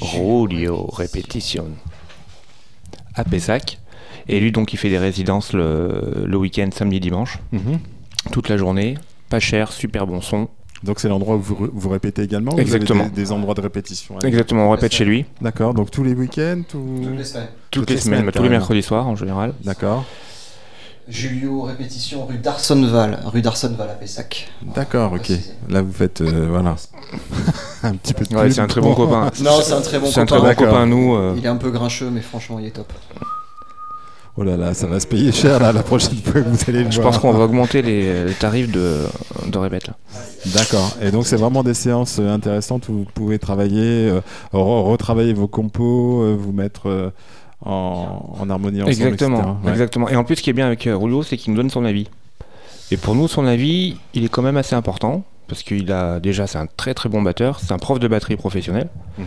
Rolio 0.00 0.84
Repetition 0.86 1.66
à 3.16 3.24
Pessac. 3.24 3.79
Et 4.32 4.40
lui, 4.40 4.52
donc, 4.52 4.72
il 4.72 4.76
fait 4.76 4.88
des 4.90 4.98
résidences 4.98 5.52
le, 5.52 6.24
le 6.24 6.36
week-end, 6.36 6.68
samedi, 6.72 7.00
dimanche, 7.00 7.38
Mhm. 7.52 7.78
toute 8.32 8.48
la 8.48 8.56
journée. 8.56 8.96
Pas 9.28 9.40
cher, 9.40 9.72
super 9.72 10.06
bon 10.06 10.20
son. 10.20 10.48
Donc 10.82 10.98
c'est 10.98 11.08
l'endroit 11.08 11.36
où 11.36 11.40
vous, 11.40 11.68
vous 11.72 11.88
répétez 11.90 12.22
également 12.22 12.56
Exactement. 12.56 13.00
Vous 13.00 13.06
avez 13.08 13.14
des, 13.14 13.22
des 13.24 13.32
endroits 13.32 13.52
de 13.54 13.60
répétition 13.60 14.14
hein 14.16 14.20
Exactement, 14.26 14.66
on 14.66 14.70
répète 14.70 14.92
chez 14.94 15.04
lui 15.04 15.26
D'accord, 15.42 15.74
donc 15.74 15.90
tous 15.90 16.02
les 16.02 16.14
week-ends 16.14 16.62
ou... 16.74 17.00
Toutes 17.04 17.18
les 17.18 17.24
semaines. 17.24 17.48
toutes 17.70 17.90
les 17.90 17.96
semaines, 17.98 18.30
tous 18.32 18.42
les 18.42 18.48
mercredis 18.48 18.82
soirs 18.82 19.06
en 19.06 19.14
général. 19.14 19.52
D'accord, 19.62 20.04
Julio, 21.08 21.62
répétition 21.62 22.24
rue 22.24 22.38
d'Arsonval, 22.38 23.18
rue 23.26 23.42
d'Arsonval 23.42 23.90
à 23.90 23.94
Pessac. 23.94 24.48
d'accord, 24.74 25.12
ok. 25.12 25.32
Là 25.68 25.82
vous 25.82 25.92
faites, 25.92 26.20
euh, 26.20 26.46
voilà, 26.48 26.76
un 27.82 27.94
petit 27.96 28.14
peu 28.14 28.24
de 28.24 28.34
Ouais, 28.34 28.50
c'est 28.50 28.60
un 28.60 28.66
très 28.66 28.80
bon 28.80 28.94
copain. 28.94 29.30
Non, 29.42 29.60
c'est 29.62 29.72
un 29.72 29.80
très 29.82 29.98
bon 29.98 30.06
C'est 30.06 30.20
un 30.20 30.26
très 30.26 30.38
copain. 30.38 30.54
bon 30.54 30.64
copain 30.64 30.86
nous. 30.86 31.14
euh, 31.14 31.34
Il 31.36 31.44
est 31.44 31.48
un 31.48 31.56
peu 31.56 31.70
grincheux, 31.70 32.10
mais 32.10 32.20
franchement, 32.20 32.58
il 32.58 32.66
est 32.66 32.70
top. 32.70 32.90
Oh 34.36 34.44
là 34.44 34.56
là, 34.56 34.74
ça 34.74 34.86
va 34.86 35.00
se 35.00 35.06
payer 35.06 35.32
cher 35.32 35.58
là 35.60 35.72
la 35.72 35.82
prochaine 35.82 36.16
fois 36.16 36.40
que 36.40 36.48
vous 36.48 36.58
allez 36.68 36.84
le 36.84 36.90
Je 36.90 37.00
voir. 37.00 37.10
pense 37.12 37.18
qu'on 37.20 37.32
va 37.32 37.44
augmenter 37.44 37.82
les, 37.82 38.24
les 38.24 38.32
tarifs 38.34 38.70
de, 38.70 38.98
de 39.46 39.58
là. 39.58 39.80
D'accord. 40.46 40.96
Et 41.02 41.10
donc 41.10 41.26
c'est 41.26 41.36
vraiment 41.36 41.62
des 41.62 41.74
séances 41.74 42.18
euh, 42.20 42.32
intéressantes 42.32 42.88
où 42.88 42.92
vous 42.92 43.06
pouvez 43.12 43.38
travailler, 43.38 44.08
euh, 44.08 44.20
re- 44.52 44.84
retravailler 44.90 45.32
vos 45.34 45.48
compos, 45.48 46.22
euh, 46.22 46.36
vous 46.38 46.52
mettre 46.52 46.88
euh, 46.88 47.10
en, 47.64 48.36
en 48.40 48.48
harmonie 48.48 48.80
ensemble, 48.82 48.92
Exactement. 48.92 49.58
Ouais. 49.64 49.72
exactement. 49.72 50.08
Et 50.08 50.16
en 50.16 50.24
plus, 50.24 50.36
ce 50.36 50.42
qui 50.42 50.50
est 50.50 50.54
bien 50.54 50.66
avec 50.66 50.88
Rouleau, 50.90 51.22
c'est 51.22 51.36
qu'il 51.36 51.52
nous 51.52 51.58
donne 51.58 51.70
son 51.70 51.84
avis. 51.84 52.06
Et 52.92 52.96
pour 52.96 53.14
nous, 53.14 53.28
son 53.28 53.44
avis, 53.46 53.96
il 54.14 54.24
est 54.24 54.28
quand 54.28 54.42
même 54.42 54.56
assez 54.56 54.74
important 54.74 55.24
parce 55.50 55.62
qu'il 55.62 55.90
a 55.92 56.20
déjà, 56.20 56.46
c'est 56.46 56.56
un 56.58 56.66
très 56.66 56.94
très 56.94 57.08
bon 57.10 57.20
batteur, 57.20 57.60
c'est 57.60 57.72
un 57.72 57.78
prof 57.78 57.98
de 58.00 58.08
batterie 58.08 58.36
professionnel. 58.36 58.88
Mhm. 59.18 59.24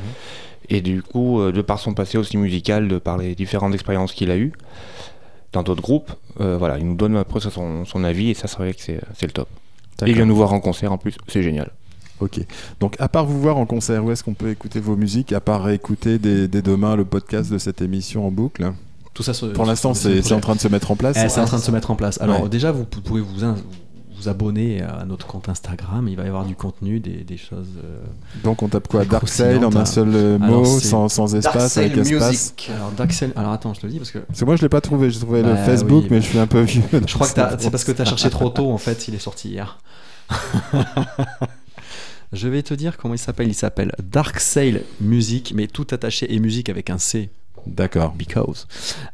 Et 0.69 0.81
du 0.81 1.03
coup, 1.03 1.41
euh, 1.41 1.51
de 1.51 1.61
par 1.61 1.77
son 1.79 1.93
passé 1.93 2.17
aussi 2.17 2.37
musical, 2.37 2.87
de 2.87 2.97
par 2.97 3.17
les 3.17 3.35
différentes 3.35 3.73
expériences 3.73 4.13
qu'il 4.13 4.31
a 4.31 4.37
eues 4.37 4.53
dans 5.51 5.61
d'autres 5.61 5.81
groupes, 5.83 6.11
euh, 6.39 6.57
voilà, 6.57 6.79
il 6.79 6.87
nous 6.87 6.95
donne 6.95 7.15
après 7.17 7.39
ça, 7.41 7.51
son, 7.51 7.85
son 7.85 8.03
avis 8.03 8.29
et 8.29 8.33
ça, 8.33 8.47
c'est 8.47 8.57
vrai 8.57 8.73
que 8.73 8.81
c'est 8.81 8.99
c'est 9.15 9.25
le 9.27 9.33
top. 9.33 9.49
Et 10.05 10.09
il 10.09 10.15
vient 10.15 10.25
nous 10.25 10.35
voir 10.35 10.53
en 10.53 10.59
concert 10.61 10.91
en 10.91 10.97
plus, 10.97 11.15
c'est 11.27 11.43
génial. 11.43 11.69
Ok. 12.19 12.39
Donc 12.79 12.95
à 12.99 13.09
part 13.09 13.25
vous 13.25 13.39
voir 13.41 13.57
en 13.57 13.65
concert, 13.65 14.03
où 14.05 14.11
est-ce 14.11 14.23
qu'on 14.23 14.33
peut 14.33 14.49
écouter 14.49 14.79
vos 14.79 14.95
musiques 14.95 15.33
À 15.33 15.41
part 15.41 15.69
écouter 15.69 16.17
dès, 16.17 16.47
dès 16.47 16.61
demain 16.61 16.95
le 16.95 17.03
podcast 17.05 17.51
de 17.51 17.57
cette 17.57 17.81
émission 17.81 18.25
en 18.25 18.31
boucle? 18.31 18.71
Tout 19.13 19.21
ça 19.21 19.33
Pour 19.53 19.65
l'instant, 19.65 19.93
c'est 19.93 20.31
en 20.31 20.39
train 20.39 20.55
de 20.55 20.59
se 20.59 20.67
mettre 20.69 20.89
en 20.89 20.95
place. 20.95 21.17
Eh, 21.23 21.29
c'est 21.29 21.39
en 21.41 21.45
train 21.45 21.57
de 21.57 21.61
se 21.61 21.69
mettre 21.71 21.91
en 21.91 21.95
place. 21.95 22.19
Alors 22.21 22.43
Ouais. 22.43 22.49
déjà, 22.49 22.71
vous 22.71 22.83
pou- 22.85 23.01
pouvez 23.01 23.21
vous, 23.21 23.43
vous 24.23 24.29
abonner 24.29 24.81
à 24.81 25.05
notre 25.05 25.27
compte 25.27 25.49
Instagram. 25.49 26.07
Il 26.07 26.15
va 26.15 26.23
y 26.23 26.27
avoir 26.27 26.45
du 26.45 26.55
contenu, 26.55 26.99
des, 26.99 27.23
des 27.23 27.37
choses. 27.37 27.67
euh, 27.83 27.99
Donc 28.43 28.63
on 28.63 28.67
tape 28.69 28.87
quoi? 28.87 29.05
Dark 29.05 29.27
Sail 29.27 29.63
en 29.63 29.75
un 29.75 29.85
seul 29.85 30.09
euh, 30.13 30.37
mot, 30.39 30.65
sans, 30.65 31.09
sans 31.09 31.35
espace, 31.35 31.75
Dark 31.75 31.77
avec 31.77 31.93
Sail 31.95 31.99
espace? 32.15 32.29
Music. 32.31 32.71
Alors 32.75 32.91
Daxel. 32.91 33.33
Alors 33.35 33.51
attends, 33.51 33.73
je 33.73 33.81
te 33.81 33.85
le 33.85 33.91
dis 33.91 33.97
parce 33.99 34.11
que 34.11 34.19
Parce 34.19 34.39
que 34.39 34.45
moi 34.45 34.55
je 34.55 34.61
l'ai 34.61 34.69
pas 34.69 34.81
trouvé, 34.81 35.09
j'ai 35.11 35.19
trouvé 35.19 35.41
le 35.41 35.53
Bah 35.53 35.57
Facebook, 35.57 36.03
oui, 36.03 36.07
mais 36.11 36.17
bah. 36.19 36.21
je 36.25 36.29
suis 36.29 36.39
un 36.39 36.47
peu 36.47 36.61
vieux. 36.61 36.81
je 36.91 37.13
crois 37.13 37.27
que 37.27 37.33
c'est 37.59 37.69
parce 37.71 37.83
que 37.83 37.91
tu 37.91 38.01
as 38.01 38.05
cherché 38.05 38.29
trop 38.29 38.49
tôt. 38.49 38.71
En 38.71 38.77
fait, 38.77 39.07
il 39.07 39.15
est 39.15 39.19
sorti 39.19 39.49
hier. 39.49 39.79
Je 42.31 42.47
vais 42.47 42.63
te 42.63 42.73
dire 42.73 42.97
comment 42.97 43.13
il 43.13 43.19
s'appelle. 43.19 43.47
Il 43.47 43.53
s'appelle 43.53 43.91
Dark 44.01 44.39
Sail 44.39 44.81
Music, 45.01 45.53
mais 45.55 45.67
tout 45.67 45.85
attaché 45.91 46.33
et 46.33 46.39
musique 46.39 46.67
avec 46.69 46.89
un 46.89 46.97
C. 46.97 47.29
D'accord. 47.67 48.13
Because. 48.17 48.67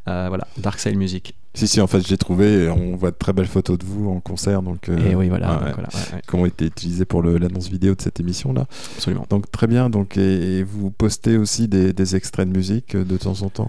Euh, 0.07 0.27
voilà, 0.29 0.47
Dark 0.57 0.79
Sail 0.79 0.95
Music. 0.95 1.35
Si, 1.59 1.67
si, 1.67 1.81
en 1.81 1.87
fait, 1.87 2.01
je 2.05 2.09
l'ai 2.09 2.17
trouvé. 2.17 2.69
On 2.69 2.95
voit 2.95 3.11
de 3.11 3.15
très 3.17 3.33
belles 3.33 3.47
photos 3.47 3.77
de 3.77 3.85
vous 3.85 4.09
en 4.09 4.19
concert. 4.19 4.61
Donc, 4.61 4.89
euh, 4.89 4.97
et 5.11 5.15
oui, 5.15 5.29
voilà. 5.29 5.47
ouais, 5.49 5.53
donc 5.55 5.63
ouais, 5.67 5.73
voilà, 5.73 5.89
ouais, 5.93 6.15
ouais, 6.15 6.21
qui 6.27 6.35
ont 6.35 6.45
été 6.45 6.65
utilisées 6.65 7.05
pour 7.05 7.21
l'annonce 7.21 7.67
vidéo 7.69 7.95
de 7.95 8.01
cette 8.01 8.19
émission-là. 8.19 8.65
absolument. 8.95 9.25
Donc, 9.29 9.51
très 9.51 9.67
bien. 9.67 9.89
Donc, 9.89 10.17
et, 10.17 10.59
et 10.59 10.63
vous 10.63 10.89
postez 10.91 11.37
aussi 11.37 11.67
des, 11.67 11.93
des 11.93 12.15
extraits 12.15 12.47
de 12.49 12.55
musique 12.55 12.95
euh, 12.95 13.03
de 13.03 13.17
temps 13.17 13.41
en 13.41 13.49
temps? 13.49 13.67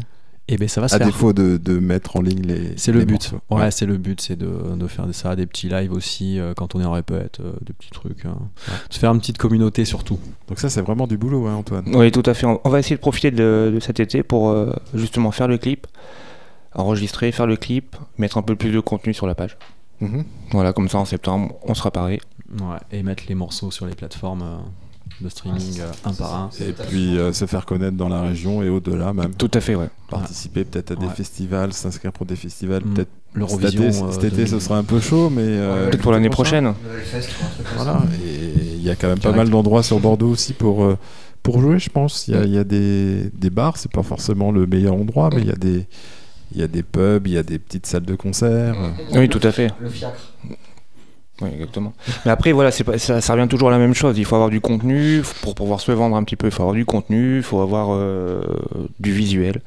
Et 0.53 0.57
ben 0.57 0.67
ça 0.67 0.81
va 0.81 0.89
se 0.89 0.97
À 0.97 0.99
faire. 0.99 1.07
défaut 1.07 1.33
de, 1.33 1.59
de 1.59 1.79
mettre 1.79 2.17
en 2.17 2.23
ligne 2.23 2.43
les. 2.43 2.73
C'est 2.77 2.91
le 2.91 3.05
but. 3.05 3.13
morceaux. 3.33 3.41
Ouais, 3.51 3.71
c'est 3.71 3.87
le 3.87 3.99
but, 3.99 4.21
c'est 4.21 4.35
de, 4.35 4.51
de 4.77 4.87
faire 4.89 5.07
ça, 5.13 5.37
des 5.37 5.47
petits 5.47 5.69
lives 5.69 5.93
aussi 5.93 6.41
euh, 6.41 6.55
quand 6.57 6.75
on 6.75 6.81
est 6.81 6.85
en 6.85 6.91
répète, 6.91 7.39
euh, 7.39 7.53
des 7.65 7.73
petits 7.73 7.91
trucs. 7.91 8.25
hein. 8.27 8.37
De 8.91 8.95
faire 8.97 9.13
une 9.13 9.21
petite 9.21 9.39
communauté 9.39 9.85
surtout. 9.85 10.19
Donc, 10.49 10.59
ça, 10.59 10.69
c'est 10.69 10.81
vraiment 10.81 11.07
du 11.07 11.17
boulot, 11.19 11.47
hein, 11.47 11.55
Antoine. 11.55 11.85
Oui, 11.95 12.11
tout 12.11 12.25
à 12.27 12.35
fait. 12.35 12.47
On 12.47 12.61
on 12.65 12.69
va 12.69 12.81
essayer 12.81 12.97
de 12.97 13.01
profiter 13.01 13.31
de, 13.31 13.71
de 13.73 13.79
cet 13.81 14.01
été 14.01 14.25
pour 14.25 14.51
euh, 14.51 14.73
justement 14.93 15.31
faire 15.31 15.47
le 15.47 15.57
clip, 15.57 15.87
enregistrer, 16.75 17.33
faire 17.33 17.47
le 17.47 17.57
clip, 17.57 17.97
mettre 18.19 18.39
un 18.39 18.43
peu 18.43 18.57
plus 18.57 18.71
de 18.73 18.81
contenu 18.81 19.13
sur 19.15 19.27
la 19.27 19.35
page. 19.35 19.57
Mhm. 20.01 20.25
Voilà, 20.53 20.73
comme 20.73 20.89
ça 20.89 20.99
en 20.99 21.05
septembre, 21.05 21.57
on 21.63 21.75
sera 21.75 21.91
paré. 21.91 22.21
Ouais, 22.61 22.79
et 22.91 23.03
mettre 23.03 23.25
les 23.29 23.35
morceaux 23.35 23.71
sur 23.71 23.87
les 23.87 23.95
plateformes 23.95 24.43
euh, 24.43 24.57
de 25.21 25.29
streaming 25.29 25.81
euh, 25.81 25.91
un 26.05 26.13
par 26.13 26.35
un. 26.35 26.51
Et 26.61 26.73
puis 26.73 27.19
euh, 27.19 27.33
se 27.33 27.45
faire 27.47 27.67
connaître 27.67 27.97
dans 27.97 28.09
la 28.09 28.23
région 28.23 28.63
et 28.63 28.69
au-delà 28.69 29.13
même. 29.13 29.35
Tout 29.35 29.51
à 29.55 29.61
fait, 29.61 29.75
ouais. 29.75 29.89
Participer 30.09 30.65
peut-être 30.65 30.93
à 30.93 30.97
des 30.97 31.07
Ouais. 31.07 31.13
festivals, 31.15 31.73
s'inscrire 31.73 32.13
pour 32.13 32.25
des 32.27 32.37
festivals. 32.37 32.83
Mm. 32.85 32.95
Peut-être 32.95 33.11
L'Eurovision. 33.35 33.93
cet 33.93 34.01
été, 34.01 34.03
euh, 34.05 34.13
cet 34.13 34.25
été, 34.25 34.47
ce 34.47 34.51
2000. 34.53 34.61
sera 34.61 34.79
un 34.79 34.85
peu 34.85 34.99
chaud, 35.01 35.31
mais. 35.31 35.43
euh, 35.45 35.89
Peut-être 35.91 36.03
pour 36.03 36.11
l'année 36.13 36.31
prochaine. 36.31 36.73
Voilà, 37.77 38.03
et 38.25 38.53
il 38.77 38.83
y 38.83 38.91
a 38.91 38.97
quand 38.97 39.09
même 39.09 39.21
pas 39.21 39.33
mal 39.33 39.51
d'endroits 39.51 39.83
sur 39.83 40.01
Bordeaux 40.01 40.31
aussi 40.31 40.53
pour, 40.53 40.83
euh, 40.85 40.97
pour 41.43 41.61
jouer, 41.61 41.79
je 41.79 41.91
pense. 41.91 42.27
Il 42.27 42.35
y 42.35 42.37
a, 42.37 42.45
il 42.45 42.53
y 42.53 42.59
a 42.59 42.65
des, 42.65 43.31
des 43.35 43.51
bars, 43.51 43.77
c'est 43.77 43.93
pas 43.93 44.03
forcément 44.03 44.51
le 44.51 44.67
meilleur 44.67 44.95
endroit, 44.95 45.31
mais 45.33 45.43
il 45.43 45.47
y 45.47 45.53
a 45.53 45.57
des, 45.57 45.87
il 46.53 46.61
y 46.61 46.63
a 46.63 46.67
des 46.67 46.83
pubs, 46.83 47.27
il 47.27 47.35
y 47.35 47.39
a 47.39 47.43
des 47.43 47.59
petites 47.59 47.87
salles 47.87 48.05
de 48.05 48.15
concert. 48.15 48.75
Oui, 49.15 49.29
tout 49.29 49.41
à 49.43 49.53
fait. 49.53 49.71
Le 49.81 49.89
fiacre. 49.89 50.33
Oui, 51.41 51.49
exactement. 51.55 51.95
Mais 52.25 52.31
après, 52.31 52.53
voilà, 52.53 52.71
pas, 52.85 52.99
ça, 52.99 53.21
ça 53.21 53.33
revient 53.33 53.49
toujours 53.49 53.69
à 53.69 53.73
la 53.73 53.79
même 53.79 53.95
chose. 53.95 54.19
Il 54.19 54.25
faut 54.25 54.35
avoir 54.35 54.51
du 54.51 54.61
contenu 54.61 55.23
pour 55.43 55.55
pouvoir 55.55 55.81
se 55.81 55.91
vendre 55.93 56.17
un 56.17 56.25
petit 56.25 56.37
peu. 56.37 56.49
Il 56.49 56.51
faut 56.51 56.63
avoir 56.63 56.75
du 56.75 56.85
contenu, 56.85 57.39
il 57.39 57.43
faut 57.43 57.61
avoir 57.61 57.89
euh, 57.93 58.43
du 58.99 59.13
visuel. 59.13 59.63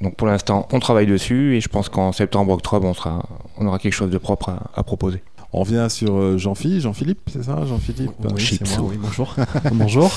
Donc 0.00 0.16
pour 0.16 0.26
l'instant, 0.26 0.66
on 0.72 0.80
travaille 0.80 1.06
dessus 1.06 1.54
et 1.54 1.60
je 1.60 1.68
pense 1.68 1.88
qu'en 1.88 2.12
septembre, 2.12 2.52
octobre, 2.52 2.86
on, 2.86 2.94
sera, 2.94 3.22
on 3.56 3.66
aura 3.66 3.78
quelque 3.78 3.92
chose 3.92 4.10
de 4.10 4.18
propre 4.18 4.48
à, 4.48 4.70
à 4.74 4.82
proposer. 4.82 5.22
On 5.56 5.60
revient 5.60 5.86
sur 5.88 6.16
euh, 6.16 6.36
Jean-Philippe, 6.36 6.80
Jean-Philippe, 6.80 7.20
c'est 7.32 7.44
ça 7.44 7.64
Jean-Philippe 7.64 8.10
Oui, 8.24 8.40
Chips. 8.40 8.62
c'est 8.66 8.78
moi, 8.80 8.88
oui, 8.90 8.98
bonjour. 9.00 9.36
bonjour. 9.72 10.10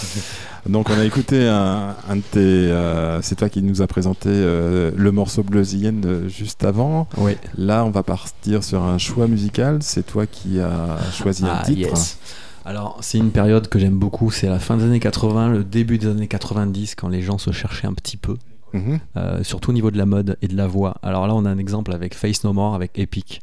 Donc 0.68 0.90
on 0.90 0.98
a 0.98 1.06
écouté 1.06 1.48
un, 1.48 1.96
un 2.10 2.16
de 2.16 2.22
tes... 2.22 2.40
euh, 2.40 3.22
c'est 3.22 3.36
toi 3.36 3.48
qui 3.48 3.62
nous 3.62 3.84
a 3.84 3.88
présenté 3.88 4.30
euh, 4.30 4.90
le 4.96 5.12
morceau 5.12 5.44
Bluesienne 5.44 6.04
euh, 6.08 6.28
juste 6.28 6.64
avant. 6.66 7.08
Oui. 7.18 7.34
Là, 7.56 7.86
on 7.86 7.92
va 7.92 8.02
partir 8.02 8.64
sur 8.64 8.82
un 8.82 8.98
choix 8.98 9.28
musical. 9.28 9.78
C'est 9.82 10.06
toi 10.08 10.26
qui 10.26 10.60
as 10.60 10.98
choisi 11.14 11.46
un 11.46 11.60
Ah, 11.60 11.64
titre. 11.64 11.90
yes. 11.92 12.18
Alors, 12.66 12.98
c'est 13.02 13.20
une 13.20 13.30
période 13.32 13.68
que 13.70 13.78
j'aime 13.78 13.98
beaucoup. 14.00 14.32
C'est 14.32 14.50
la 14.50 14.58
fin 14.60 14.76
des 14.76 14.86
années 14.86 15.00
80, 15.00 15.50
le 15.50 15.64
début 15.64 16.00
des 16.00 16.08
années 16.08 16.28
90, 16.28 16.96
quand 16.96 17.10
les 17.10 17.22
gens 17.22 17.38
se 17.38 17.52
cherchaient 17.52 17.88
un 17.88 17.94
petit 17.94 18.18
peu, 18.18 18.38
Mhm. 18.74 19.00
euh, 19.18 19.44
surtout 19.44 19.70
au 19.70 19.74
niveau 19.74 19.92
de 19.92 19.98
la 20.00 20.06
mode 20.08 20.36
et 20.42 20.48
de 20.48 20.58
la 20.58 20.66
voix. 20.68 20.96
Alors 21.04 21.28
là, 21.28 21.36
on 21.36 21.46
a 21.46 21.50
un 21.52 21.60
exemple 21.60 21.94
avec 21.94 22.16
Face 22.16 22.44
No 22.44 22.54
More, 22.54 22.74
avec 22.74 22.98
Epic. 22.98 23.42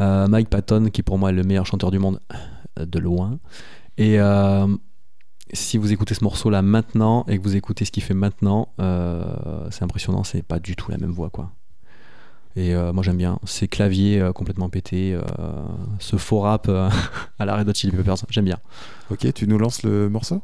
Euh, 0.00 0.26
Mike 0.28 0.50
Patton, 0.50 0.86
qui 0.92 1.02
pour 1.02 1.18
moi 1.18 1.30
est 1.30 1.34
le 1.34 1.42
meilleur 1.42 1.66
chanteur 1.66 1.90
du 1.90 1.98
monde, 1.98 2.20
euh, 2.78 2.86
de 2.86 2.98
loin. 2.98 3.38
Et 3.98 4.20
euh, 4.20 4.66
si 5.52 5.78
vous 5.78 5.92
écoutez 5.92 6.14
ce 6.14 6.24
morceau-là 6.24 6.62
maintenant 6.62 7.24
et 7.28 7.38
que 7.38 7.42
vous 7.42 7.56
écoutez 7.56 7.84
ce 7.84 7.90
qu'il 7.90 8.02
fait 8.02 8.14
maintenant, 8.14 8.68
euh, 8.80 9.68
c'est 9.70 9.84
impressionnant. 9.84 10.24
C'est 10.24 10.42
pas 10.42 10.58
du 10.58 10.76
tout 10.76 10.90
la 10.90 10.98
même 10.98 11.10
voix, 11.10 11.30
quoi. 11.30 11.52
Et 12.56 12.74
euh, 12.74 12.92
moi 12.94 13.02
j'aime 13.02 13.18
bien 13.18 13.38
ces 13.44 13.68
claviers 13.68 14.18
euh, 14.18 14.32
complètement 14.32 14.70
pétés, 14.70 15.18
ce 15.98 16.16
faux 16.16 16.40
rap 16.40 16.68
à 17.38 17.44
la 17.44 17.56
Red 17.56 17.68
Hot 17.68 17.74
Chili 17.74 17.94
Peppers, 17.94 18.16
j'aime 18.30 18.46
bien. 18.46 18.58
Ok, 19.10 19.30
tu 19.34 19.46
nous 19.46 19.58
lances 19.58 19.82
le 19.82 20.08
morceau? 20.08 20.42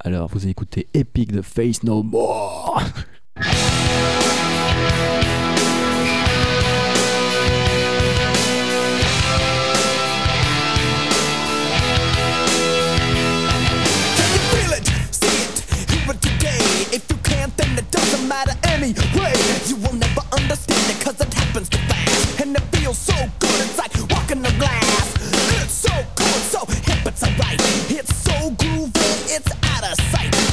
Alors 0.00 0.28
vous 0.28 0.46
écoutez 0.46 0.86
Epic 0.92 1.32
de 1.32 1.40
Face 1.40 1.82
No 1.82 2.02
More. 2.02 2.82
anyway. 18.86 19.32
You 19.66 19.76
will 19.76 19.94
never 19.94 20.22
understand 20.32 20.90
it 20.90 21.04
cause 21.04 21.20
it 21.20 21.32
happens 21.32 21.68
too 21.68 21.78
fast. 21.88 22.40
And 22.40 22.54
it 22.54 22.62
feels 22.76 22.98
so 22.98 23.14
good, 23.38 23.60
it's 23.66 23.78
like 23.78 23.92
walking 24.10 24.44
on 24.46 24.58
glass. 24.58 25.14
It's 25.62 25.72
so 25.72 25.92
cool, 26.14 26.38
so 26.54 26.60
hip, 26.66 27.06
it's 27.06 27.22
alright. 27.22 27.60
It's 27.90 28.14
so 28.16 28.50
groovy, 28.50 29.36
it's 29.36 29.50
out 29.62 29.90
of 29.90 30.00
sight. 30.12 30.45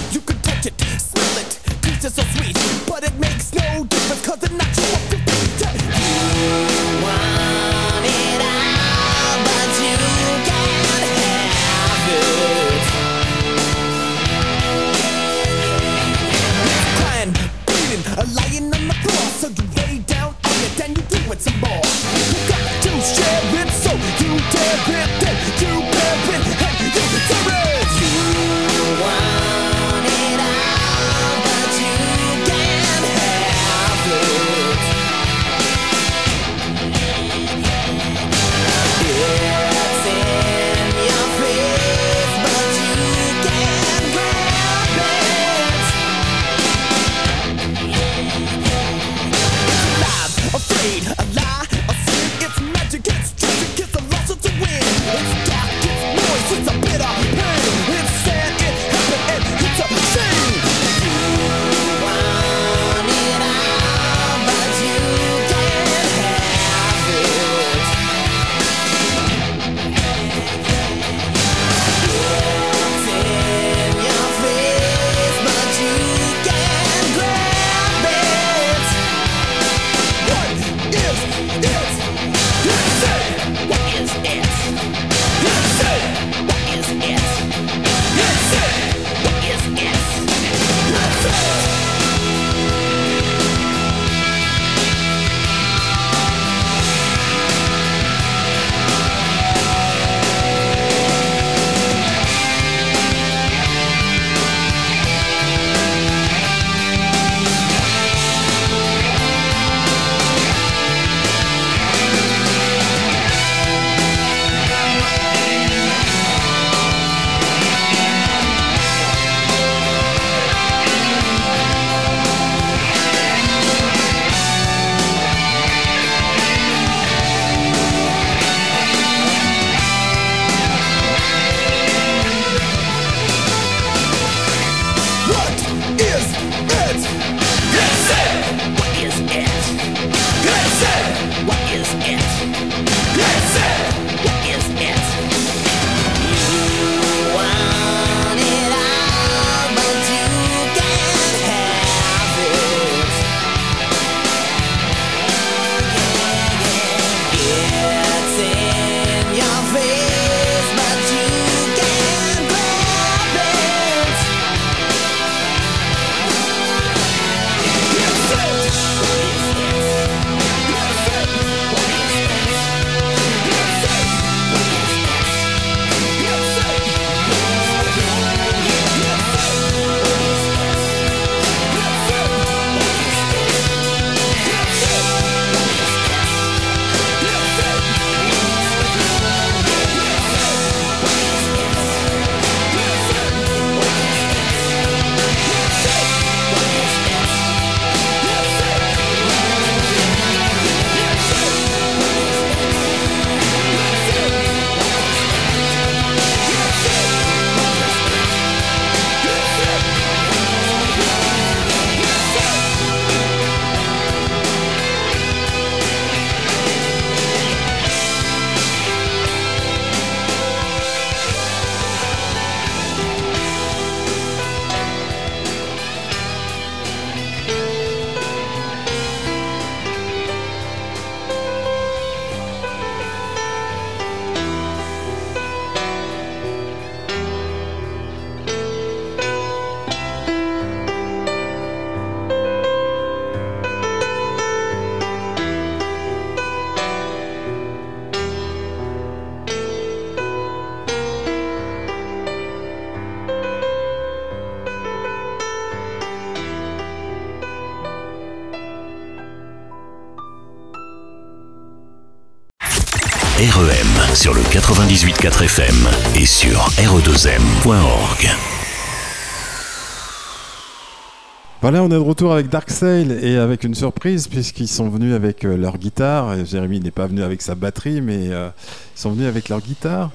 Voilà, 271.64 271.82
on 271.82 271.88
est 271.88 271.91
de 271.91 271.95
retour 271.95 272.34
avec 272.34 272.49
Dark 272.49 272.70
Sail 272.70 273.18
et 273.22 273.38
avec 273.38 273.64
une 273.64 273.74
surprise 273.74 274.28
puisqu'ils 274.28 274.68
sont 274.68 274.89
venus 274.89 275.14
avec 275.14 275.45
euh, 275.45 275.55
leur 275.55 275.78
guitare. 275.78 276.45
Jérémy 276.45 276.82
n'est 276.82 276.91
pas 276.91 277.07
venu 277.07 277.24
avec 277.24 277.41
sa 277.41 277.55
batterie, 277.55 278.01
mais 278.01 278.28
euh, 278.32 278.49
ils 278.97 278.99
sont 278.99 279.11
venus 279.11 279.28
avec 279.30 279.47
leur 279.47 279.61
guitare. 279.61 280.11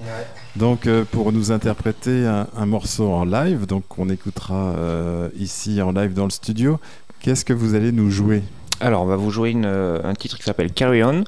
Donc 0.57 0.87
euh, 0.87 1.07
pour 1.11 1.33
nous 1.33 1.51
interpréter 1.51 2.27
un, 2.27 2.49
un 2.55 2.67
morceau 2.67 3.11
en 3.11 3.25
live, 3.25 3.65
donc 3.65 3.99
on 3.99 4.11
écoutera 4.11 4.75
euh, 4.77 5.31
ici 5.39 5.81
en 5.81 5.93
live 5.93 6.13
dans 6.13 6.25
le 6.25 6.31
studio. 6.31 6.79
Qu'est-ce 7.21 7.47
que 7.47 7.55
vous 7.55 7.75
allez 7.75 7.93
nous 7.93 8.11
jouer? 8.11 8.43
Alors, 8.81 9.01
on 9.03 9.07
va 9.07 9.17
vous 9.17 9.31
jouer 9.31 9.49
une, 9.49 9.65
un 9.65 10.15
titre 10.15 10.37
qui 10.37 10.43
s'appelle 10.43 10.71
Carry 10.71 11.03
On. 11.03 11.25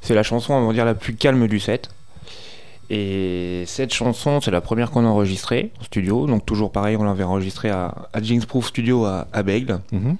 C'est 0.00 0.14
la 0.14 0.22
chanson, 0.22 0.54
on 0.54 0.66
va 0.66 0.72
dire, 0.72 0.86
la 0.86 0.94
plus 0.94 1.14
calme 1.14 1.46
du 1.46 1.60
set. 1.60 1.90
Et 2.90 3.64
cette 3.66 3.92
chanson, 3.92 4.40
c'est 4.40 4.50
la 4.50 4.60
première 4.62 4.90
qu'on 4.90 5.04
a 5.04 5.08
enregistrée 5.08 5.72
en 5.80 5.84
studio. 5.84 6.26
Donc, 6.26 6.46
toujours 6.46 6.72
pareil, 6.72 6.96
on 6.96 7.04
l'avait 7.04 7.24
enregistrée 7.24 7.68
à, 7.70 7.94
à 8.12 8.22
Jinxproof 8.22 8.68
Studio 8.68 9.04
à, 9.04 9.26
à 9.32 9.42
Bègle. 9.42 9.80
Mhm. 9.92 10.16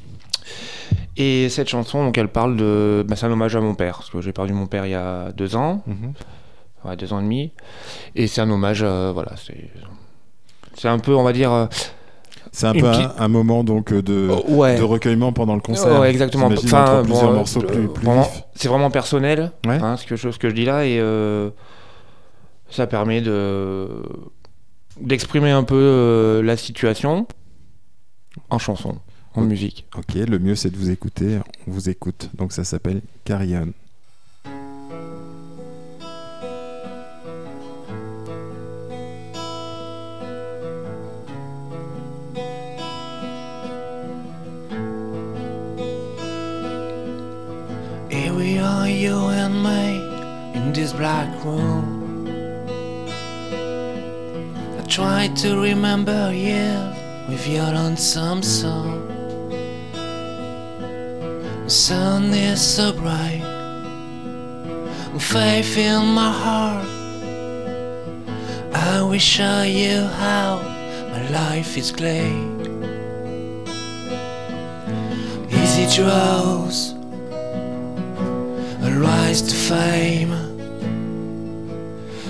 Et 1.17 1.49
cette 1.49 1.69
chanson, 1.69 2.05
donc, 2.05 2.17
elle 2.19 2.29
parle 2.29 2.57
de. 2.57 3.05
bah, 3.09 3.17
c'est 3.17 3.27
un 3.27 3.31
hommage 3.33 3.57
à 3.57 3.61
mon 3.61 3.75
père, 3.75 3.97
parce 3.99 4.11
que 4.11 4.21
j'ai 4.21 4.33
perdu 4.33 4.53
mon 4.53 4.67
père 4.67 4.87
il 4.87 4.91
y 4.91 4.95
a 4.95 5.33
deux 5.33 5.57
ans, 5.57 5.83
Mhm. 5.87 6.13
ouais, 6.85 6.97
deux 6.97 7.13
ans 7.13 7.21
et 7.21 7.25
demi. 7.25 7.53
Et 8.15 8.27
c'est 8.27 8.41
un 8.41 8.51
hommage, 8.51 8.81
euh, 8.83 9.11
voilà, 9.13 9.33
c'est. 9.37 9.69
C'est 10.75 10.89
un 10.89 10.99
peu, 11.01 11.15
on 11.15 11.25
va 11.25 11.33
dire. 11.33 11.51
euh, 11.53 11.67
C'est 12.53 12.67
un 12.69 12.73
peu 12.73 12.87
un, 13.19 13.29
moment 13.29 13.65
donc 13.65 13.93
de, 13.93 14.29
oh, 14.31 14.45
ouais. 14.55 14.79
de 14.79 14.83
recueillement 14.85 15.33
pendant 15.33 15.55
le 15.57 15.61
concert. 15.61 16.01
Ouais, 16.01 16.11
exactement. 16.11 16.47
Enfin, 16.47 17.03
plusieurs 17.03 17.31
bon, 17.31 17.33
morceaux 17.35 17.63
euh, 17.63 17.67
plus, 17.67 17.89
plus. 17.89 18.07
C'est 18.55 18.69
vraiment 18.69 18.91
personnel, 18.91 19.51
Ouais. 19.67 19.79
hein, 19.83 19.97
ce, 19.97 20.07
que 20.07 20.15
je, 20.17 20.31
ce 20.31 20.39
que 20.39 20.49
je 20.49 20.55
dis 20.55 20.65
là, 20.65 20.87
et 20.87 20.99
euh, 21.01 21.51
ça 22.71 22.87
permet 22.87 23.21
de 23.21 24.03
d'exprimer 25.01 25.51
un 25.51 25.63
peu 25.63 25.77
euh, 25.77 26.43
la 26.43 26.57
situation 26.57 27.27
en 28.51 28.59
chanson, 28.59 28.99
en 29.35 29.43
musique. 29.43 29.87
Ok, 29.97 30.15
le 30.15 30.39
mieux 30.39 30.55
c'est 30.55 30.71
de 30.71 30.77
vous 30.77 30.91
écouter. 30.91 31.39
On 31.67 31.71
vous 31.71 31.89
écoute. 31.89 32.31
Donc 32.35 32.53
ça 32.53 32.65
s'appelle 32.65 33.01
Carry 33.25 33.57
On. 33.57 33.73
Here 48.11 48.35
we 48.35 48.59
are, 48.59 48.89
you 48.89 49.15
and 49.15 49.63
me, 49.63 50.57
in 50.57 50.73
this 50.73 50.93
black 50.93 51.29
room. 51.45 51.78
Try 54.99 55.29
to 55.29 55.61
remember 55.61 56.33
you 56.35 56.75
with 57.29 57.47
your 57.47 57.71
lonesome 57.71 58.43
song. 58.43 59.07
The 61.63 61.71
sun 61.71 62.35
is 62.35 62.61
so 62.61 62.93
bright, 62.93 63.45
faith 65.21 65.79
in 65.79 66.05
my 66.05 66.33
heart. 66.33 66.89
I 68.75 69.01
will 69.03 69.21
show 69.21 69.63
you 69.63 70.01
how 70.23 70.63
my 71.13 71.31
life 71.31 71.79
is 71.79 71.93
great. 71.93 72.59
Easy 75.63 75.87
draws 75.95 76.95
a 78.83 78.91
rise 78.99 79.43
to 79.43 79.55
fame, 79.55 80.35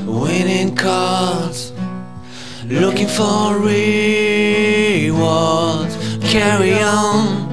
winning 0.05 0.77
cards, 0.77 1.73
looking 2.69 3.09
for 3.09 3.59
rewards. 3.59 3.97
Carry 6.23 6.75
on, 6.75 7.49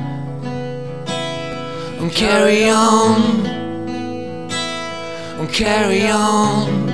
carry 2.12 2.70
on, 2.70 3.46
carry 5.48 6.08
on, 6.10 6.90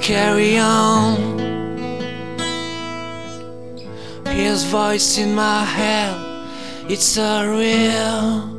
carry 0.00 0.58
on. 0.58 1.36
His 4.26 4.64
voice 4.64 5.18
in 5.18 5.34
my 5.34 5.64
head, 5.64 6.16
it's 6.90 7.04
so 7.04 7.46
real. 7.52 8.56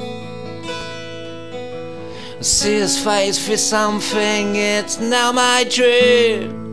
See 2.41 2.75
his 2.75 2.97
face 3.03 3.37
for 3.45 3.57
something, 3.57 4.55
it's 4.55 4.99
now 4.99 5.31
my 5.33 5.65
dream. 5.69 6.66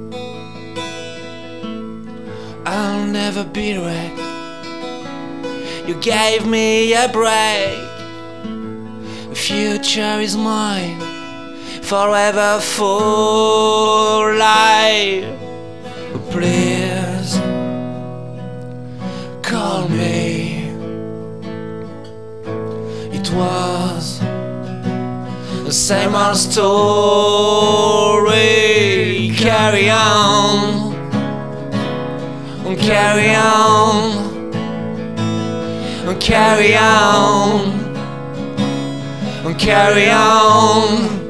I'll 2.77 3.07
never 3.07 3.45
be 3.45 3.79
wrecked. 3.79 4.19
You 5.89 5.95
gave 6.01 6.45
me 6.45 6.93
a 6.93 7.09
break. 7.09 7.79
The 9.29 9.35
future 9.37 10.19
is 10.21 10.37
mine, 10.37 10.99
forever 11.83 12.59
for 12.61 14.35
life. 14.35 15.25
Please 16.33 17.39
call 19.41 19.89
me. 19.89 20.65
It 23.19 23.31
was 23.31 24.19
the 25.65 25.73
same 25.73 26.17
old 26.17 26.37
story. 26.37 26.75
Carry 29.37 29.91
on, 29.91 30.84
carry 32.65 33.35
on, 33.35 34.53
and 36.09 36.21
carry 36.21 36.77
on, 36.77 37.61
and 39.45 39.59
carry 39.59 40.11
on. 40.11 41.25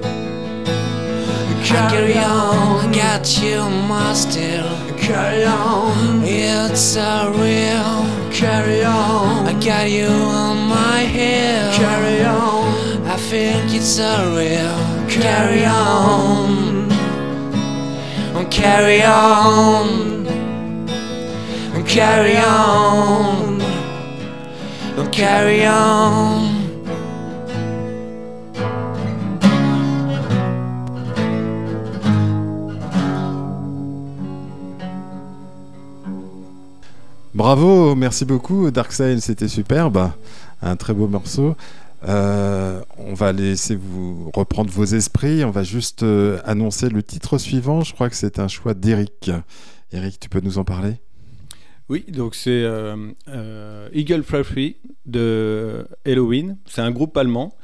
Carry 1.65 2.19
on, 2.19 2.87
I 2.87 2.93
got 2.95 3.43
you 3.43 3.69
my 3.89 4.13
still. 4.15 4.69
Carry 4.97 5.45
on, 5.45 6.23
it's 6.23 6.81
so 6.81 7.33
real. 7.37 8.05
Carry 8.33 8.85
on, 8.85 9.47
I 9.47 9.53
got 9.65 9.91
you 9.91 10.07
on 10.07 10.69
my 10.69 11.05
hill. 11.05 11.73
Carry 11.73 12.25
on, 12.25 13.07
I 13.07 13.17
think 13.17 13.73
it's 13.75 13.87
so 13.87 14.37
real. 14.37 14.77
Carry 15.09 15.65
on, 15.65 16.89
carry 16.91 18.35
on, 18.35 18.51
carry 18.51 19.03
on, 19.03 20.24
carry 21.85 22.37
on. 22.37 23.59
Bravo, 37.35 37.95
merci 37.95 38.25
beaucoup 38.25 38.71
Darkseid, 38.71 39.19
c'était 39.21 39.49
superbe, 39.49 40.11
un 40.63 40.77
très 40.77 40.95
beau 40.95 41.09
morceau. 41.09 41.57
Euh, 42.07 42.81
on 42.99 43.15
va 43.15 43.33
laisser 43.33 43.77
vous 43.77 44.31
reprendre 44.35 44.71
vos 44.71 44.85
esprits, 44.85 45.45
on 45.45 45.51
va 45.51 45.63
juste 45.63 46.03
euh, 46.03 46.39
annoncer 46.45 46.89
le 46.89 47.03
titre 47.03 47.39
suivant, 47.39 47.83
je 47.83 47.93
crois 47.93 48.09
que 48.09 48.17
c'est 48.17 48.39
un 48.39 48.49
choix 48.49 48.75
d'Eric. 48.75 49.31
Eric, 49.93 50.21
tu 50.21 50.29
peux 50.29 50.41
nous 50.41 50.59
en 50.59 50.65
parler? 50.65 50.97
Oui, 51.95 52.05
donc 52.09 52.35
c'est 52.35 52.51
euh, 52.65 52.97
euh, 53.29 53.89
Eagle 53.93 54.25
Fly 54.25 54.43
Free 54.43 54.77
de 55.07 55.87
Halloween. 56.05 56.57
C'est 56.67 56.81
un 56.81 56.91
groupe 56.91 57.17
allemand. 57.17 57.55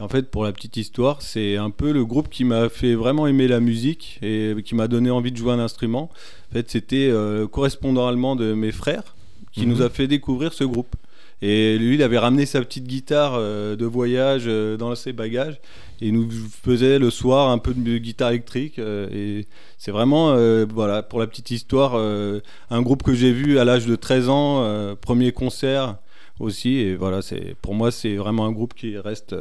En 0.00 0.08
fait, 0.08 0.32
pour 0.32 0.42
la 0.42 0.50
petite 0.50 0.76
histoire, 0.76 1.22
c'est 1.22 1.56
un 1.56 1.70
peu 1.70 1.92
le 1.92 2.04
groupe 2.04 2.28
qui 2.28 2.42
m'a 2.42 2.68
fait 2.70 2.96
vraiment 2.96 3.28
aimer 3.28 3.46
la 3.46 3.60
musique 3.60 4.18
et 4.20 4.56
qui 4.64 4.74
m'a 4.74 4.88
donné 4.88 5.12
envie 5.12 5.30
de 5.30 5.36
jouer 5.36 5.52
un 5.52 5.60
instrument. 5.60 6.10
En 6.50 6.54
fait, 6.54 6.68
c'était 6.68 7.08
euh, 7.08 7.38
le 7.42 7.46
correspondant 7.46 8.08
allemand 8.08 8.34
de 8.34 8.52
mes 8.52 8.72
frères 8.72 9.14
qui 9.52 9.60
Mhm. 9.60 9.68
nous 9.68 9.82
a 9.82 9.90
fait 9.90 10.08
découvrir 10.08 10.52
ce 10.54 10.64
groupe. 10.64 10.96
Et 11.40 11.78
lui, 11.78 11.94
il 11.94 12.02
avait 12.02 12.18
ramené 12.18 12.46
sa 12.46 12.60
petite 12.60 12.86
guitare 12.86 13.34
euh, 13.36 13.76
de 13.76 13.86
voyage 13.86 14.44
euh, 14.46 14.76
dans 14.76 14.94
ses 14.94 15.12
bagages 15.12 15.60
et 16.00 16.08
il 16.08 16.14
nous 16.14 16.28
faisait 16.64 16.98
le 16.98 17.10
soir 17.10 17.50
un 17.50 17.58
peu 17.58 17.74
de 17.74 17.98
guitare 17.98 18.30
électrique. 18.30 18.78
euh, 18.78 19.08
et 19.12 19.46
c'est 19.78 19.92
vraiment, 19.92 20.34
voilà, 20.72 21.02
pour 21.02 21.20
la 21.20 21.28
petite 21.28 21.52
histoire, 21.52 21.94
un 21.94 22.82
groupe 22.82 23.04
que 23.04 23.14
j'ai 23.14 23.32
vu 23.32 23.60
à 23.60 23.64
l'âge 23.64 23.86
de 23.86 23.94
13 23.94 24.28
ans, 24.28 24.96
premier 25.00 25.30
concert 25.30 25.96
aussi. 26.40 26.78
Et 26.78 26.96
voilà, 26.96 27.22
c'est 27.22 27.54
pour 27.62 27.74
moi, 27.74 27.92
c'est 27.92 28.16
vraiment 28.16 28.44
un 28.44 28.50
groupe 28.50 28.74
qui 28.74 28.98
reste 28.98 29.36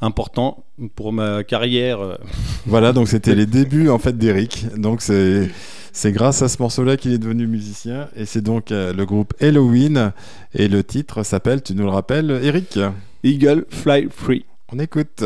important 0.00 0.64
pour 0.94 1.12
ma 1.12 1.42
carrière. 1.42 2.18
Voilà, 2.66 2.92
donc 2.92 3.08
c'était 3.08 3.34
les 3.34 3.46
débuts 3.46 3.88
en 3.88 3.98
fait 3.98 4.16
d'Eric. 4.16 4.66
Donc 4.76 5.02
c'est 5.02 5.50
c'est 5.98 6.12
grâce 6.12 6.42
à 6.42 6.48
ce 6.48 6.62
morceau-là 6.62 6.96
qu'il 6.96 7.12
est 7.12 7.18
devenu 7.18 7.48
musicien 7.48 8.08
et 8.14 8.24
c'est 8.24 8.40
donc 8.40 8.70
euh, 8.70 8.92
le 8.92 9.04
groupe 9.04 9.34
Halloween 9.40 10.12
et 10.54 10.68
le 10.68 10.84
titre 10.84 11.24
s'appelle, 11.24 11.60
tu 11.60 11.74
nous 11.74 11.82
le 11.82 11.90
rappelles, 11.90 12.30
Eric? 12.40 12.78
Eagle 13.24 13.66
Fly 13.68 14.06
Free. 14.08 14.44
On 14.72 14.78
écoute. 14.78 15.24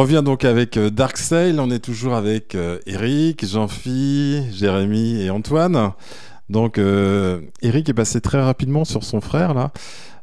Revient 0.00 0.22
donc 0.24 0.44
avec 0.44 0.76
euh, 0.76 0.88
Dark 0.88 1.18
Sail. 1.18 1.60
On 1.60 1.70
est 1.70 1.78
toujours 1.78 2.14
avec 2.14 2.54
euh, 2.54 2.78
Eric, 2.86 3.44
Jean-Phi, 3.46 4.42
Jérémy 4.50 5.20
et 5.20 5.30
Antoine. 5.30 5.92
Donc, 6.48 6.78
euh, 6.78 7.40
Eric 7.60 7.88
est 7.88 7.94
passé 7.94 8.20
très 8.20 8.40
rapidement 8.40 8.84
sur 8.84 9.04
son 9.04 9.20
frère 9.20 9.54
là. 9.54 9.72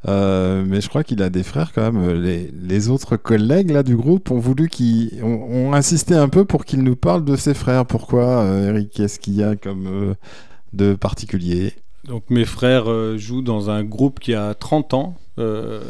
Mais 0.06 0.80
je 0.80 0.88
crois 0.88 1.04
qu'il 1.04 1.22
a 1.22 1.30
des 1.30 1.44
frères 1.44 1.74
quand 1.74 1.92
même. 1.92 2.24
Les, 2.24 2.90
autres 2.90 3.18
collègues 3.18 3.72
là 3.72 3.84
du 3.84 3.96
groupe 3.96 4.32
ont 4.32 4.40
voulu 4.40 4.70
qu'ils 4.70 5.22
ont, 5.22 5.74
insisté 5.74 6.16
un 6.16 6.30
peu 6.30 6.46
pour 6.46 6.64
qu'il 6.64 6.82
nous 6.82 6.96
parle 6.96 7.26
de 7.26 7.36
ses 7.36 7.54
frères. 7.54 7.86
Pourquoi, 7.86 8.46
Eric? 8.46 8.92
Qu'est-ce 8.92 9.20
qu'il 9.20 9.36
y 9.36 9.44
a 9.44 9.58
comme 9.58 10.16
de 10.72 10.96
particulier? 10.96 11.74
Donc 12.06 12.24
mes 12.30 12.46
frères 12.46 12.90
euh, 12.90 13.18
jouent 13.18 13.42
dans 13.42 13.70
un 13.70 13.84
groupe 13.84 14.20
qui 14.20 14.34
a 14.34 14.54
30 14.54 14.94
ans, 14.94 15.18
euh, 15.40 15.82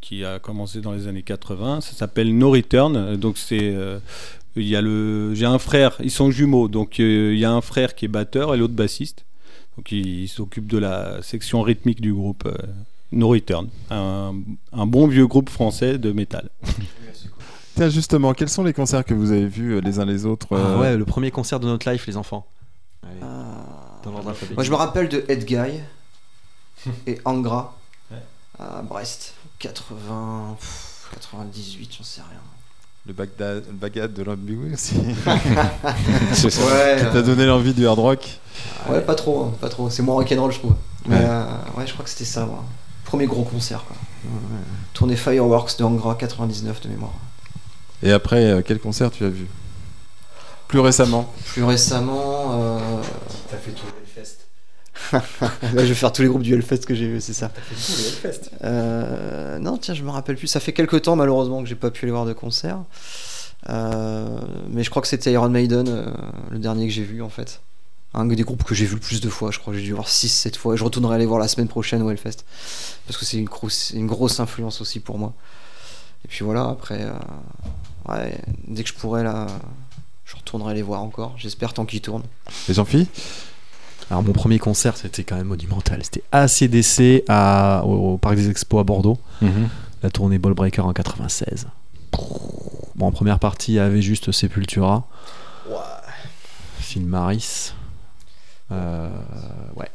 qui 0.00 0.24
a 0.24 0.38
commencé 0.38 0.80
dans 0.80 0.92
les 0.92 1.08
années 1.08 1.22
80. 1.22 1.80
Ça 1.80 1.92
s'appelle 1.92 2.36
No 2.36 2.50
Return. 2.50 3.16
Donc 3.16 3.36
c'est 3.38 3.74
euh, 3.74 3.98
il 4.56 4.66
y 4.66 4.76
a 4.76 4.80
le 4.80 5.34
j'ai 5.34 5.46
un 5.46 5.58
frère, 5.58 5.96
ils 6.02 6.10
sont 6.10 6.30
jumeaux. 6.30 6.68
Donc 6.68 7.00
euh, 7.00 7.32
il 7.34 7.38
y 7.38 7.44
a 7.44 7.52
un 7.52 7.60
frère 7.60 7.94
qui 7.94 8.04
est 8.06 8.08
batteur 8.08 8.54
et 8.54 8.58
l'autre 8.58 8.74
bassiste. 8.74 9.24
Donc 9.76 9.92
il, 9.92 10.22
il 10.22 10.28
s'occupe 10.28 10.66
de 10.66 10.78
la 10.78 11.20
section 11.22 11.62
rythmique 11.62 12.00
du 12.00 12.12
groupe 12.14 12.44
euh, 12.46 12.56
No 13.12 13.28
Return, 13.28 13.68
un, 13.90 14.34
un 14.72 14.86
bon 14.86 15.06
vieux 15.06 15.26
groupe 15.26 15.50
français 15.50 15.98
de 15.98 16.12
métal. 16.12 16.48
Tiens, 17.76 17.88
justement, 17.88 18.34
quels 18.34 18.48
sont 18.48 18.62
les 18.62 18.72
concerts 18.72 19.04
que 19.04 19.14
vous 19.14 19.32
avez 19.32 19.48
vus 19.48 19.80
les 19.80 19.98
uns 19.98 20.04
les 20.04 20.26
autres 20.26 20.56
Ah 20.56 20.78
ouais, 20.78 20.96
le 20.96 21.04
premier 21.04 21.32
concert 21.32 21.58
de 21.58 21.66
notre 21.66 21.90
life, 21.90 22.06
les 22.06 22.16
enfants. 22.16 22.46
Allez, 23.02 23.20
dans 24.04 24.10
l'ordre 24.12 24.28
alphabétique. 24.30 24.56
Moi, 24.56 24.64
je 24.64 24.70
me 24.70 24.76
rappelle 24.76 25.08
de 25.08 25.24
Ed 25.28 25.44
Guy 25.44 25.80
et 27.06 27.20
Angra 27.24 27.76
à 28.58 28.82
Brest, 28.82 29.34
80, 29.58 30.56
pff, 30.60 31.08
98, 31.14 31.94
j'en 31.98 32.04
sais 32.04 32.20
rien. 32.20 32.38
Le 33.06 33.12
Bagdad, 33.12 33.64
le 33.66 33.72
Bagdad 33.72 34.12
de 34.14 34.22
l'Ambigu 34.22 34.72
aussi. 34.74 34.94
C'est 36.32 36.50
ça. 36.50 36.62
Ouais, 36.64 36.96
Qui 36.98 37.04
t'a 37.12 37.22
donné 37.22 37.46
l'envie 37.46 37.74
du 37.74 37.86
hard 37.86 37.98
rock 37.98 38.38
ouais, 38.88 39.00
pas 39.00 39.14
trop, 39.16 39.44
hein, 39.46 39.52
pas 39.60 39.68
trop. 39.68 39.90
C'est 39.90 40.02
moins 40.02 40.14
rock'n'roll, 40.14 40.52
je 40.52 40.58
trouve. 40.60 40.74
Mais 41.06 41.16
Ouais. 41.16 41.24
euh, 41.26 41.44
ouais, 41.76 41.86
je 41.86 41.92
crois 41.92 42.04
que 42.04 42.10
c'était 42.10 42.24
ça, 42.24 42.46
moi. 42.46 42.64
Premier 43.04 43.26
gros 43.26 43.42
concert, 43.42 43.84
quoi. 43.84 43.96
Tournée 44.94 45.16
Fireworks 45.16 45.76
de 45.78 45.84
Angra 45.84 46.14
99 46.14 46.80
de 46.82 46.88
mémoire. 46.88 47.12
Et 48.02 48.12
après, 48.12 48.44
euh, 48.44 48.62
quel 48.64 48.78
concert 48.78 49.10
tu 49.10 49.24
as 49.24 49.28
vu? 49.28 49.46
Plus 50.68 50.78
récemment 50.80 51.30
Plus 51.46 51.64
récemment, 51.64 52.52
euh... 52.52 52.78
T'as 53.54 53.60
fait 53.60 53.70
tout 53.72 53.86
le 53.86 54.20
Hellfest. 54.20 54.38
là, 55.74 55.82
je 55.82 55.88
vais 55.88 55.94
faire 55.94 56.12
tous 56.12 56.22
les 56.22 56.28
groupes 56.28 56.42
du 56.42 56.54
Hellfest 56.54 56.78
que 56.86 56.94
j'ai 56.94 57.08
vu, 57.08 57.20
c'est 57.20 57.32
ça. 57.32 57.48
T'as 57.48 57.60
fait 57.60 57.74
tout 57.74 57.98
le 58.00 58.28
Hellfest. 58.28 58.50
Euh, 58.62 59.58
non, 59.58 59.76
tiens, 59.76 59.94
je 59.94 60.02
me 60.02 60.10
rappelle 60.10 60.36
plus. 60.36 60.46
Ça 60.46 60.60
fait 60.60 60.72
quelques 60.72 61.02
temps, 61.02 61.16
malheureusement, 61.16 61.62
que 61.62 61.68
j'ai 61.68 61.74
pas 61.74 61.90
pu 61.90 62.04
aller 62.04 62.12
voir 62.12 62.26
de 62.26 62.32
concert. 62.32 62.78
Euh, 63.70 64.38
mais 64.68 64.84
je 64.84 64.90
crois 64.90 65.02
que 65.02 65.08
c'était 65.08 65.32
Iron 65.32 65.48
Maiden, 65.48 65.88
euh, 65.88 66.06
le 66.50 66.58
dernier 66.58 66.86
que 66.86 66.92
j'ai 66.92 67.02
vu, 67.04 67.22
en 67.22 67.28
fait. 67.30 67.60
Un 68.12 68.26
des 68.26 68.42
groupes 68.44 68.62
que 68.62 68.74
j'ai 68.76 68.86
vu 68.86 68.94
le 68.94 69.00
plus 69.00 69.20
de 69.20 69.28
fois, 69.28 69.50
je 69.50 69.58
crois 69.58 69.72
que 69.72 69.78
j'ai 69.80 69.84
dû 69.84 69.92
voir 69.92 70.06
6-7 70.06 70.56
fois. 70.56 70.74
Et 70.74 70.76
je 70.76 70.84
retournerai 70.84 71.16
aller 71.16 71.26
voir 71.26 71.40
la 71.40 71.48
semaine 71.48 71.66
prochaine 71.68 72.00
au 72.02 72.10
Hellfest. 72.10 72.44
Parce 73.06 73.18
que 73.18 73.24
c'est 73.24 73.38
une, 73.38 73.46
grosse- 73.46 73.90
une 73.90 74.06
grosse 74.06 74.38
influence 74.38 74.80
aussi 74.80 75.00
pour 75.00 75.18
moi. 75.18 75.32
Et 76.24 76.28
puis 76.28 76.44
voilà, 76.44 76.68
après, 76.68 77.04
ouais, 78.08 78.38
dès 78.68 78.82
que 78.84 78.88
je 78.88 78.94
pourrai, 78.94 79.24
là, 79.24 79.46
je 80.24 80.36
retournerai 80.36 80.74
les 80.74 80.82
voir 80.82 81.02
encore. 81.02 81.34
J'espère 81.36 81.72
tant 81.74 81.84
qu'ils 81.84 82.00
tournent. 82.00 82.22
Et 82.68 82.74
Jean-Phi 82.74 83.08
Alors 84.10 84.22
mon 84.22 84.32
premier 84.32 84.58
concert, 84.58 84.96
c'était 84.96 85.24
quand 85.24 85.36
même 85.36 85.46
monumental. 85.48 86.00
C'était 86.02 86.22
ACDC 86.32 87.24
à, 87.28 87.82
au, 87.84 88.14
au 88.14 88.18
Parc 88.18 88.36
des 88.36 88.48
Expos 88.50 88.80
à 88.80 88.84
Bordeaux. 88.84 89.18
La 90.02 90.10
tournée 90.10 90.38
Ball 90.38 90.54
Breaker 90.54 90.82
en 90.82 90.92
96. 90.92 91.66
Bon, 92.96 93.06
en 93.06 93.10
première 93.12 93.38
partie, 93.38 93.72
il 93.72 93.76
y 93.76 93.78
avait 93.80 94.02
juste 94.02 94.30
Sepultura. 94.32 95.06
Phil 96.78 97.06
Maris. 97.06 97.72
Euh, 98.70 99.08
ouais. 99.76 99.90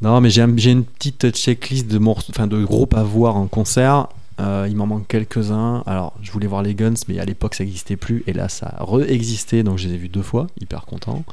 Non, 0.00 0.20
mais 0.20 0.30
j'ai 0.30 0.42
un- 0.42 0.56
j'ai 0.56 0.70
une 0.70 0.84
petite 0.84 1.30
checklist 1.34 1.88
de, 1.88 1.98
morceaux, 1.98 2.30
enfin, 2.30 2.46
de 2.46 2.62
groupes 2.64 2.94
à 2.94 3.02
voir 3.02 3.36
en 3.36 3.46
concert. 3.48 4.06
Euh, 4.40 4.66
il 4.68 4.76
m'en 4.76 4.86
manque 4.86 5.06
quelques-uns. 5.08 5.82
Alors, 5.86 6.14
je 6.22 6.30
voulais 6.30 6.46
voir 6.46 6.62
les 6.62 6.74
Guns, 6.74 6.94
mais 7.08 7.18
à 7.18 7.24
l'époque, 7.24 7.54
ça 7.54 7.64
n'existait 7.64 7.96
plus. 7.96 8.22
Et 8.26 8.32
là, 8.32 8.48
ça 8.48 8.74
a 8.78 8.84
re-existé, 8.84 9.62
donc 9.62 9.78
je 9.78 9.88
les 9.88 9.94
ai 9.94 9.96
vus 9.98 10.08
deux 10.08 10.22
fois. 10.22 10.46
Hyper 10.60 10.84
content. 10.86 11.24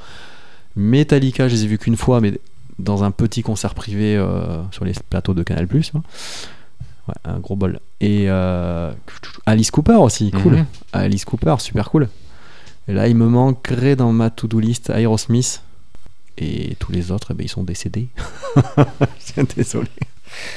Metallica, 0.76 1.48
je 1.48 1.56
les 1.56 1.64
ai 1.66 1.68
vus 1.68 1.78
qu'une 1.78 1.98
fois, 1.98 2.20
mais 2.22 2.40
dans 2.80 3.04
un 3.04 3.12
petit 3.12 3.44
concert 3.44 3.76
privé 3.76 4.16
euh, 4.18 4.62
sur 4.72 4.86
les 4.86 4.94
plateaux 5.10 5.34
de 5.34 5.44
Canal+. 5.44 5.68
hein. 5.72 6.02
Ouais, 7.08 7.14
un 7.26 7.40
gros 7.40 7.56
bol. 7.56 7.80
Et 8.02 8.26
euh, 8.30 8.92
Alice 9.46 9.70
Cooper 9.70 9.96
aussi, 9.98 10.32
cool. 10.32 10.54
Mhm. 10.58 10.66
Alice 10.94 11.24
Cooper, 11.26 11.56
super 11.60 11.92
cool. 11.92 12.10
Et 12.88 12.94
là, 12.94 13.08
il 13.08 13.16
me 13.16 13.28
manquerait 13.28 13.96
dans 13.96 14.12
ma 14.12 14.30
to-do 14.32 14.60
list 14.60 14.90
Aerosmith. 14.90 15.62
Et 16.38 16.76
tous 16.80 16.92
les 16.92 17.12
autres, 17.12 17.28
eh 17.32 17.34
ben, 17.36 17.46
ils 17.46 17.50
sont 17.50 17.64
décédés. 17.64 18.08
Désolé. 19.56 19.88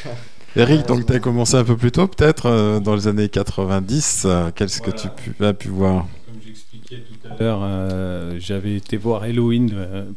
Eric, 0.59 0.87
donc 0.87 1.07
tu 1.07 1.13
as 1.13 1.21
commencé 1.21 1.55
un 1.57 1.63
peu 1.65 1.77
plus 1.77 1.93
tôt, 1.93 2.09
peut-être, 2.09 2.47
euh, 2.47 2.81
dans 2.81 2.95
les 2.97 3.07
années 3.07 3.29
90. 3.29 4.25
euh, 4.27 4.51
Qu'est-ce 4.55 4.81
que 4.83 4.91
tu 4.91 5.09
pu- 5.09 5.45
as 5.45 5.53
pu 5.53 5.69
voir? 5.69 6.07
Comme 6.27 6.41
j'expliquais 6.45 6.97
tout 6.97 7.29
à 7.29 7.41
l'heure, 7.41 7.61
euh, 7.63 8.37
j'avais 8.41 8.75
été 8.75 8.97
voir 8.97 9.23
Halloween, 9.23 9.73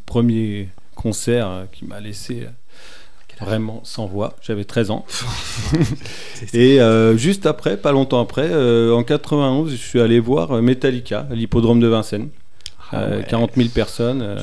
premier 0.07 0.69
concert 0.95 1.67
qui 1.71 1.85
m'a 1.85 1.99
laissé 1.99 2.47
vraiment 3.39 3.81
sans 3.83 4.05
voix. 4.07 4.35
J'avais 4.41 4.65
13 4.65 4.89
ans. 4.91 5.05
Et 6.53 6.81
euh, 6.81 7.15
juste 7.17 7.45
après, 7.45 7.77
pas 7.77 7.91
longtemps 7.91 8.19
après, 8.21 8.49
euh, 8.51 8.93
en 8.95 9.03
91, 9.03 9.71
je 9.71 9.75
suis 9.75 9.99
allé 10.01 10.19
voir 10.19 10.59
Metallica 10.61 11.27
à 11.29 11.35
l'hippodrome 11.35 11.79
de 11.79 11.87
Vincennes. 11.87 12.29
Euh, 12.93 13.19
ouais. 13.19 13.25
40 13.27 13.51
000 13.55 13.69
personnes. 13.69 14.21
euh, 14.21 14.37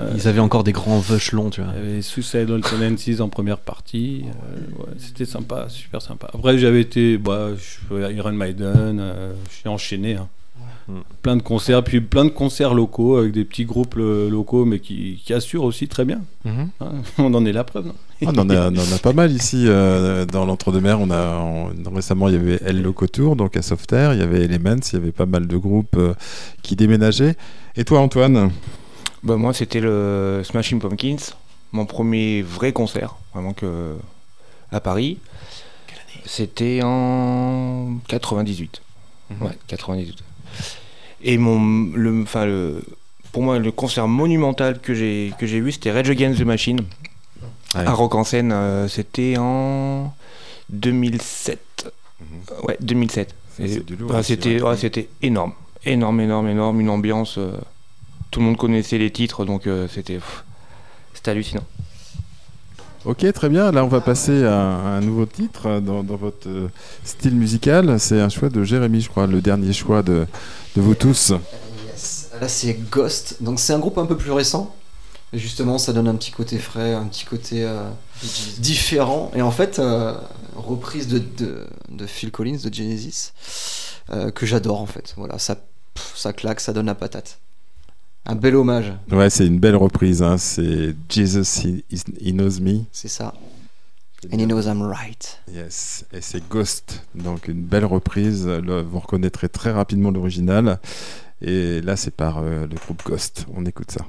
euh, 0.00 0.12
Ils 0.14 0.28
avaient 0.28 0.40
encore 0.40 0.64
des 0.64 0.72
grands 0.72 0.98
vechelons, 0.98 1.50
tu 1.50 1.62
vois. 1.62 1.72
il 1.76 1.88
y 1.88 1.92
avait 1.92 2.02
Suicidal 2.02 2.60
Tendencies 2.60 3.20
en 3.20 3.28
première 3.28 3.58
partie. 3.58 4.24
euh, 4.26 4.82
ouais, 4.82 4.92
C'était 4.98 5.24
sympa, 5.24 5.66
super 5.68 6.02
sympa. 6.02 6.28
Après, 6.34 6.58
j'avais 6.58 6.80
été 6.82 7.16
bah, 7.18 7.48
je- 7.56 8.12
Iron 8.12 8.32
Maiden, 8.32 8.98
euh, 9.00 9.32
j'ai 9.62 9.68
enchaîné. 9.68 10.14
hein. 10.16 10.28
Plein 11.20 11.36
de 11.36 11.42
concerts, 11.42 11.82
puis 11.82 12.00
plein 12.00 12.24
de 12.24 12.30
concerts 12.30 12.72
locaux 12.72 13.16
avec 13.16 13.32
des 13.32 13.44
petits 13.44 13.64
groupes 13.64 13.96
euh, 13.98 14.30
locaux, 14.30 14.64
mais 14.64 14.78
qui, 14.78 15.20
qui 15.24 15.32
assurent 15.34 15.64
aussi 15.64 15.88
très 15.88 16.04
bien. 16.04 16.20
hein. 16.46 16.68
On 17.18 17.34
en 17.34 17.44
est 17.44 17.52
la 17.52 17.64
preuve, 17.64 17.86
non? 17.86 17.94
Ah, 18.24 18.30
on, 18.32 18.38
en 18.38 18.48
a, 18.50 18.70
on 18.70 18.74
en 18.76 18.94
a 18.94 18.98
pas 19.02 19.12
mal 19.12 19.32
ici 19.32 19.64
euh, 19.66 20.24
dans 20.24 20.44
l'entre-deux-mer. 20.46 21.00
On 21.00 21.10
a 21.10 21.38
on- 21.38 21.72
récemment 21.92 22.28
il 22.28 22.34
y 22.34 22.38
avait 22.38 22.60
El 22.64 22.82
Loco 22.82 23.08
Tour, 23.08 23.34
donc 23.34 23.56
à 23.56 23.62
Softair, 23.62 24.14
il 24.14 24.20
y 24.20 24.22
avait 24.22 24.44
Elements, 24.44 24.76
il 24.76 24.92
y 24.92 24.96
avait 24.96 25.10
pas 25.12 25.26
mal 25.26 25.48
de 25.48 25.56
groupes 25.56 25.96
euh, 25.98 26.14
qui 26.62 26.76
déménageaient. 26.76 27.34
Et 27.76 27.84
toi, 27.84 28.00
Antoine 28.00 28.50
Bah, 29.22 29.36
moi, 29.36 29.52
c'était 29.52 29.80
le 29.80 30.42
Smashing 30.44 30.80
Pumpkins, 30.80 31.16
mon 31.72 31.86
premier 31.86 32.42
vrai 32.42 32.72
concert, 32.72 33.16
vraiment 33.34 33.52
que 33.52 33.96
à 34.72 34.80
Paris. 34.80 35.18
C'était 36.24 36.80
en 36.82 37.98
98. 38.08 38.80
Ouais, 39.40 39.50
98. 39.68 40.18
Et 41.22 41.38
mon, 41.38 41.90
le, 41.94 42.22
enfin 42.22 42.44
le, 42.46 42.82
pour 43.32 43.42
moi, 43.42 43.58
le 43.58 43.72
concert 43.72 44.08
monumental 44.08 44.80
que 44.80 44.94
j'ai 44.94 45.32
que 45.38 45.46
j'ai 45.46 45.60
vu, 45.60 45.72
c'était 45.72 45.90
Rage 45.92 46.10
Against 46.10 46.38
the 46.40 46.44
Machine 46.44 46.80
Ouais. 47.74 47.84
à 47.84 47.92
Rock 47.92 48.14
en 48.14 48.24
Seine. 48.24 48.52
euh, 48.52 48.88
c'était 48.88 49.34
en 49.38 50.14
2007. 50.70 51.92
Ouais, 52.62 52.76
2007. 52.80 53.34
Ça, 53.56 53.64
Et- 53.64 53.68
c'est 53.68 53.84
du 53.86 53.96
lourd 53.96 54.10
bah, 54.12 54.20
aussi, 54.20 54.28
c'était 54.28 54.60
ouais. 54.62 54.70
ouais, 54.70 54.76
c'était 54.76 55.08
énorme, 55.22 55.52
énorme, 55.86 56.20
énorme, 56.20 56.48
énorme, 56.48 56.80
une 56.80 56.90
ambiance. 56.90 57.38
euh, 57.38 57.52
tout 58.30 58.40
le 58.40 58.46
monde 58.46 58.56
connaissait 58.56 58.98
les 58.98 59.10
titres, 59.10 59.44
donc 59.44 59.66
euh, 59.66 59.86
c'était 59.92 60.20
c'était 61.14 61.30
hallucinant. 61.30 61.64
Ok, 63.04 63.24
très 63.32 63.48
bien. 63.48 63.70
Là, 63.70 63.84
on 63.84 63.88
va 63.88 64.00
passer 64.00 64.44
à, 64.44 64.58
un 64.58 65.00
nouveau 65.00 65.26
titre 65.26 65.80
dans, 65.80 66.02
dans 66.02 66.16
votre 66.16 66.48
euh, 66.48 66.68
style 67.04 67.36
musical. 67.36 68.00
C'est 68.00 68.20
un 68.20 68.28
choix 68.28 68.48
de 68.48 68.64
Jérémy, 68.64 69.00
je 69.00 69.08
crois, 69.08 69.28
le 69.28 69.40
dernier 69.40 69.72
choix 69.72 70.02
de, 70.02 70.26
de 70.74 70.80
vous 70.80 70.96
tous. 70.96 71.32
Yes. 71.86 72.30
Là, 72.40 72.48
c'est 72.48 72.74
Ghost. 72.90 73.36
Donc, 73.40 73.60
c'est 73.60 73.72
un 73.72 73.78
groupe 73.78 73.98
un 73.98 74.06
peu 74.06 74.16
plus 74.16 74.32
récent. 74.32 74.74
Et 75.32 75.38
justement, 75.38 75.78
ça 75.78 75.92
donne 75.92 76.08
un 76.08 76.14
petit 76.16 76.30
côté 76.30 76.58
frais, 76.58 76.94
un 76.94 77.06
petit 77.06 77.24
côté 77.24 77.64
euh, 77.64 77.88
différent. 78.58 79.30
Et 79.34 79.42
en 79.42 79.50
fait, 79.50 79.78
euh, 79.78 80.14
reprise 80.56 81.08
de, 81.08 81.18
de, 81.18 81.66
de 81.88 82.06
Phil 82.06 82.30
Collins, 82.30 82.58
de 82.64 82.72
Genesis, 82.72 83.32
euh, 84.10 84.30
que 84.30 84.46
j'adore 84.46 84.80
en 84.80 84.86
fait. 84.86 85.14
Voilà, 85.16 85.38
ça, 85.38 85.56
pff, 85.96 86.12
ça 86.16 86.32
claque, 86.32 86.60
ça 86.60 86.72
donne 86.72 86.86
la 86.86 86.94
patate. 86.94 87.38
Un 88.24 88.34
bel 88.34 88.56
hommage, 88.56 88.92
Ouais, 89.10 89.30
c'est 89.30 89.46
une 89.46 89.58
belle 89.58 89.76
reprise. 89.76 90.22
hein. 90.22 90.36
C'est 90.38 90.94
Jesus, 91.08 91.60
he, 91.66 91.84
he 92.20 92.32
Knows 92.32 92.60
Me. 92.60 92.84
c'est 92.92 93.08
ça. 93.08 93.34
And 94.32 94.38
he 94.38 94.46
knows 94.46 94.62
I'm 94.66 94.82
right. 94.82 95.40
Yes, 95.52 96.04
et 96.12 96.20
c'est 96.20 96.42
Ghost, 96.48 97.02
donc 97.14 97.46
une 97.48 97.62
belle 97.62 97.84
reprise. 97.84 98.46
Le- 98.46 98.82
vous 98.82 98.98
reconnaîtrez 98.98 99.48
très 99.48 99.70
rapidement 99.70 100.10
l'original. 100.10 100.80
Et 101.42 101.80
là, 101.82 101.96
c'est 101.96 102.10
par 102.14 102.38
euh, 102.38 102.66
le 102.66 102.74
groupe 102.76 103.02
Ghost. 103.04 103.46
On 103.54 103.64
écoute 103.66 103.90
ça. 103.92 104.04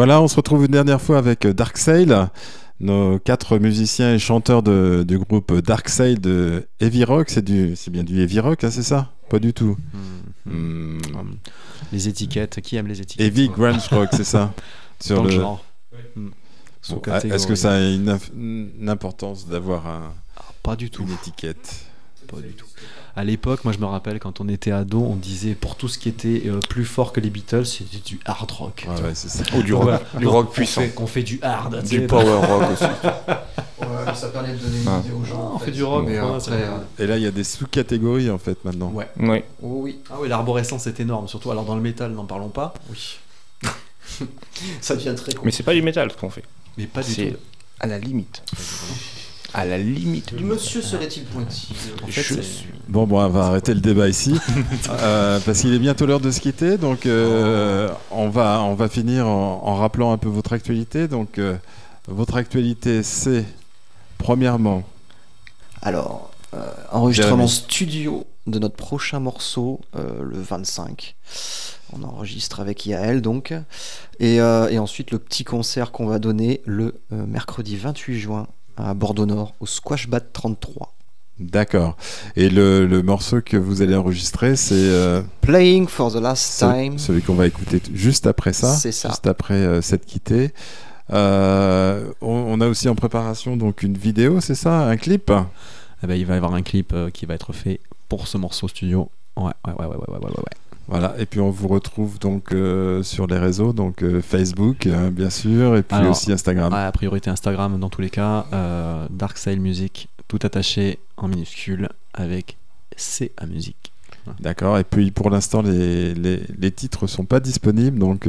Voilà, 0.00 0.22
on 0.22 0.28
se 0.28 0.36
retrouve 0.36 0.62
une 0.64 0.70
dernière 0.72 0.98
fois 1.02 1.18
avec 1.18 1.44
euh, 1.44 1.52
Dark 1.52 1.76
Sail, 1.76 2.10
nos 2.80 3.18
quatre 3.18 3.58
musiciens 3.58 4.14
et 4.14 4.18
chanteurs 4.18 4.62
de- 4.62 5.04
du 5.06 5.18
groupe 5.18 5.52
Dark 5.60 5.90
Sail 5.90 6.14
de 6.14 6.66
Heavy 6.80 7.04
Rock. 7.04 7.28
C'est 7.28 7.42
bien 7.44 8.02
du 8.02 8.18
Heavy 8.18 8.40
Rock, 8.40 8.64
hein, 8.64 8.70
c'est 8.70 8.82
ça? 8.82 9.12
Pas 9.28 9.38
du 9.38 9.52
tout. 9.52 9.76
Hmm. 10.46 11.00
Les 11.92 12.08
étiquettes, 12.08 12.62
qui 12.62 12.76
aime 12.76 12.86
les 12.86 13.02
étiquettes? 13.02 13.26
Heavy 13.26 13.50
Grunge 13.50 13.86
Rock, 13.90 14.08
c'est 14.12 14.24
ça? 14.24 14.54
Dans 15.10 15.22
le 15.22 15.28
genre. 15.32 15.62
Hmm. 16.16 16.28
Bon, 16.28 16.32
Sous-catégorie. 16.80 17.36
Est-ce 17.36 17.46
que 17.46 17.54
ça 17.54 17.72
a 17.74 17.80
une, 17.80 18.88
importance 18.88 19.46
d'avoir 19.48 19.86
un- 19.86 20.14
Pas 20.62 20.76
du 20.76 20.88
tout. 20.88 21.02
une 21.02 21.12
étiquette? 21.12 21.84
Pas 22.26 22.40
du 22.40 22.54
tout. 22.54 22.64
À 23.16 23.24
l'époque, 23.24 23.64
moi 23.64 23.72
je 23.72 23.78
me 23.78 23.86
rappelle 23.86 24.18
quand 24.20 24.40
on 24.40 24.48
était 24.48 24.70
ado, 24.70 25.00
on 25.00 25.16
disait 25.16 25.54
pour 25.54 25.76
tout 25.76 25.88
ce 25.88 25.98
qui 25.98 26.08
était 26.08 26.44
euh, 26.46 26.60
plus 26.68 26.84
fort 26.84 27.12
que 27.12 27.20
les 27.20 27.30
Beatles, 27.30 27.66
c'était 27.66 27.98
du 27.98 28.20
hard 28.24 28.50
rock. 28.50 28.86
Ouais, 28.88 28.94
ouais, 29.02 29.10
c'est 29.14 29.28
ça. 29.28 29.42
Ou 29.56 29.62
du 29.62 29.74
rock, 29.74 29.82
voilà. 29.84 30.00
du 30.18 30.26
rock 30.26 30.46
on 30.48 30.52
puissant. 30.52 30.80
fait- 30.82 30.90
Qu'on 30.90 31.06
fait 31.06 31.22
du 31.22 31.38
hard. 31.42 31.82
Du 31.84 32.06
power 32.06 32.34
rock 32.46 32.70
aussi. 32.72 32.84
Ouais, 33.80 34.14
ça 34.14 34.28
permet 34.28 34.52
de 34.52 34.58
donner 34.58 34.78
une 34.82 34.88
Ah. 34.88 35.00
idée 35.04 35.12
aux 35.14 35.24
gens. 35.24 35.50
on 35.52 35.56
en 35.56 35.58
fait 35.58 35.70
du 35.70 35.82
rock, 35.82 36.04
Mais 36.06 36.20
ouais, 36.20 36.26
après, 36.26 36.40
c'est- 36.40 36.50
euh, 36.52 36.78
Et 36.98 37.06
là, 37.06 37.16
il 37.16 37.22
y 37.22 37.26
a 37.26 37.30
des 37.30 37.44
sous-catégories 37.44 38.30
en 38.30 38.38
fait 38.38 38.62
maintenant. 38.64 38.90
Ouais. 38.90 39.08
Oui. 39.18 39.42
oh 39.62 39.80
oui, 39.82 39.98
Ah 40.10 40.16
oui, 40.20 40.28
l'arborescence 40.28 40.86
est 40.86 41.00
énorme, 41.00 41.28
surtout 41.28 41.50
alors 41.50 41.64
dans 41.64 41.74
le 41.74 41.80
métal, 41.80 42.12
n'en 42.12 42.24
parlons 42.26 42.50
pas. 42.50 42.74
oui. 42.90 43.18
ça 44.80 44.94
devient 44.96 45.14
très 45.16 45.32
con. 45.34 45.42
Mais 45.44 45.50
c'est 45.50 45.62
pas 45.62 45.72
du 45.74 45.82
métal 45.82 46.10
ce 46.10 46.16
qu'on 46.16 46.30
fait. 46.30 46.44
Mais 46.76 46.86
pas 46.86 47.02
du 47.02 47.12
C'est 47.12 47.30
tout. 47.32 47.36
à 47.80 47.86
la 47.86 47.98
limite. 47.98 48.42
À 49.52 49.64
la 49.64 49.78
limite. 49.78 50.34
Du 50.34 50.44
monsieur 50.44 50.80
serait-il 50.82 51.24
pointu 51.24 51.66
En 52.02 52.06
fait, 52.06 52.12
Je 52.22 52.34
c'est- 52.34 52.42
suis- 52.42 52.66
Bon, 52.88 53.06
bon, 53.06 53.20
on 53.20 53.28
va 53.28 53.46
arrêter 53.46 53.72
le 53.74 53.80
débat 53.80 54.08
ici, 54.08 54.34
euh, 54.90 55.38
parce 55.44 55.60
qu'il 55.60 55.72
est 55.74 55.78
bientôt 55.78 56.06
l'heure 56.06 56.20
de 56.20 56.30
se 56.30 56.40
quitter. 56.40 56.76
Donc, 56.76 57.06
euh, 57.06 57.88
on, 58.10 58.28
va, 58.28 58.62
on 58.62 58.74
va 58.74 58.88
finir 58.88 59.26
en, 59.28 59.62
en 59.64 59.76
rappelant 59.76 60.12
un 60.12 60.18
peu 60.18 60.28
votre 60.28 60.52
actualité. 60.52 61.06
Donc, 61.08 61.38
euh, 61.38 61.56
votre 62.08 62.36
actualité, 62.36 63.02
c'est 63.04 63.44
premièrement, 64.18 64.82
Alors, 65.82 66.30
euh, 66.54 66.66
enregistrement 66.92 67.46
studio 67.46 68.26
de 68.46 68.58
notre 68.58 68.74
prochain 68.76 69.20
morceau 69.20 69.80
euh, 69.96 70.22
le 70.22 70.40
25. 70.40 71.14
On 71.92 72.02
enregistre 72.02 72.60
avec 72.60 72.86
Yael 72.86 73.20
donc. 73.22 73.52
Et, 74.18 74.40
euh, 74.40 74.68
et 74.68 74.78
ensuite 74.78 75.10
le 75.12 75.18
petit 75.18 75.44
concert 75.44 75.90
qu'on 75.92 76.06
va 76.06 76.18
donner 76.18 76.60
le 76.64 76.94
euh, 77.12 77.24
mercredi 77.26 77.76
28 77.76 78.18
juin 78.18 78.46
à 78.82 78.94
Bordeaux 78.94 79.26
Nord 79.26 79.54
au 79.60 79.66
Squash 79.66 80.08
Bat 80.08 80.20
33. 80.32 80.94
d'accord. 81.38 81.96
Et 82.36 82.50
le, 82.50 82.86
le 82.86 83.02
morceau 83.02 83.40
que 83.40 83.56
vous 83.56 83.82
allez 83.82 83.94
enregistrer, 83.96 84.56
c'est 84.56 84.74
euh, 84.74 85.22
Playing 85.40 85.86
for 85.88 86.12
the 86.12 86.16
last 86.20 86.58
time. 86.58 86.98
celui 86.98 87.22
qu'on 87.22 87.34
va 87.34 87.46
écouter 87.46 87.80
juste 87.94 88.26
après 88.26 88.52
ça, 88.52 88.74
C'est 88.74 88.92
ça. 88.92 89.08
juste 89.08 89.26
après 89.26 89.54
euh, 89.54 89.80
cette 89.82 90.04
quittée. 90.06 90.52
Euh, 91.12 92.12
on, 92.20 92.28
on 92.30 92.60
a 92.60 92.68
aussi 92.68 92.88
en 92.88 92.94
préparation 92.94 93.56
donc 93.56 93.82
une 93.82 93.96
vidéo, 93.96 94.40
c'est 94.40 94.54
ça, 94.54 94.82
un 94.88 94.96
clip? 94.96 95.32
Eh 96.02 96.06
ben, 96.06 96.14
il 96.14 96.24
va 96.26 96.34
y 96.34 96.36
avoir 96.36 96.54
un 96.54 96.62
clip 96.62 96.92
euh, 96.92 97.10
qui 97.10 97.26
va 97.26 97.34
être 97.34 97.52
fait 97.52 97.80
pour 98.08 98.28
ce 98.28 98.38
morceau 98.38 98.68
studio. 98.68 99.10
Ouais, 99.36 99.44
ouais, 99.66 99.72
ouais, 99.78 99.86
ouais, 99.86 99.86
ouais, 99.86 99.96
ouais, 100.08 100.18
ouais, 100.18 100.24
ouais. 100.24 100.69
Voilà, 100.90 101.14
et 101.20 101.24
puis 101.26 101.38
on 101.38 101.50
vous 101.50 101.68
retrouve 101.68 102.18
donc 102.18 102.52
euh, 102.52 103.04
sur 103.04 103.28
les 103.28 103.38
réseaux, 103.38 103.72
donc 103.72 104.02
euh, 104.02 104.20
Facebook 104.20 104.88
euh, 104.88 105.10
bien 105.10 105.30
sûr, 105.30 105.76
et 105.76 105.84
puis 105.84 105.96
Alors, 105.96 106.10
aussi 106.10 106.32
Instagram. 106.32 106.72
A 106.74 106.90
priorité 106.90 107.30
Instagram 107.30 107.78
dans 107.78 107.88
tous 107.88 108.00
les 108.00 108.10
cas. 108.10 108.46
Euh, 108.52 109.06
Dark 109.08 109.38
Sail 109.38 109.60
Music, 109.60 110.08
tout 110.26 110.40
attaché 110.42 110.98
en 111.16 111.28
minuscule 111.28 111.90
avec 112.12 112.56
C 112.96 113.30
à 113.36 113.46
musique. 113.46 113.92
D'accord, 114.40 114.78
et 114.78 114.84
puis 114.84 115.12
pour 115.12 115.30
l'instant 115.30 115.62
les, 115.62 116.12
les, 116.12 116.42
les 116.58 116.70
titres 116.72 117.06
sont 117.06 117.24
pas 117.24 117.38
disponibles, 117.38 117.98
donc 117.98 118.28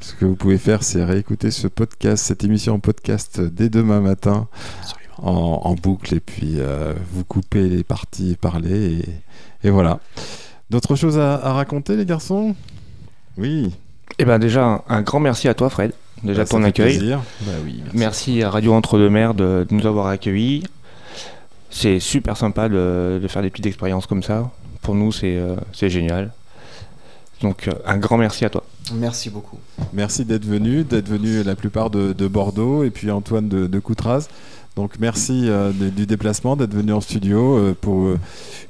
ce 0.00 0.12
que 0.14 0.26
vous 0.26 0.36
pouvez 0.36 0.58
faire 0.58 0.82
c'est 0.82 1.02
réécouter 1.02 1.50
ce 1.50 1.66
podcast, 1.66 2.26
cette 2.26 2.44
émission 2.44 2.74
en 2.74 2.78
podcast 2.78 3.40
dès 3.40 3.70
demain 3.70 4.02
matin 4.02 4.48
en, 5.16 5.62
en 5.64 5.74
boucle, 5.74 6.14
et 6.14 6.20
puis 6.20 6.58
vous 7.10 7.24
coupez 7.24 7.70
les 7.70 7.84
parties 7.84 8.36
et, 8.66 9.04
et 9.64 9.70
voilà. 9.70 9.98
D'autres 10.70 10.96
choses 10.96 11.18
à, 11.18 11.34
à 11.34 11.52
raconter 11.52 11.96
les 11.96 12.04
garçons? 12.06 12.54
Oui. 13.38 13.72
Eh 14.18 14.24
ben 14.24 14.38
déjà, 14.38 14.82
un, 14.88 15.02
grand 15.02 15.20
merci 15.20 15.48
à 15.48 15.54
toi 15.54 15.68
Fred, 15.70 15.92
déjà 16.22 16.38
Bah, 16.38 16.44
de 16.44 16.48
ça 16.48 16.56
ton 16.56 16.62
fait 16.62 16.68
accueil. 16.68 16.96
plaisir. 16.98 17.20
Bah 17.42 17.52
oui, 17.64 17.82
Merci 17.92 18.42
à 18.42 18.50
Radio 18.50 18.72
Entre-deux-Mers 18.74 19.34
de, 19.34 19.66
de 19.68 19.74
nous 19.74 19.86
avoir 19.86 20.06
accueillis. 20.08 20.62
C'est 21.70 22.00
super 22.00 22.36
sympa 22.36 22.68
de, 22.68 23.18
de 23.22 23.28
faire 23.28 23.42
des 23.42 23.50
petites 23.50 23.66
expériences 23.66 24.06
comme 24.06 24.22
ça. 24.22 24.50
Pour 24.82 24.94
nous, 24.94 25.12
c'est 25.12 25.36
euh, 25.36 25.56
c'est 25.72 25.90
génial. 25.90 26.32
Donc, 27.42 27.68
euh, 27.68 27.72
un 27.84 27.98
grand 27.98 28.16
merci 28.16 28.44
à 28.46 28.50
toi. 28.50 28.64
Merci 28.94 29.28
beaucoup. 29.28 29.58
Merci 29.92 30.24
d'être 30.24 30.46
venu, 30.46 30.84
d'être 30.84 31.08
venu 31.08 31.42
la 31.42 31.54
plupart 31.56 31.90
de, 31.90 32.12
de 32.14 32.28
Bordeaux 32.28 32.82
et 32.84 32.90
puis 32.90 33.10
Antoine 33.10 33.48
de, 33.48 33.66
de 33.66 33.78
Coutras. 33.78 34.28
Donc 34.76 34.92
merci 35.00 35.44
euh, 35.48 35.72
de- 35.72 35.88
du 35.88 36.04
déplacement, 36.06 36.54
d'être 36.54 36.74
venu 36.74 36.92
en 36.92 37.00
studio 37.00 37.56
euh, 37.56 37.74
pour 37.80 38.04
euh, 38.08 38.18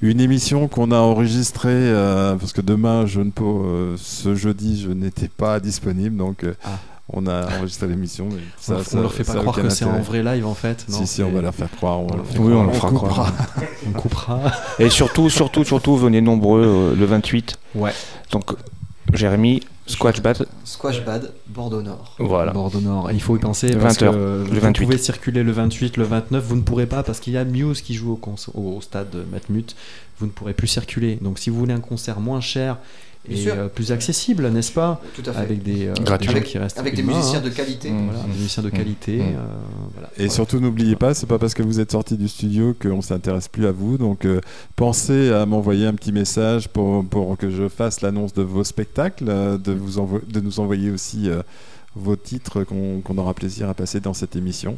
une 0.02 0.20
émission 0.20 0.68
qu'on 0.68 0.92
a 0.92 0.98
enregistrée 0.98 1.70
euh, 1.72 2.36
parce 2.36 2.52
que 2.52 2.60
demain, 2.60 3.06
je 3.06 3.20
ne 3.20 3.30
peux, 3.30 3.44
euh, 3.44 3.96
ce 3.98 4.36
jeudi, 4.36 4.80
je 4.80 4.90
n'étais 4.92 5.26
pas 5.28 5.58
disponible, 5.58 6.16
donc 6.16 6.44
euh, 6.44 6.54
Ah. 6.64 6.78
on 7.12 7.26
a 7.26 7.46
enregistré 7.58 7.88
l'émission. 7.88 8.28
mais 8.30 8.36
On, 8.36 8.62
ça- 8.62 8.72
leur- 8.74 8.84
ça- 8.84 8.98
on 8.98 9.00
leur 9.00 9.12
fait 9.12 9.24
pas 9.24 9.32
ça 9.32 9.38
croire 9.40 9.56
que 9.56 9.68
c'est 9.68 9.84
intérêt. 9.84 10.02
vrai 10.02 10.22
live 10.22 10.46
en 10.46 10.54
fait. 10.54 10.86
Non, 10.88 10.98
si 10.98 11.06
si, 11.08 11.22
on 11.24 11.32
va 11.32 11.40
leur 11.40 11.54
faire 11.54 11.70
croire. 11.72 11.98
on 12.00 12.06
leur 12.06 12.24
Oui, 12.38 12.50
croire. 12.52 12.58
on 12.60 12.66
le 12.66 12.72
fera 12.72 12.88
coupera. 12.90 13.08
croire. 13.08 13.32
On 13.88 13.90
coupera. 13.92 14.40
Et 14.78 14.90
surtout, 14.90 15.28
surtout, 15.28 15.64
surtout, 15.64 15.96
venez 15.96 16.20
nombreux 16.20 16.62
euh, 16.64 16.94
le 16.96 17.04
28. 17.04 17.56
Ouais. 17.74 17.92
Donc, 18.30 18.52
Jérémy, 19.12 19.60
Squatch 19.86 20.20
Bat, 20.20 20.34
Squash 20.64 21.04
Bad, 21.04 21.32
Bordeaux 21.46 21.80
Nord. 21.82 22.16
voilà. 22.18 22.52
Bordeaux 22.52 22.80
Nord. 22.80 23.10
Il 23.12 23.20
faut 23.22 23.36
y 23.36 23.38
penser 23.40 23.70
parce 23.76 24.00
20 24.00 24.10
que 24.10 24.42
vous 24.44 24.60
28. 24.60 24.84
pouvez 24.84 24.98
circuler 24.98 25.42
le 25.44 25.52
28, 25.52 25.96
le 25.96 26.04
29. 26.04 26.44
Vous 26.44 26.56
ne 26.56 26.62
pourrez 26.62 26.86
pas 26.86 27.02
parce 27.04 27.20
qu'il 27.20 27.32
y 27.34 27.36
a 27.36 27.44
Muse 27.44 27.82
qui 27.82 27.94
joue 27.94 28.18
au, 28.20 28.60
au 28.60 28.80
stade 28.80 29.14
Matmut. 29.30 29.76
Vous 30.18 30.26
ne 30.26 30.30
pourrez 30.32 30.54
plus 30.54 30.66
circuler. 30.66 31.18
Donc 31.22 31.38
si 31.38 31.50
vous 31.50 31.58
voulez 31.58 31.74
un 31.74 31.80
concert 31.80 32.18
moins 32.20 32.40
cher 32.40 32.78
et 33.30 33.48
euh, 33.48 33.68
plus 33.68 33.92
accessible, 33.92 34.48
n'est-ce 34.50 34.72
pas 34.72 35.00
Tout 35.14 35.22
à 35.26 35.32
fait. 35.32 35.38
Avec 35.40 35.62
des, 35.62 35.86
euh, 35.88 35.94
Gratuit. 36.00 36.26
des 36.28 36.32
gens 36.32 36.38
avec, 36.38 36.44
qui 36.48 36.58
restent 36.58 36.78
avec 36.78 36.94
des 36.94 37.02
humains, 37.02 37.16
musiciens 37.16 37.40
de 37.40 37.48
qualité. 37.50 37.90
Mm. 37.90 38.04
Voilà, 38.10 38.20
des 38.22 38.28
musiciens 38.28 38.62
de 38.62 38.68
Mm. 38.68 38.72
qualité. 38.72 39.16
Mm. 39.18 39.20
euh, 39.20 39.44
voilà. 39.94 40.08
Et 40.08 40.12
Voilà. 40.18 40.30
surtout, 40.32 40.60
n'oubliez 40.60 40.96
pas, 40.96 41.14
c'est 41.14 41.26
pas 41.26 41.38
parce 41.38 41.54
que 41.54 41.62
vous 41.62 41.80
êtes 41.80 41.92
sorti 41.92 42.16
du 42.16 42.28
studio 42.28 42.74
qu'on 42.80 43.02
s'intéresse 43.02 43.48
plus 43.48 43.66
à 43.66 43.72
vous. 43.72 43.98
Donc, 43.98 44.24
euh, 44.24 44.40
pensez 44.76 45.32
à 45.32 45.46
m'envoyer 45.46 45.86
un 45.86 45.94
petit 45.94 46.12
message 46.12 46.68
pour, 46.68 47.04
pour 47.04 47.36
que 47.36 47.50
je 47.50 47.68
fasse 47.68 48.00
l'annonce 48.00 48.32
de 48.34 48.42
vos 48.42 48.64
spectacles, 48.64 49.26
de, 49.26 49.72
vous 49.72 49.98
envo- 49.98 50.20
de 50.26 50.40
nous 50.40 50.60
envoyer 50.60 50.90
aussi 50.90 51.28
euh, 51.28 51.42
vos 51.94 52.14
titres 52.16 52.62
qu'on 52.64 53.16
aura 53.16 53.32
plaisir 53.32 53.70
à 53.70 53.74
passer 53.74 54.00
dans 54.00 54.12
cette 54.12 54.36
émission. 54.36 54.76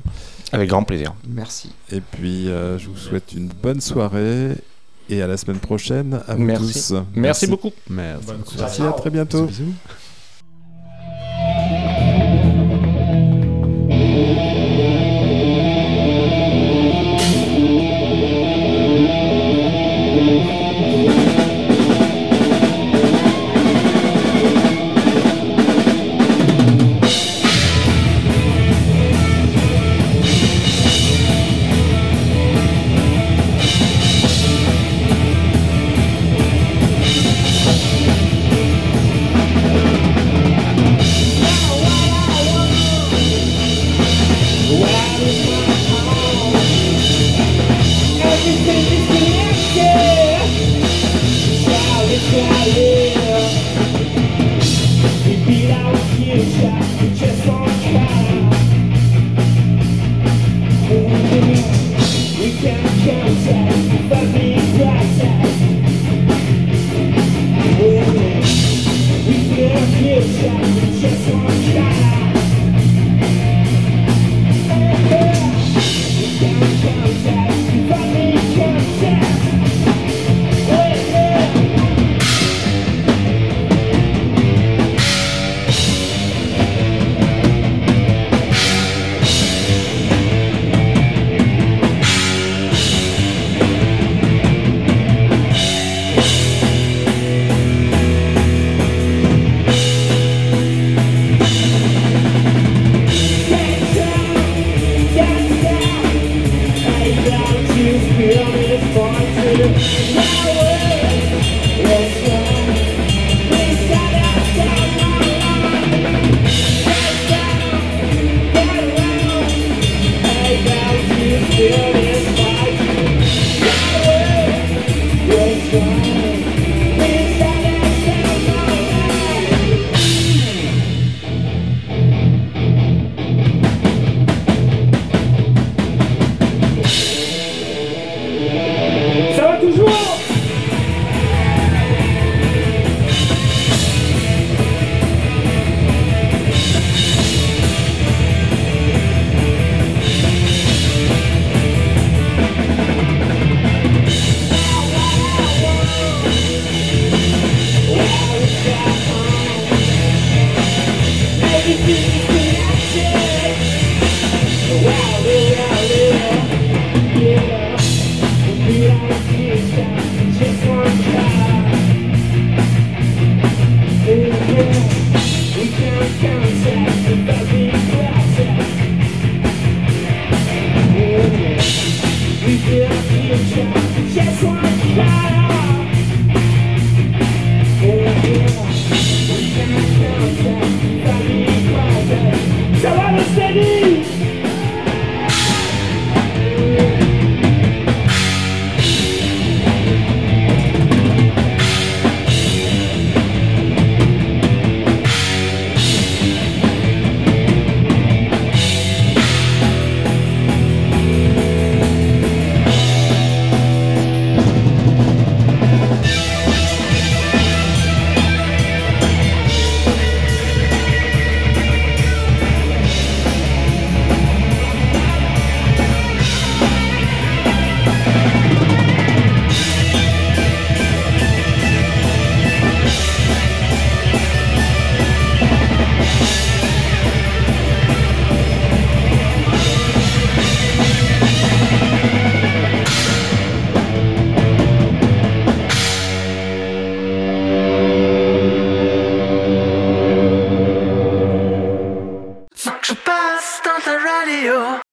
Avec 0.53 0.69
grand 0.69 0.85
plaisir. 0.85 1.15
Merci. 1.29 1.73
Et 1.91 2.01
puis, 2.01 2.49
euh, 2.49 2.79
je 2.79 2.89
vous 2.89 2.97
souhaite 2.97 3.33
une 3.33 3.49
bonne 3.49 3.81
soirée 3.81 4.53
et 5.09 5.23
à 5.23 5.27
la 5.27 5.37
semaine 5.37 5.59
prochaine. 5.59 6.21
À 6.27 6.35
vous 6.35 6.43
Merci. 6.45 6.73
tous. 6.73 6.95
Merci, 7.15 7.47
beaucoup. 7.47 7.73
Merci. 7.89 8.83
À 8.83 8.93
très 8.93 9.11
bientôt. 9.11 9.47
Bisous. 9.47 9.75